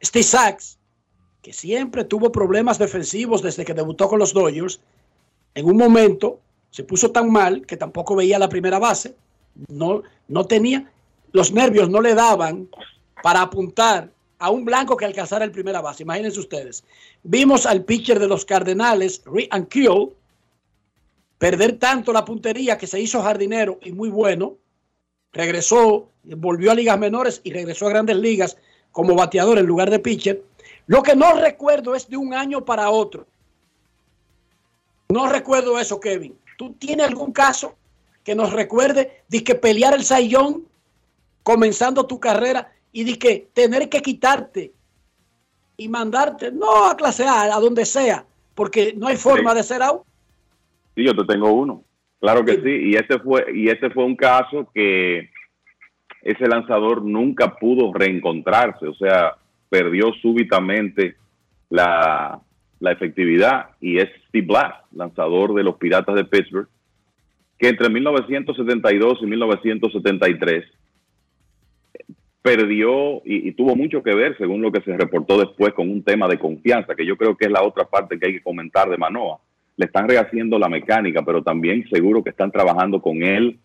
[0.00, 0.78] Steve Sachs,
[1.42, 4.80] que siempre tuvo problemas defensivos desde que debutó con los Dodgers,
[5.54, 6.40] en un momento
[6.70, 9.16] se puso tan mal que tampoco veía la primera base.
[9.68, 10.90] No, no tenía,
[11.32, 12.68] los nervios no le daban
[13.22, 14.10] para apuntar
[14.44, 16.02] a un blanco que alcanzara el primera base.
[16.02, 16.84] Imagínense ustedes.
[17.22, 20.10] Vimos al pitcher de los Cardenales, Rick Ankiel,
[21.38, 24.58] perder tanto la puntería que se hizo jardinero y muy bueno.
[25.32, 28.58] Regresó, volvió a ligas menores y regresó a grandes ligas
[28.92, 30.42] como bateador en lugar de pitcher.
[30.88, 33.26] Lo que no recuerdo es de un año para otro.
[35.08, 36.38] No recuerdo eso, Kevin.
[36.58, 37.76] ¿Tú tienes algún caso
[38.22, 40.68] que nos recuerde de que pelear el sayón
[41.42, 44.72] comenzando tu carrera y de que tener que quitarte
[45.76, 49.82] y mandarte, no a clase A, a donde sea, porque no hay forma de ser
[49.82, 50.02] out?
[50.94, 51.82] Sí, yo te tengo uno.
[52.20, 52.90] Claro que sí.
[52.90, 55.28] Y este fue, y este fue un caso que
[56.22, 58.86] ese lanzador nunca pudo reencontrarse.
[58.86, 59.34] O sea,
[59.68, 61.16] perdió súbitamente
[61.70, 62.40] la,
[62.78, 63.70] la efectividad.
[63.80, 66.68] Y es Steve Blass, lanzador de los Piratas de Pittsburgh,
[67.58, 70.64] que entre 1972 y 1973
[72.44, 76.28] perdió y, tuvo mucho que ver, según lo que se reportó después, con un tema
[76.28, 78.98] de confianza, que yo creo que es la otra parte que hay que comentar de
[78.98, 79.40] Manoa
[79.76, 83.58] le están rehaciendo la mecánica, pero también seguro que están trabajando con él,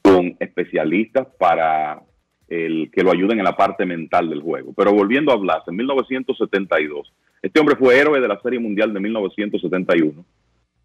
[0.00, 2.00] con especialistas para
[2.48, 4.72] el, que lo ayuden en la parte mental del juego.
[4.72, 7.12] Pero volviendo a Blas, en 1972,
[7.42, 10.24] este hombre fue héroe de la Serie Mundial de 1971,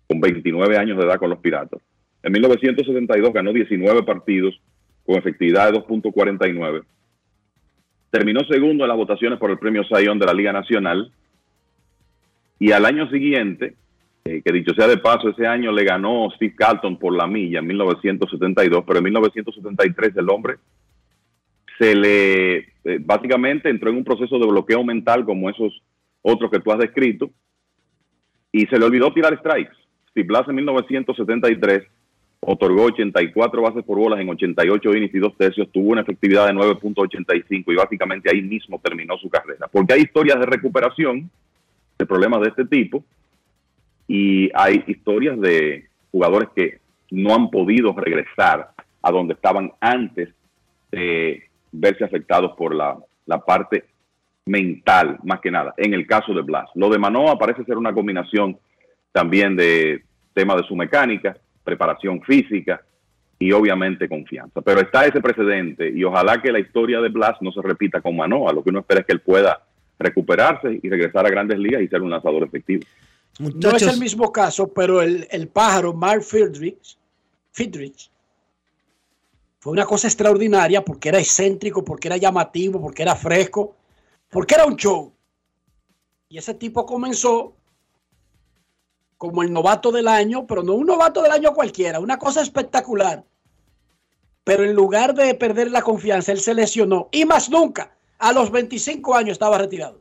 [0.08, 1.82] con 29 años de edad con los Piratas.
[2.24, 4.60] En 1972 ganó 19 partidos
[5.06, 6.84] con efectividad de 2.49.
[8.10, 11.12] Terminó segundo en las votaciones por el premio Sayón de la Liga Nacional.
[12.60, 13.76] Y al año siguiente,
[14.26, 17.60] eh, que dicho sea de paso, ese año le ganó Steve Carlton por la milla
[17.60, 20.56] en 1972, pero en 1973 el hombre
[21.78, 25.82] se le, eh, básicamente entró en un proceso de bloqueo mental como esos
[26.22, 27.30] otros que tú has descrito
[28.52, 29.76] y se le olvidó tirar strikes.
[30.10, 31.84] Steve Blas en 1973
[32.50, 36.54] otorgó 84 bases por bolas en 88 innings y dos tercios, tuvo una efectividad de
[36.54, 39.68] 9.85 y básicamente ahí mismo terminó su carrera.
[39.70, 41.30] Porque hay historias de recuperación
[42.00, 43.04] de problemas de este tipo
[44.08, 46.80] y hay historias de jugadores que
[47.12, 48.72] no han podido regresar
[49.02, 50.30] a donde estaban antes
[50.90, 51.44] de
[51.74, 53.84] verse afectados por la, la parte
[54.46, 56.70] mental, más que nada, en el caso de Blas.
[56.76, 58.58] Lo de Manoa parece ser una combinación
[59.12, 60.04] también de
[60.34, 61.36] tema de su mecánica,
[61.68, 62.82] preparación física
[63.38, 64.62] y obviamente confianza.
[64.62, 68.16] Pero está ese precedente y ojalá que la historia de Blas no se repita con
[68.16, 68.54] Manoa.
[68.54, 69.62] Lo que uno espera es que él pueda
[70.00, 72.84] recuperarse y regresar a grandes ligas y ser un lanzador efectivo.
[73.40, 76.98] No es el mismo caso, pero el, el pájaro Mark Friedrich,
[77.52, 78.10] Friedrich
[79.60, 83.76] fue una cosa extraordinaria porque era excéntrico, porque era llamativo, porque era fresco,
[84.30, 85.12] porque era un show.
[86.30, 87.57] Y ese tipo comenzó
[89.18, 93.24] como el novato del año, pero no un novato del año cualquiera, una cosa espectacular.
[94.44, 97.96] Pero en lugar de perder la confianza, él se lesionó y más nunca.
[98.20, 100.00] A los 25 años estaba retirado.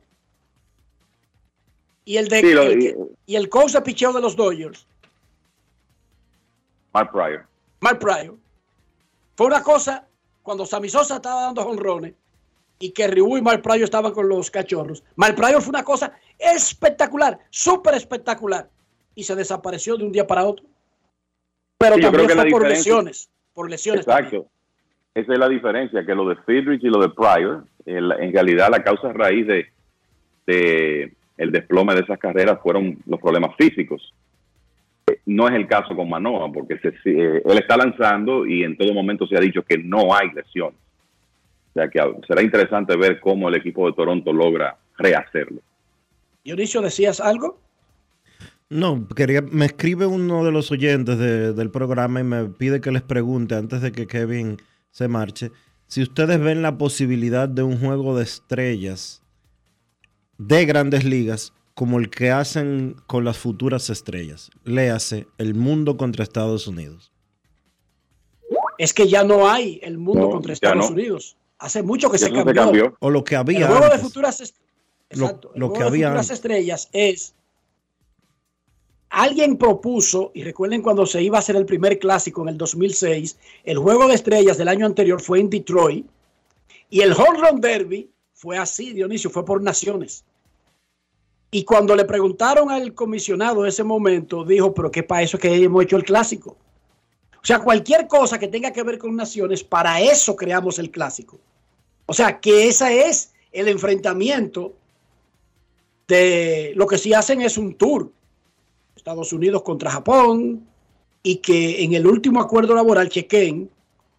[2.05, 4.87] Y el, de, Sí, el y el coach de picheo de los Dodgers,
[6.93, 7.45] Mark Pryor.
[7.81, 8.37] Mark Pryor,
[9.35, 10.07] fue una cosa
[10.41, 12.13] cuando Sammy Sosa estaba dando jonrones
[12.79, 15.03] y que y Mark Pryor estaban con los cachorros.
[15.15, 18.69] Mark Pryor fue una cosa espectacular, súper espectacular.
[19.17, 20.63] Y se desapareció de un día para otro.
[21.79, 23.29] Pero Sí, también fue por lesiones.
[23.51, 24.25] Por lesiones también.
[24.27, 24.49] Exacto.
[25.15, 28.83] Esa es la diferencia, que lo de Friedrich y lo de Pryor, en realidad la
[28.83, 29.65] causa raíz de,
[30.45, 34.13] de el desplome de esas carreras fueron los problemas físicos.
[35.25, 38.93] No es el caso con Manoa, porque se- eh, él está lanzando y en todo
[38.93, 40.77] momento se ha dicho que no hay lesiones.
[41.71, 45.61] O sea que ah, será interesante ver cómo el equipo de Toronto logra rehacerlo.
[46.43, 47.59] Dionisio, ¿decías algo?
[48.69, 52.91] No, quería, me escribe uno de los oyentes de- del programa y me pide que
[52.91, 54.57] les pregunte antes de que Kevin
[54.91, 55.51] se marche,
[55.87, 59.21] si ustedes ven la posibilidad de un juego de estrellas
[60.37, 64.49] de grandes ligas como el que hacen con las futuras estrellas.
[64.65, 67.11] Léase el mundo contra Estados Unidos.
[68.77, 70.93] Es que ya no hay el mundo No, contra Estados no.
[70.95, 71.37] Unidos.
[71.59, 72.95] Hace mucho que se no se cambió.
[72.99, 74.57] O lo que había El juego de futuras, est-
[75.11, 76.37] Lo- Exacto, el lo juego que de había futuras antes.
[76.37, 77.33] estrellas es
[79.09, 83.37] alguien propuso y recuerden cuando se iba a hacer el primer clásico en el 2006,
[83.63, 86.05] el juego de estrellas del año anterior fue en Detroit
[86.89, 90.23] y el Home Run Derby fue así, Dionisio, fue por naciones.
[91.49, 95.41] Y cuando le preguntaron al comisionado en ese momento, dijo, pero qué para eso es
[95.41, 96.57] que hemos hecho el clásico.
[97.41, 101.39] O sea, cualquier cosa que tenga que ver con naciones, para eso creamos el clásico.
[102.05, 104.73] O sea, que ese es el enfrentamiento
[106.07, 108.11] de lo que sí hacen es un tour.
[109.07, 110.67] Estados Unidos contra Japón
[111.23, 113.69] y que en el último acuerdo laboral, chequen,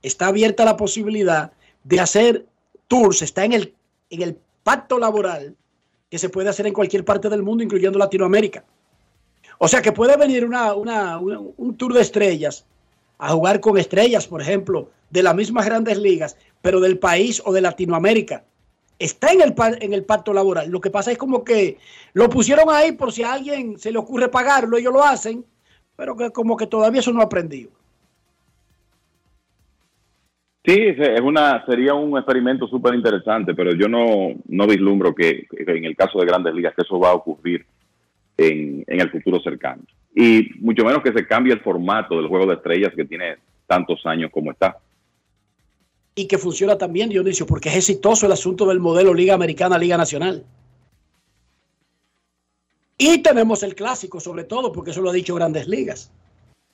[0.00, 1.52] está abierta la posibilidad
[1.84, 2.46] de hacer
[2.88, 3.74] tours, está en el,
[4.08, 5.54] en el pacto laboral
[6.10, 8.64] que se puede hacer en cualquier parte del mundo, incluyendo Latinoamérica.
[9.58, 12.64] O sea que puede venir una, una- una- un tour de estrellas
[13.18, 17.52] a jugar con estrellas, por ejemplo, de las mismas grandes ligas, pero del país o
[17.52, 18.42] de Latinoamérica.
[18.98, 20.70] Está en el, en el pacto laboral.
[20.70, 21.78] Lo que pasa es como que
[22.14, 25.44] lo pusieron ahí por si a alguien se le ocurre pagarlo, ellos lo hacen,
[25.96, 27.70] pero que como que todavía eso no ha aprendido.
[30.64, 35.72] Sí, es una, sería un experimento súper interesante, pero yo no, no vislumbro que, que
[35.72, 37.64] en el caso de grandes ligas que eso va a ocurrir
[38.36, 39.82] en, en el futuro cercano.
[40.14, 44.04] Y mucho menos que se cambie el formato del juego de estrellas que tiene tantos
[44.04, 44.76] años como está.
[46.18, 49.96] Y que funciona también, Dionisio, porque es exitoso el asunto del modelo Liga Americana, Liga
[49.96, 50.44] Nacional.
[52.98, 56.10] Y tenemos el clásico, sobre todo, porque eso lo ha dicho Grandes Ligas.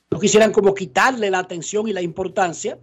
[0.09, 2.79] No quisieran como quitarle la atención y la importancia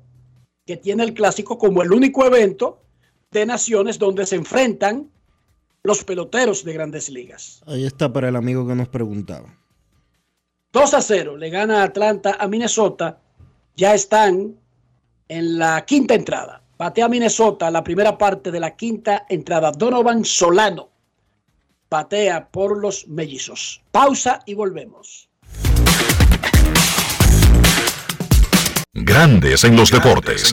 [0.64, 2.80] que tiene el clásico como el único evento
[3.32, 5.10] de naciones donde se enfrentan
[5.82, 7.64] los peloteros de Grandes Ligas.
[7.66, 9.59] Ahí está para el amigo que nos preguntaba.
[10.72, 13.20] 2 a 0 le gana Atlanta a Minnesota.
[13.74, 14.61] Ya están
[15.32, 16.62] en la quinta entrada.
[16.76, 19.72] Patea Minnesota la primera parte de la quinta entrada.
[19.72, 20.90] Donovan Solano
[21.88, 23.82] patea por los mellizos.
[23.90, 25.30] Pausa y volvemos.
[28.92, 30.52] Grandes en los deportes.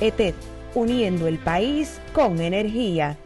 [0.00, 0.34] ETED,
[0.74, 3.18] uniendo el país con energía.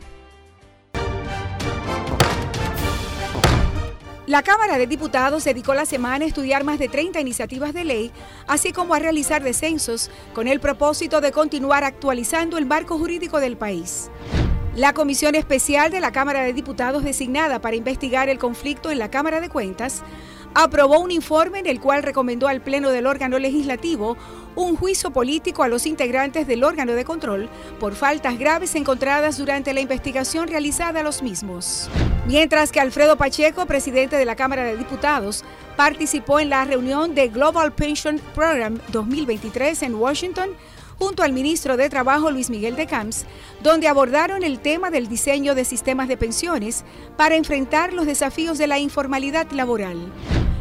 [4.26, 8.10] La Cámara de Diputados dedicó la semana a estudiar más de 30 iniciativas de ley,
[8.48, 13.56] así como a realizar descensos, con el propósito de continuar actualizando el marco jurídico del
[13.56, 14.10] país.
[14.74, 19.10] La Comisión Especial de la Cámara de Diputados designada para investigar el conflicto en la
[19.12, 20.02] Cámara de Cuentas
[20.58, 24.16] aprobó un informe en el cual recomendó al Pleno del órgano legislativo
[24.54, 29.74] un juicio político a los integrantes del órgano de control por faltas graves encontradas durante
[29.74, 31.90] la investigación realizada a los mismos.
[32.26, 35.44] Mientras que Alfredo Pacheco, presidente de la Cámara de Diputados,
[35.76, 40.48] participó en la reunión de Global Pension Program 2023 en Washington,
[40.98, 43.26] junto al ministro de Trabajo Luis Miguel de Camps,
[43.62, 46.82] donde abordaron el tema del diseño de sistemas de pensiones
[47.18, 50.10] para enfrentar los desafíos de la informalidad laboral.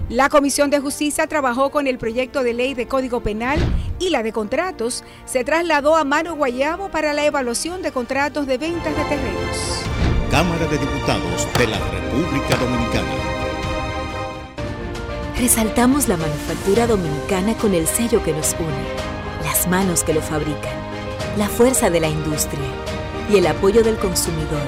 [0.09, 3.57] La Comisión de Justicia trabajó con el proyecto de ley de Código Penal
[3.97, 8.59] y la de contratos se trasladó a Mano Guayabo para la evaluación de contratos de
[8.59, 9.81] ventas de terrenos.
[10.29, 13.15] Cámara de Diputados de la República Dominicana.
[15.39, 20.73] Resaltamos la manufactura dominicana con el sello que nos une, las manos que lo fabrican,
[21.35, 22.69] la fuerza de la industria
[23.31, 24.67] y el apoyo del consumidor,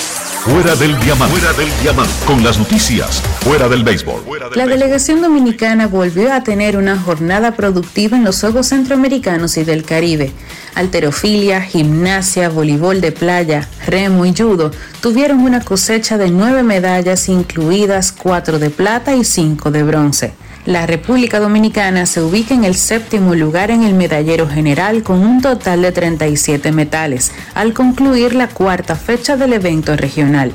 [0.43, 1.37] Fuera del diamante.
[1.37, 2.13] Fuera del diamante.
[2.25, 3.21] Con las noticias.
[3.41, 4.23] Fuera del béisbol.
[4.55, 9.83] La delegación dominicana volvió a tener una jornada productiva en los Juegos Centroamericanos y del
[9.83, 10.31] Caribe.
[10.73, 18.11] Alterofilia, gimnasia, voleibol de playa, remo y judo tuvieron una cosecha de nueve medallas, incluidas
[18.11, 20.33] cuatro de plata y cinco de bronce.
[20.65, 25.41] La República Dominicana se ubica en el séptimo lugar en el medallero general con un
[25.41, 30.51] total de 37 metales, al concluir la cuarta fecha del evento regional.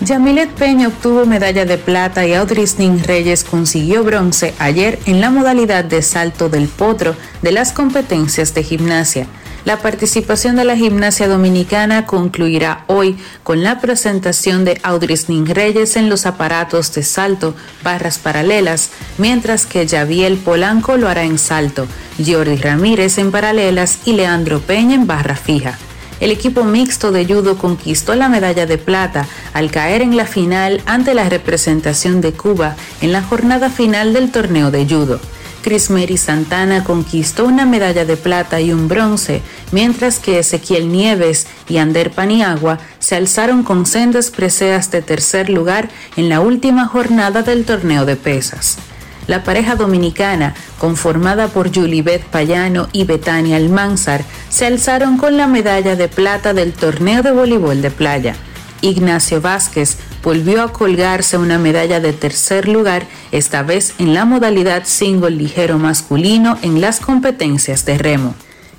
[0.00, 5.30] Yamilet Peña obtuvo medalla de plata y Audris Nin Reyes consiguió bronce ayer en la
[5.30, 9.26] modalidad de salto del potro de las competencias de gimnasia.
[9.68, 15.96] La participación de la gimnasia dominicana concluirá hoy con la presentación de Audris Nin Reyes
[15.96, 17.54] en los aparatos de salto,
[17.84, 18.88] barras paralelas,
[19.18, 21.86] mientras que Javier Polanco lo hará en salto,
[22.16, 25.76] Jordi Ramírez en paralelas y Leandro Peña en barra fija.
[26.18, 30.80] El equipo mixto de judo conquistó la medalla de plata al caer en la final
[30.86, 35.20] ante la representación de Cuba en la jornada final del torneo de judo.
[35.62, 41.46] Chris Mary Santana conquistó una medalla de plata y un bronce, mientras que Ezequiel Nieves
[41.68, 47.42] y Ander Paniagua se alzaron con sendas preseas de tercer lugar en la última jornada
[47.42, 48.78] del torneo de pesas.
[49.26, 55.96] La pareja dominicana, conformada por Julibet Payano y Betania Almanzar, se alzaron con la medalla
[55.96, 58.34] de plata del torneo de voleibol de playa.
[58.80, 64.84] Ignacio Vázquez volvió a colgarse una medalla de tercer lugar, esta vez en la modalidad
[64.84, 68.34] single ligero masculino en las competencias de remo.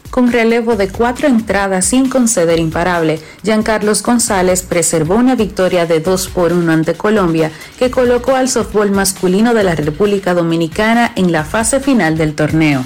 [0.10, 6.30] Con relevo de cuatro entradas sin conceder imparable, Giancarlos González preservó una victoria de 2
[6.30, 11.46] por 1 ante Colombia que colocó al softball masculino de la República Dominicana en la
[11.46, 12.84] fase final del torneo.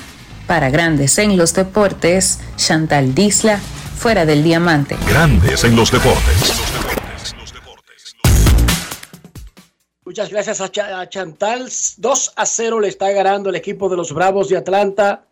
[0.48, 3.60] Para Grandes en los Deportes, Chantal Disla,
[3.98, 4.98] fuera del diamante.
[5.08, 6.54] Grandes en los deportes.
[10.14, 11.68] Muchas gracias a, Ch a Chantal.
[11.98, 15.24] 2 a 0 le está ganando el equipo de los Bravos de Atlanta.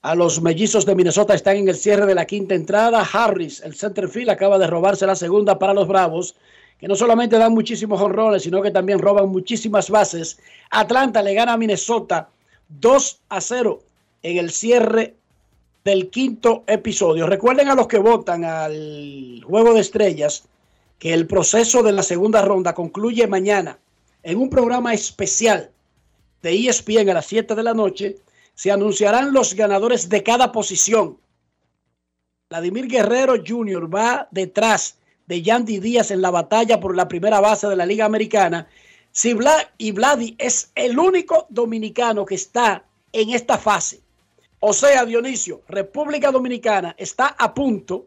[0.00, 3.06] A los mellizos de Minnesota están en el cierre de la quinta entrada.
[3.12, 6.36] Harris, el centerfield, acaba de robarse la segunda para los Bravos,
[6.78, 10.38] que no solamente dan muchísimos honrones, sino que también roban muchísimas bases.
[10.70, 12.30] Atlanta le gana a Minnesota
[12.80, 13.82] 2 a 0
[14.22, 15.16] en el cierre
[15.84, 17.26] del quinto episodio.
[17.26, 20.44] Recuerden a los que votan al Juego de Estrellas
[20.98, 23.78] que el proceso de la segunda ronda concluye mañana
[24.22, 25.70] en un programa especial
[26.42, 28.16] de ESPN a las 7 de la noche.
[28.54, 31.18] Se anunciarán los ganadores de cada posición.
[32.50, 33.94] Vladimir Guerrero Jr.
[33.94, 38.04] va detrás de Yandy Díaz en la batalla por la primera base de la Liga
[38.04, 38.68] Americana.
[39.78, 44.00] Y Vladi es el único dominicano que está en esta fase.
[44.60, 48.06] O sea, Dionisio, República Dominicana está a punto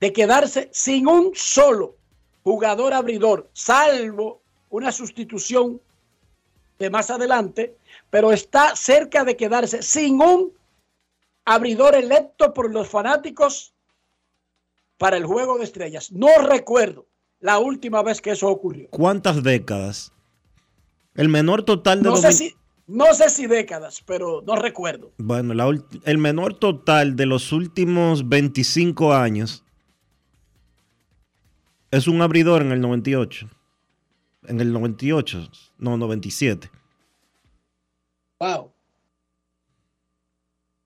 [0.00, 1.96] de quedarse sin un solo
[2.42, 4.41] jugador abridor, salvo
[4.72, 5.80] una sustitución
[6.78, 7.76] de más adelante,
[8.10, 10.52] pero está cerca de quedarse sin un
[11.44, 13.74] abridor electo por los fanáticos
[14.98, 16.10] para el juego de estrellas.
[16.10, 17.06] No recuerdo
[17.38, 18.88] la última vez que eso ocurrió.
[18.90, 20.12] ¿Cuántas décadas?
[21.14, 22.54] El menor total de No los sé si,
[22.86, 25.12] no sé si décadas, pero no recuerdo.
[25.18, 25.70] Bueno, la
[26.04, 29.64] el menor total de los últimos 25 años
[31.90, 33.50] es un abridor en el 98.
[34.48, 35.48] En el 98,
[35.78, 36.70] no, 97.
[38.40, 38.72] Wow.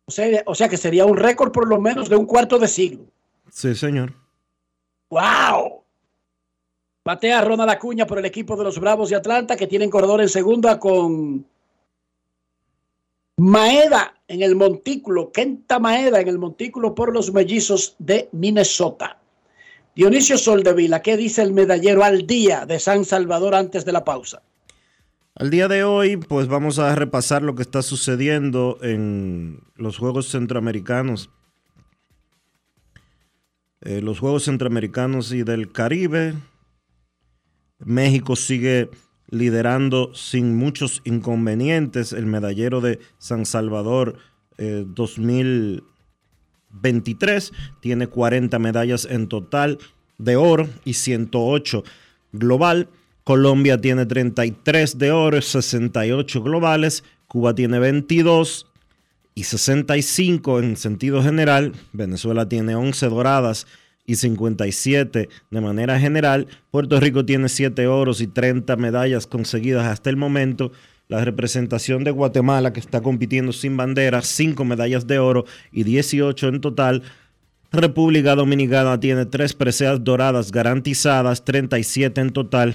[0.05, 2.69] O sea, o sea que sería un récord por lo menos de un cuarto de
[2.69, 3.07] siglo.
[3.51, 4.15] Sí, señor.
[5.09, 5.83] ¡Wow!
[7.05, 10.29] Batea Ronald Acuña por el equipo de los Bravos de Atlanta, que tienen corredor en
[10.29, 11.47] segunda con
[13.37, 19.21] Maeda en el montículo, Kenta Maeda en el montículo por los mellizos de Minnesota.
[19.97, 24.43] Dionisio Soldevila, ¿qué dice el medallero al día de San Salvador antes de la pausa?
[25.35, 30.29] Al día de hoy, pues vamos a repasar lo que está sucediendo en los Juegos
[30.29, 31.31] Centroamericanos.
[33.81, 36.35] Eh, los Juegos Centroamericanos y del Caribe.
[37.79, 38.91] México sigue
[39.31, 42.13] liderando sin muchos inconvenientes.
[42.13, 44.19] El medallero de San Salvador
[44.59, 44.85] eh,
[46.83, 49.79] 2023 tiene 40 medallas en total
[50.19, 51.85] de oro y 108
[52.33, 52.89] global.
[53.25, 57.03] Colombia tiene 33 de oro, 68 globales.
[57.27, 58.67] Cuba tiene 22
[59.35, 61.73] y 65 en sentido general.
[61.93, 63.67] Venezuela tiene 11 doradas
[64.07, 66.47] y 57 de manera general.
[66.71, 70.71] Puerto Rico tiene 7 oros y 30 medallas conseguidas hasta el momento.
[71.09, 76.49] La representación de Guatemala, que está compitiendo sin bandera, 5 medallas de oro y 18
[76.49, 77.03] en total.
[77.71, 82.75] República Dominicana tiene 3 preseas doradas garantizadas, 37 en total.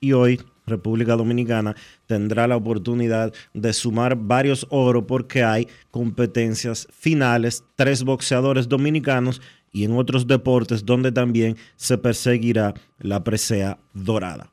[0.00, 1.76] Y hoy República Dominicana
[2.06, 9.40] tendrá la oportunidad de sumar varios oros porque hay competencias finales, tres boxeadores dominicanos
[9.72, 14.50] y en otros deportes donde también se perseguirá la presea dorada.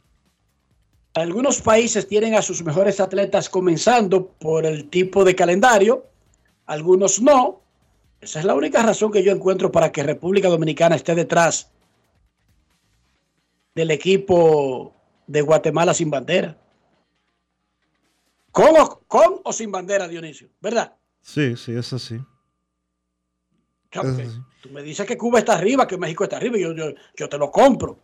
[1.13, 6.07] Algunos países tienen a sus mejores atletas comenzando por el tipo de calendario,
[6.65, 7.61] algunos no.
[8.19, 11.71] Esa es la única razón que yo encuentro para que República Dominicana esté detrás
[13.75, 14.93] del equipo
[15.27, 16.57] de Guatemala sin bandera.
[18.51, 20.95] Con o, con o sin bandera, Dionisio, ¿verdad?
[21.21, 22.19] Sí, sí, es así.
[24.61, 27.51] Tú me dices que Cuba está arriba, que México está arriba, yo, yo te lo
[27.51, 27.99] compro.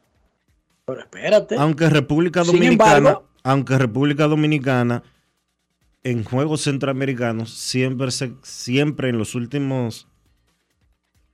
[0.89, 1.55] Pero espérate.
[1.57, 5.03] Aunque República Dominicana, embargo- aunque República Dominicana
[6.03, 10.07] en juegos centroamericanos siempre se, siempre en los últimos,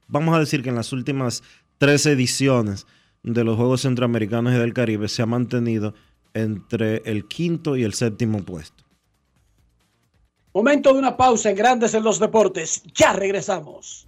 [0.08, 1.44] vamos a decir que en las últimas
[1.78, 2.88] tres ediciones
[3.24, 5.94] de los Juegos Centroamericanos y del Caribe se ha mantenido
[6.34, 8.84] entre el quinto y el séptimo puesto.
[10.54, 12.82] Momento de una pausa en Grandes en los Deportes.
[12.94, 14.08] Ya regresamos.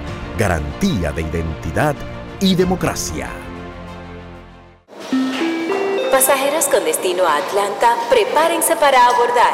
[0.37, 1.95] Garantía de identidad
[2.39, 3.29] y democracia.
[6.11, 9.53] Pasajeros con destino a Atlanta, prepárense para abordar.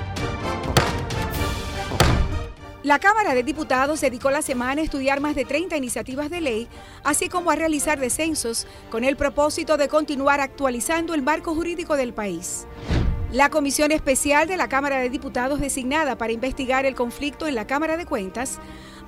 [2.83, 6.67] La Cámara de Diputados dedicó la semana a estudiar más de 30 iniciativas de ley,
[7.03, 12.11] así como a realizar descensos, con el propósito de continuar actualizando el marco jurídico del
[12.11, 12.65] país.
[13.31, 17.67] La Comisión Especial de la Cámara de Diputados designada para investigar el conflicto en la
[17.67, 18.57] Cámara de Cuentas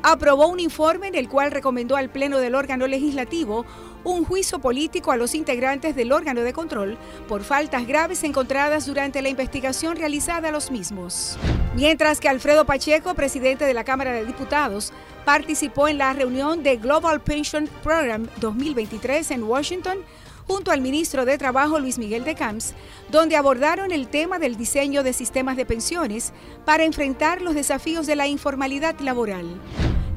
[0.04, 3.66] aprobó un informe en el cual recomendó al Pleno del órgano legislativo
[4.04, 6.98] un juicio político a los integrantes del órgano de control
[7.28, 11.38] por faltas graves encontradas durante la investigación realizada a los mismos.
[11.74, 14.92] Mientras que Alfredo Pacheco, presidente de la Cámara de Diputados,
[15.24, 20.00] participó en la reunión de Global Pension Program 2023 en Washington,
[20.48, 22.74] junto al ministro de Trabajo Luis Miguel de Camps,
[23.10, 26.34] donde abordaron el tema del diseño de sistemas de pensiones
[26.66, 29.46] para enfrentar los desafíos de la informalidad laboral.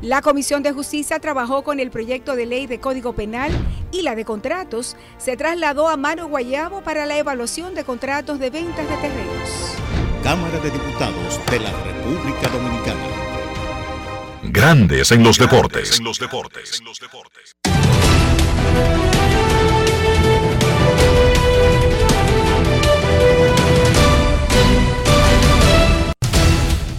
[0.02, 3.50] La Comisión de Justicia trabajó con el proyecto de ley de Código Penal
[3.92, 8.50] y la de contratos se trasladó a Mano Guayabo para la evaluación de contratos de
[8.50, 9.74] ventas de terrenos.
[10.22, 13.00] Cámara de Diputados de la República Dominicana.
[14.44, 16.00] Grandes en los deportes.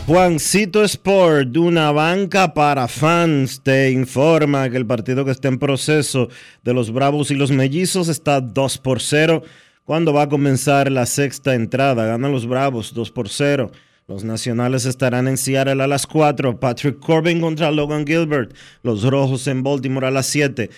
[0.08, 6.30] Juancito Sport, una banca para fans, te informa que el partido que está en proceso
[6.64, 9.44] de los Bravos y los Mellizos está 2 por 0.
[9.84, 13.70] Cuando va a comenzar la sexta entrada, ganan los Bravos 2 por 0.
[14.08, 16.58] Los nacionales estarán en Seattle a las 4.
[16.58, 18.56] Patrick Corbin contra Logan Gilbert.
[18.84, 20.70] Los Rojos en Baltimore a las 7.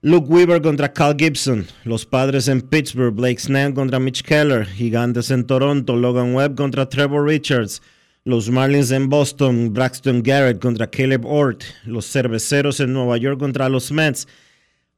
[0.00, 1.66] Luke Weaver contra Cal Gibson.
[1.84, 3.14] Los Padres en Pittsburgh.
[3.14, 4.64] Blake Snell contra Mitch Keller.
[4.64, 5.96] Gigantes en Toronto.
[5.96, 7.82] Logan Webb contra Trevor Richards.
[8.24, 9.72] Los Marlins en Boston.
[9.72, 11.62] Braxton Garrett contra Caleb Ort.
[11.86, 14.28] Los Cerveceros en Nueva York contra los Mets.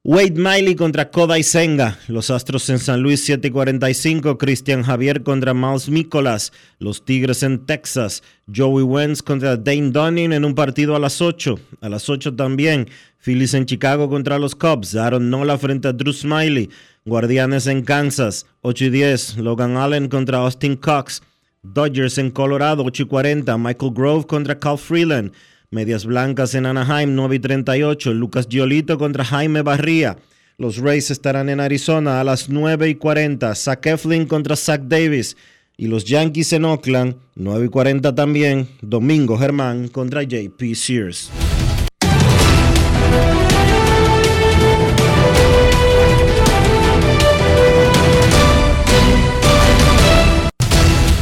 [0.03, 1.97] Wade Miley contra Kodai Senga.
[2.09, 4.39] Los Astros en San Luis 7 y 45.
[4.39, 6.53] Cristian Javier contra Miles Nicolas.
[6.81, 8.25] Los Tigres en Texas.
[8.53, 11.61] Joey Wentz contra Dane Dunning en un partido a las 8.
[11.81, 12.89] A las 8 también.
[13.19, 14.97] Phillies en Chicago contra los Cubs.
[14.97, 16.71] Aaron Nola frente a Drew Smiley.
[17.05, 18.47] Guardianes en Kansas.
[18.63, 19.37] 8 y 10.
[19.37, 21.23] Logan Allen contra Austin Cox.
[21.63, 22.85] Dodgers en Colorado.
[22.85, 23.57] 8 y 40.
[23.57, 25.33] Michael Grove contra Cal Freeland.
[25.71, 28.13] Medias Blancas en Anaheim, 9 y 38.
[28.13, 30.19] Lucas Giolito contra Jaime Barría.
[30.59, 33.55] Los Rays estarán en Arizona a las 9 y 40.
[33.55, 35.37] Zach Eflin contra Zach Davis.
[35.77, 38.69] Y los Yankees en Oakland, 9 y 40 también.
[38.83, 41.31] Domingo Germán contra JP Sears.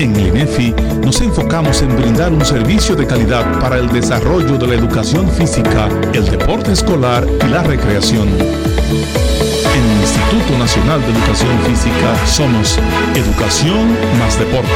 [0.00, 4.66] En el INEFI nos enfocamos en brindar un servicio de calidad para el desarrollo de
[4.68, 8.28] la educación física, el deporte escolar y la recreación.
[8.28, 12.78] En el Instituto Nacional de Educación Física somos
[13.16, 13.88] Educación
[14.20, 14.68] más Deporte.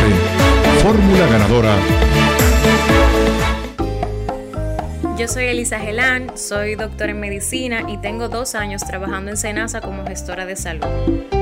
[0.83, 1.77] Fórmula ganadora.
[5.17, 9.81] Yo soy Elisa Gelán, soy doctora en medicina y tengo dos años trabajando en Senasa
[9.81, 11.42] como gestora de salud.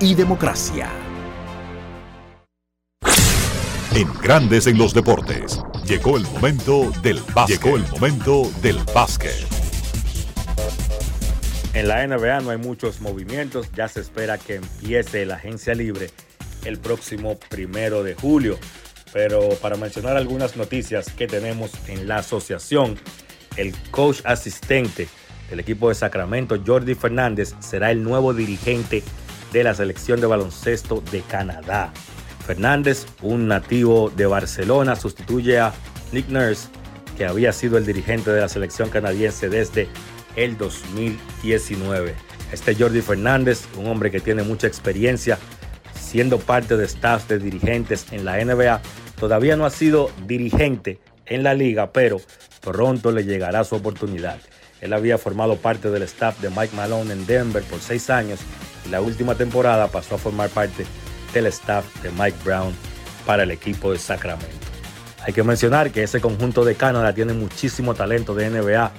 [0.00, 0.90] y democracia.
[3.94, 5.60] En Grandes en los Deportes.
[5.84, 7.62] Llegó el momento del básquet.
[7.62, 9.46] Llegó el momento del básquet.
[11.74, 16.10] En la NBA no hay muchos movimientos, ya se espera que empiece la agencia libre
[16.64, 18.58] el próximo primero de julio.
[19.12, 22.98] Pero para mencionar algunas noticias que tenemos en la asociación,
[23.56, 25.08] el coach asistente
[25.48, 29.02] del equipo de Sacramento, Jordi Fernández, será el nuevo dirigente
[29.52, 31.92] de la selección de baloncesto de Canadá.
[32.46, 35.72] Fernández, un nativo de Barcelona, sustituye a
[36.12, 36.68] Nick Nurse,
[37.16, 39.88] que había sido el dirigente de la selección canadiense desde
[40.36, 42.14] el 2019.
[42.52, 45.38] Este Jordi Fernández, un hombre que tiene mucha experiencia
[45.94, 48.80] siendo parte de staff de dirigentes en la NBA,
[49.18, 52.20] todavía no ha sido dirigente en la liga, pero
[52.60, 54.38] pronto le llegará su oportunidad.
[54.80, 58.40] Él había formado parte del staff de Mike Malone en Denver por seis años
[58.86, 60.86] y la última temporada pasó a formar parte
[61.34, 62.74] del staff de Mike Brown
[63.26, 64.66] para el equipo de Sacramento.
[65.22, 68.90] Hay que mencionar que ese conjunto de Canadá tiene muchísimo talento de NBA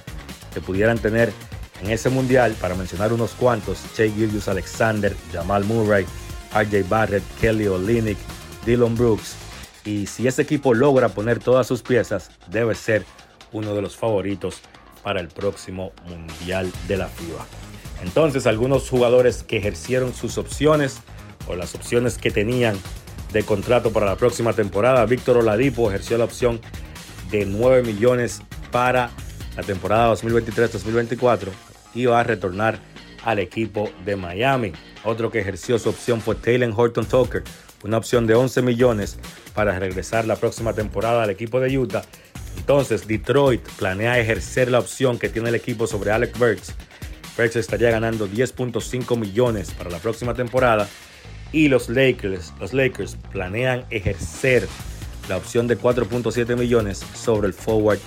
[0.54, 1.34] que pudieran tener
[1.82, 6.06] en ese mundial, para mencionar unos cuantos, Shea Gillius Alexander, Jamal Murray,
[6.54, 8.18] RJ Barrett, Kelly Olynyk,
[8.66, 9.36] Dylan Brooks.
[9.84, 13.04] Y si ese equipo logra poner todas sus piezas, debe ser
[13.52, 14.62] uno de los favoritos
[15.04, 17.46] para el próximo Mundial de la FIBA.
[18.04, 21.00] Entonces, algunos jugadores que ejercieron sus opciones
[21.48, 22.76] o las opciones que tenían
[23.32, 26.60] de contrato para la próxima temporada, Víctor Oladipo ejerció la opción
[27.30, 28.42] de 9 millones
[28.72, 29.12] para
[29.56, 31.50] la temporada 2023-2024
[31.94, 32.80] y va a retornar
[33.24, 34.74] al equipo de Miami.
[35.04, 37.44] Otro que ejerció su opción fue Taylor Horton Tucker,
[37.84, 39.18] una opción de 11 millones
[39.54, 42.04] para regresar la próxima temporada al equipo de Utah.
[42.62, 46.76] Entonces, Detroit planea ejercer la opción que tiene el equipo sobre Alex Burks.
[47.36, 50.88] Burks estaría ganando 10.5 millones para la próxima temporada
[51.52, 54.68] y los Lakers, los Lakers planean ejercer
[55.28, 57.98] la opción de 4.7 millones sobre el forward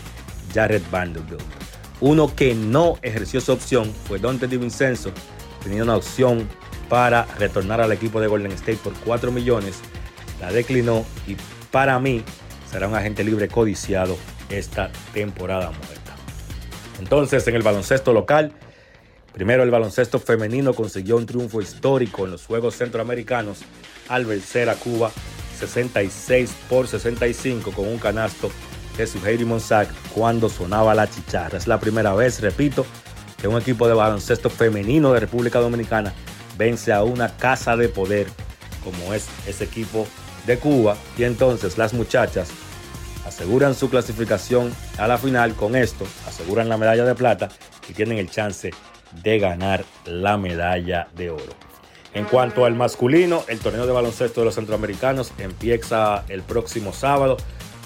[0.55, 1.43] Jared Vanderbilt.
[2.01, 5.11] Uno que no ejerció su opción fue Dante DiVincenzo,
[5.65, 6.49] tenía una opción
[6.89, 9.81] para retornar al equipo de Golden State por 4 millones.
[10.41, 11.37] La declinó y
[11.73, 12.23] para mí
[12.75, 14.19] será un agente libre codiciado
[14.51, 16.17] esta temporada muerta.
[16.99, 18.51] Entonces, en el baloncesto local,
[19.33, 23.61] primero el baloncesto femenino consiguió un triunfo histórico en los Juegos Centroamericanos
[24.09, 25.13] al vencer a Cuba
[25.61, 28.51] 66 por 65 con un canasto
[28.99, 31.57] de Suheiri Monsac cuando sonaba la chicharra.
[31.57, 32.85] Es la primera vez, repito,
[33.41, 36.13] que un equipo de baloncesto femenino de República Dominicana
[36.59, 38.27] vence a una casa de poder
[38.83, 40.09] como es ese equipo
[40.45, 42.51] de Cuba y entonces las muchachas
[43.27, 47.49] aseguran su clasificación a la final con esto, aseguran la medalla de plata
[47.89, 48.71] y tienen el chance
[49.23, 51.55] de ganar la medalla de oro.
[52.15, 57.37] En cuanto al masculino, el torneo de baloncesto de los centroamericanos empieza el próximo sábado.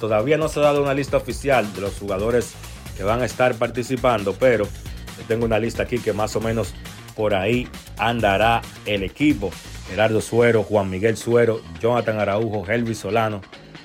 [0.00, 2.52] Todavía no se ha dado una lista oficial de los jugadores
[2.96, 6.74] que van a estar participando, pero yo tengo una lista aquí que más o menos
[7.16, 9.50] por ahí andará el equipo.
[9.88, 13.40] Gerardo Suero, Juan Miguel Suero, Jonathan Araujo, Elvis Solano,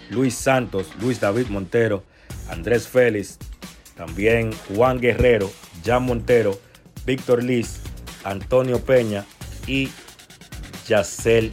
[0.09, 2.03] Luis Santos, Luis David Montero,
[2.49, 3.37] Andrés Félix,
[3.95, 5.51] también Juan Guerrero,
[5.85, 6.59] Jan Montero,
[7.05, 7.79] Víctor Liz,
[8.23, 9.25] Antonio Peña
[9.67, 9.89] y
[10.87, 11.51] Yacel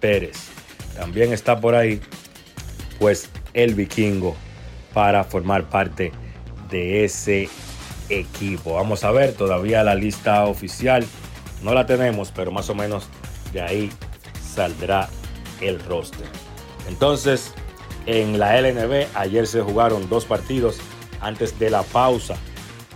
[0.00, 0.36] Pérez.
[0.96, 2.00] También está por ahí,
[2.98, 4.36] pues, el vikingo
[4.94, 6.12] para formar parte
[6.70, 7.48] de ese
[8.08, 8.74] equipo.
[8.74, 11.04] Vamos a ver, todavía la lista oficial
[11.62, 13.08] no la tenemos, pero más o menos
[13.52, 13.92] de ahí
[14.54, 15.08] saldrá
[15.60, 16.26] el roster.
[16.88, 17.52] Entonces,
[18.06, 20.78] en la LNB ayer se jugaron dos partidos
[21.20, 22.36] antes de la pausa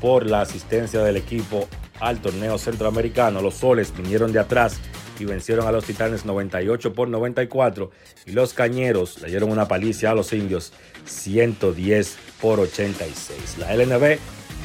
[0.01, 1.69] por la asistencia del equipo
[2.01, 3.43] al torneo centroamericano.
[3.43, 4.81] Los soles vinieron de atrás
[5.19, 7.91] y vencieron a los titanes 98 por 94
[8.27, 10.73] y los cañeros le dieron una palicia a los indios
[11.05, 13.59] 110 por 86.
[13.59, 14.19] La LNB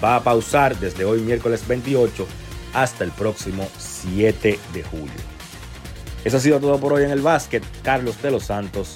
[0.04, 2.26] va a pausar desde hoy miércoles 28
[2.74, 5.36] hasta el próximo 7 de julio.
[6.24, 7.64] Eso ha sido todo por hoy en el básquet.
[7.84, 8.96] Carlos de los Santos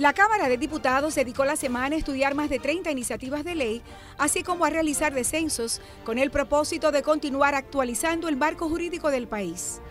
[0.00, 3.82] La Cámara de Diputados dedicó la semana a estudiar más de 30 iniciativas de ley,
[4.16, 9.28] así como a realizar descensos, con el propósito de continuar actualizando el marco jurídico del
[9.28, 9.82] país.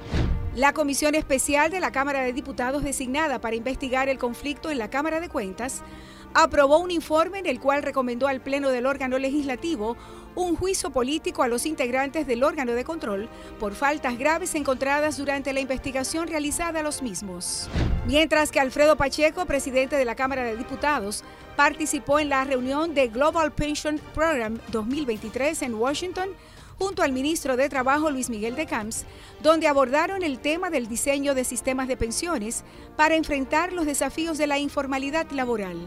[0.55, 4.89] La Comisión Especial de la Cámara de Diputados designada para investigar el conflicto en la
[4.89, 5.83] Cámara de Cuentas
[6.33, 9.95] aprobó un informe en el cual recomendó al Pleno del órgano legislativo
[10.35, 13.29] un juicio político a los integrantes del órgano de control
[13.59, 17.69] por faltas graves encontradas durante la investigación realizada a los mismos.
[18.05, 21.23] Mientras que Alfredo Pacheco, presidente de la Cámara de Diputados,
[21.55, 26.29] participó en la reunión de Global Pension Program 2023 en Washington,
[26.77, 29.05] junto al ministro de Trabajo Luis Miguel de Camps,
[29.43, 32.63] donde abordaron el tema del diseño de sistemas de pensiones
[32.95, 35.77] para enfrentar los desafíos de la informalidad laboral.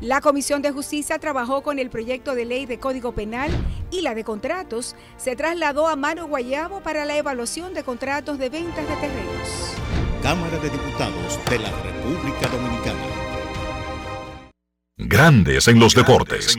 [0.00, 3.50] La Comisión de Justicia trabajó con el proyecto de ley de Código Penal
[3.90, 8.48] y la de contratos se trasladó a Mano Guayabo para la evaluación de contratos de
[8.48, 9.74] ventas de terrenos.
[10.22, 12.98] Cámara de Diputados de la República Dominicana.
[14.96, 16.56] Grandes en los deportes.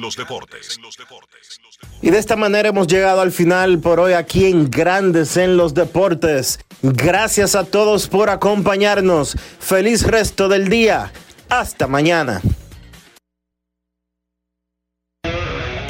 [2.03, 5.73] Y de esta manera hemos llegado al final por hoy aquí en Grandes en los
[5.73, 6.59] Deportes.
[6.83, 9.35] Gracias a todos por acompañarnos.
[9.59, 11.11] Feliz resto del día.
[11.49, 12.41] Hasta mañana.